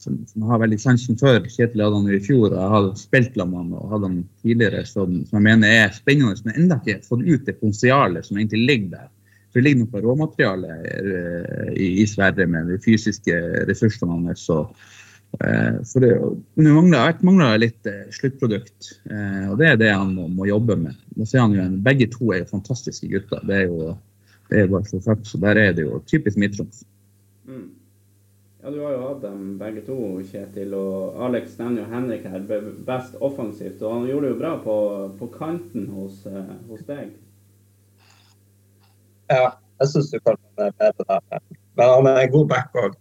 som, 0.02 0.20
som 0.30 0.46
har 0.50 0.62
veldig 0.64 0.80
sansen 0.82 1.20
for. 1.20 1.50
Kjetil 1.50 1.84
hadde 1.86 2.00
han 2.00 2.14
i 2.14 2.22
fjor, 2.24 2.52
og 2.52 2.60
jeg 2.60 2.74
har 2.76 2.90
spilt 3.02 3.42
med 3.42 3.58
han 3.60 3.74
og 3.80 3.96
hadde 3.96 4.12
han 4.12 4.22
tidligere, 4.46 4.86
som, 4.90 5.20
som 5.30 5.40
jeg 5.40 5.48
mener 5.50 5.78
er 5.82 5.98
spennende, 5.98 6.38
men 6.46 6.64
enda 6.64 6.80
ikke 6.82 7.02
fått 7.08 7.26
ut 7.26 7.50
det 7.50 7.58
potensialet 7.60 8.30
som 8.30 8.40
egentlig 8.40 8.64
ligger 8.70 8.96
der. 9.00 9.12
For 9.54 9.62
det 9.62 9.68
ligger 9.68 9.86
noe 9.86 10.02
råmateriale 10.02 10.76
eh, 10.90 11.74
i, 11.78 12.06
Sverre 12.10 12.48
med 12.50 12.72
de 12.74 12.80
fysiske 12.82 13.36
ressursene 13.70 14.16
hans. 14.16 14.48
Eh, 14.50 15.76
for 15.92 16.02
det, 16.02 16.10
mangler, 16.58 17.20
mangler 17.22 17.62
litt 17.62 17.90
eh, 17.90 18.08
sluttprodukt, 18.18 18.96
og 19.52 19.54
det 19.62 19.70
er 19.70 19.78
det 19.78 19.92
han 19.94 20.16
må, 20.18 20.26
må 20.34 20.50
jobbe 20.50 20.80
med. 20.88 20.98
Han 21.36 21.54
jo, 21.54 21.68
Begge 21.86 22.10
to 22.16 22.34
er 22.34 22.42
jo 22.42 22.50
fantastiske 22.56 23.12
gutter. 23.14 23.46
Det 23.46 23.62
er 23.62 23.70
jo 23.70 23.94
det 24.50 24.60
er 24.60 24.68
bare 24.70 24.86
så 24.86 25.00
sagt, 25.02 25.30
så 25.30 25.38
der 25.42 25.58
er 25.58 25.72
det 25.74 25.86
jo 25.86 26.02
typisk 26.10 26.38
Midt-Troms. 26.38 26.84
Mm. 27.46 27.70
Ja, 28.64 28.72
Du 28.72 28.80
har 28.80 28.92
jo 28.92 29.08
hatt 29.08 29.22
dem 29.24 29.58
begge 29.60 29.82
to, 29.86 29.96
Kjetil. 30.30 30.74
Og 30.78 31.18
Alex 31.26 31.58
nevner 31.60 31.84
jo 31.84 31.90
Henrik 31.94 32.28
her 32.30 32.44
best 32.86 33.16
offensivt. 33.20 33.82
Og 33.82 33.94
han 33.94 34.08
gjorde 34.08 34.28
det 34.28 34.34
jo 34.34 34.40
bra 34.40 34.54
på, 34.64 34.76
på 35.20 35.30
kanten 35.38 35.88
hos, 35.96 36.22
hos 36.70 36.86
deg. 36.88 37.16
Ja, 39.34 39.50
jeg 39.82 39.92
syns 39.92 40.12
du 40.14 40.20
kan 40.22 40.38
være 40.60 40.74
bedre 40.80 41.20
der. 41.32 41.46
Men 41.78 41.90
han 41.90 42.10
er 42.12 42.22
en 42.22 42.34
god 42.34 42.48
back 42.52 42.76
òg. 42.78 42.98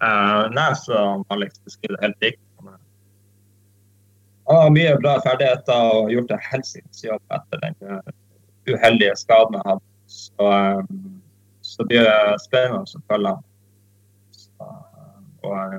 Uh, 0.00 0.48
nær 0.56 0.74
som 0.80 1.26
Alex 1.30 1.60
beskriver 1.64 2.00
helt 2.02 2.24
riktig. 2.24 2.46
Han 4.50 4.56
har 4.56 4.70
mye 4.74 4.96
bra 4.98 5.12
ferdigheter 5.22 5.92
og 5.94 6.08
gjort 6.10 6.32
en 6.34 6.40
helsikes 6.42 7.04
jobb 7.04 7.34
etter 7.36 7.60
den 7.62 7.76
uh, 7.86 8.00
uheldige 8.66 9.12
skaden 9.20 9.60
han 9.60 9.68
hadde. 9.68 9.84
Så, 10.10 10.46
um, 10.48 11.20
så 11.62 11.86
det 11.86 12.00
blir 12.00 12.40
spennende 12.42 12.82
å 12.82 13.02
følge 13.12 13.34
ham. 13.36 13.44
Uh, 15.44 15.76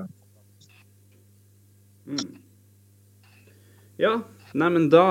mm. 2.08 2.30
Ja, 4.00 4.14
Nei, 4.52 4.68
men 4.68 4.90
da 4.92 5.06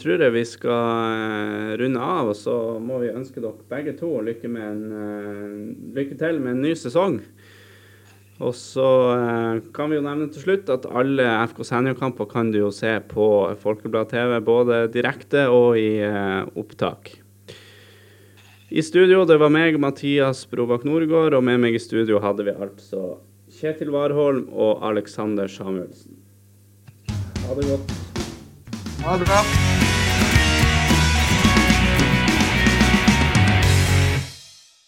tror 0.00 0.22
jeg 0.24 0.32
vi 0.32 0.42
skal 0.48 1.10
eh, 1.12 1.74
runde 1.82 2.00
av, 2.00 2.30
og 2.32 2.38
så 2.38 2.54
må 2.80 3.02
vi 3.02 3.12
ønske 3.12 3.42
dere 3.44 3.68
begge 3.68 3.92
to 3.98 4.14
lykke, 4.24 4.48
en, 4.48 4.80
uh, 4.88 5.90
lykke 5.98 6.16
til 6.16 6.40
med 6.40 6.54
en 6.54 6.64
ny 6.64 6.72
sesong. 6.80 7.18
Og 8.40 8.54
så 8.56 8.86
uh, 9.12 9.60
kan 9.76 9.92
vi 9.92 9.98
jo 9.98 10.06
nevne 10.06 10.30
til 10.32 10.46
slutt 10.46 10.72
at 10.72 10.88
alle 10.88 11.28
FK 11.52 11.60
Senja-kamper 11.68 12.30
kan 12.30 12.54
du 12.54 12.62
jo 12.62 12.72
se 12.72 12.94
på 13.12 13.28
Folkeblad 13.60 14.14
TV, 14.14 14.38
både 14.40 14.86
direkte 14.96 15.44
og 15.52 15.76
i 15.80 16.00
opptak. 16.56 17.12
I 18.72 18.82
studio 18.82 19.26
det 19.28 19.36
var 19.38 19.52
meg, 19.52 19.76
Mathias 19.78 20.46
Brobakk 20.50 20.88
Nordgård, 20.88 21.36
og 21.36 21.44
med 21.44 21.60
meg 21.62 21.76
i 21.76 21.84
studio 21.84 22.24
hadde 22.24 22.48
vi 22.48 22.56
altså 22.56 23.18
Kjetil 23.60 23.92
Warholm 23.92 24.48
og 24.50 24.82
Alexander 24.88 25.52
Samuelsen. 25.52 26.16
Ha 27.44 27.60
det 27.60 27.70
godt. 27.70 28.05
Ha 29.06 29.16
det 29.16 29.24
bra. 29.24 29.85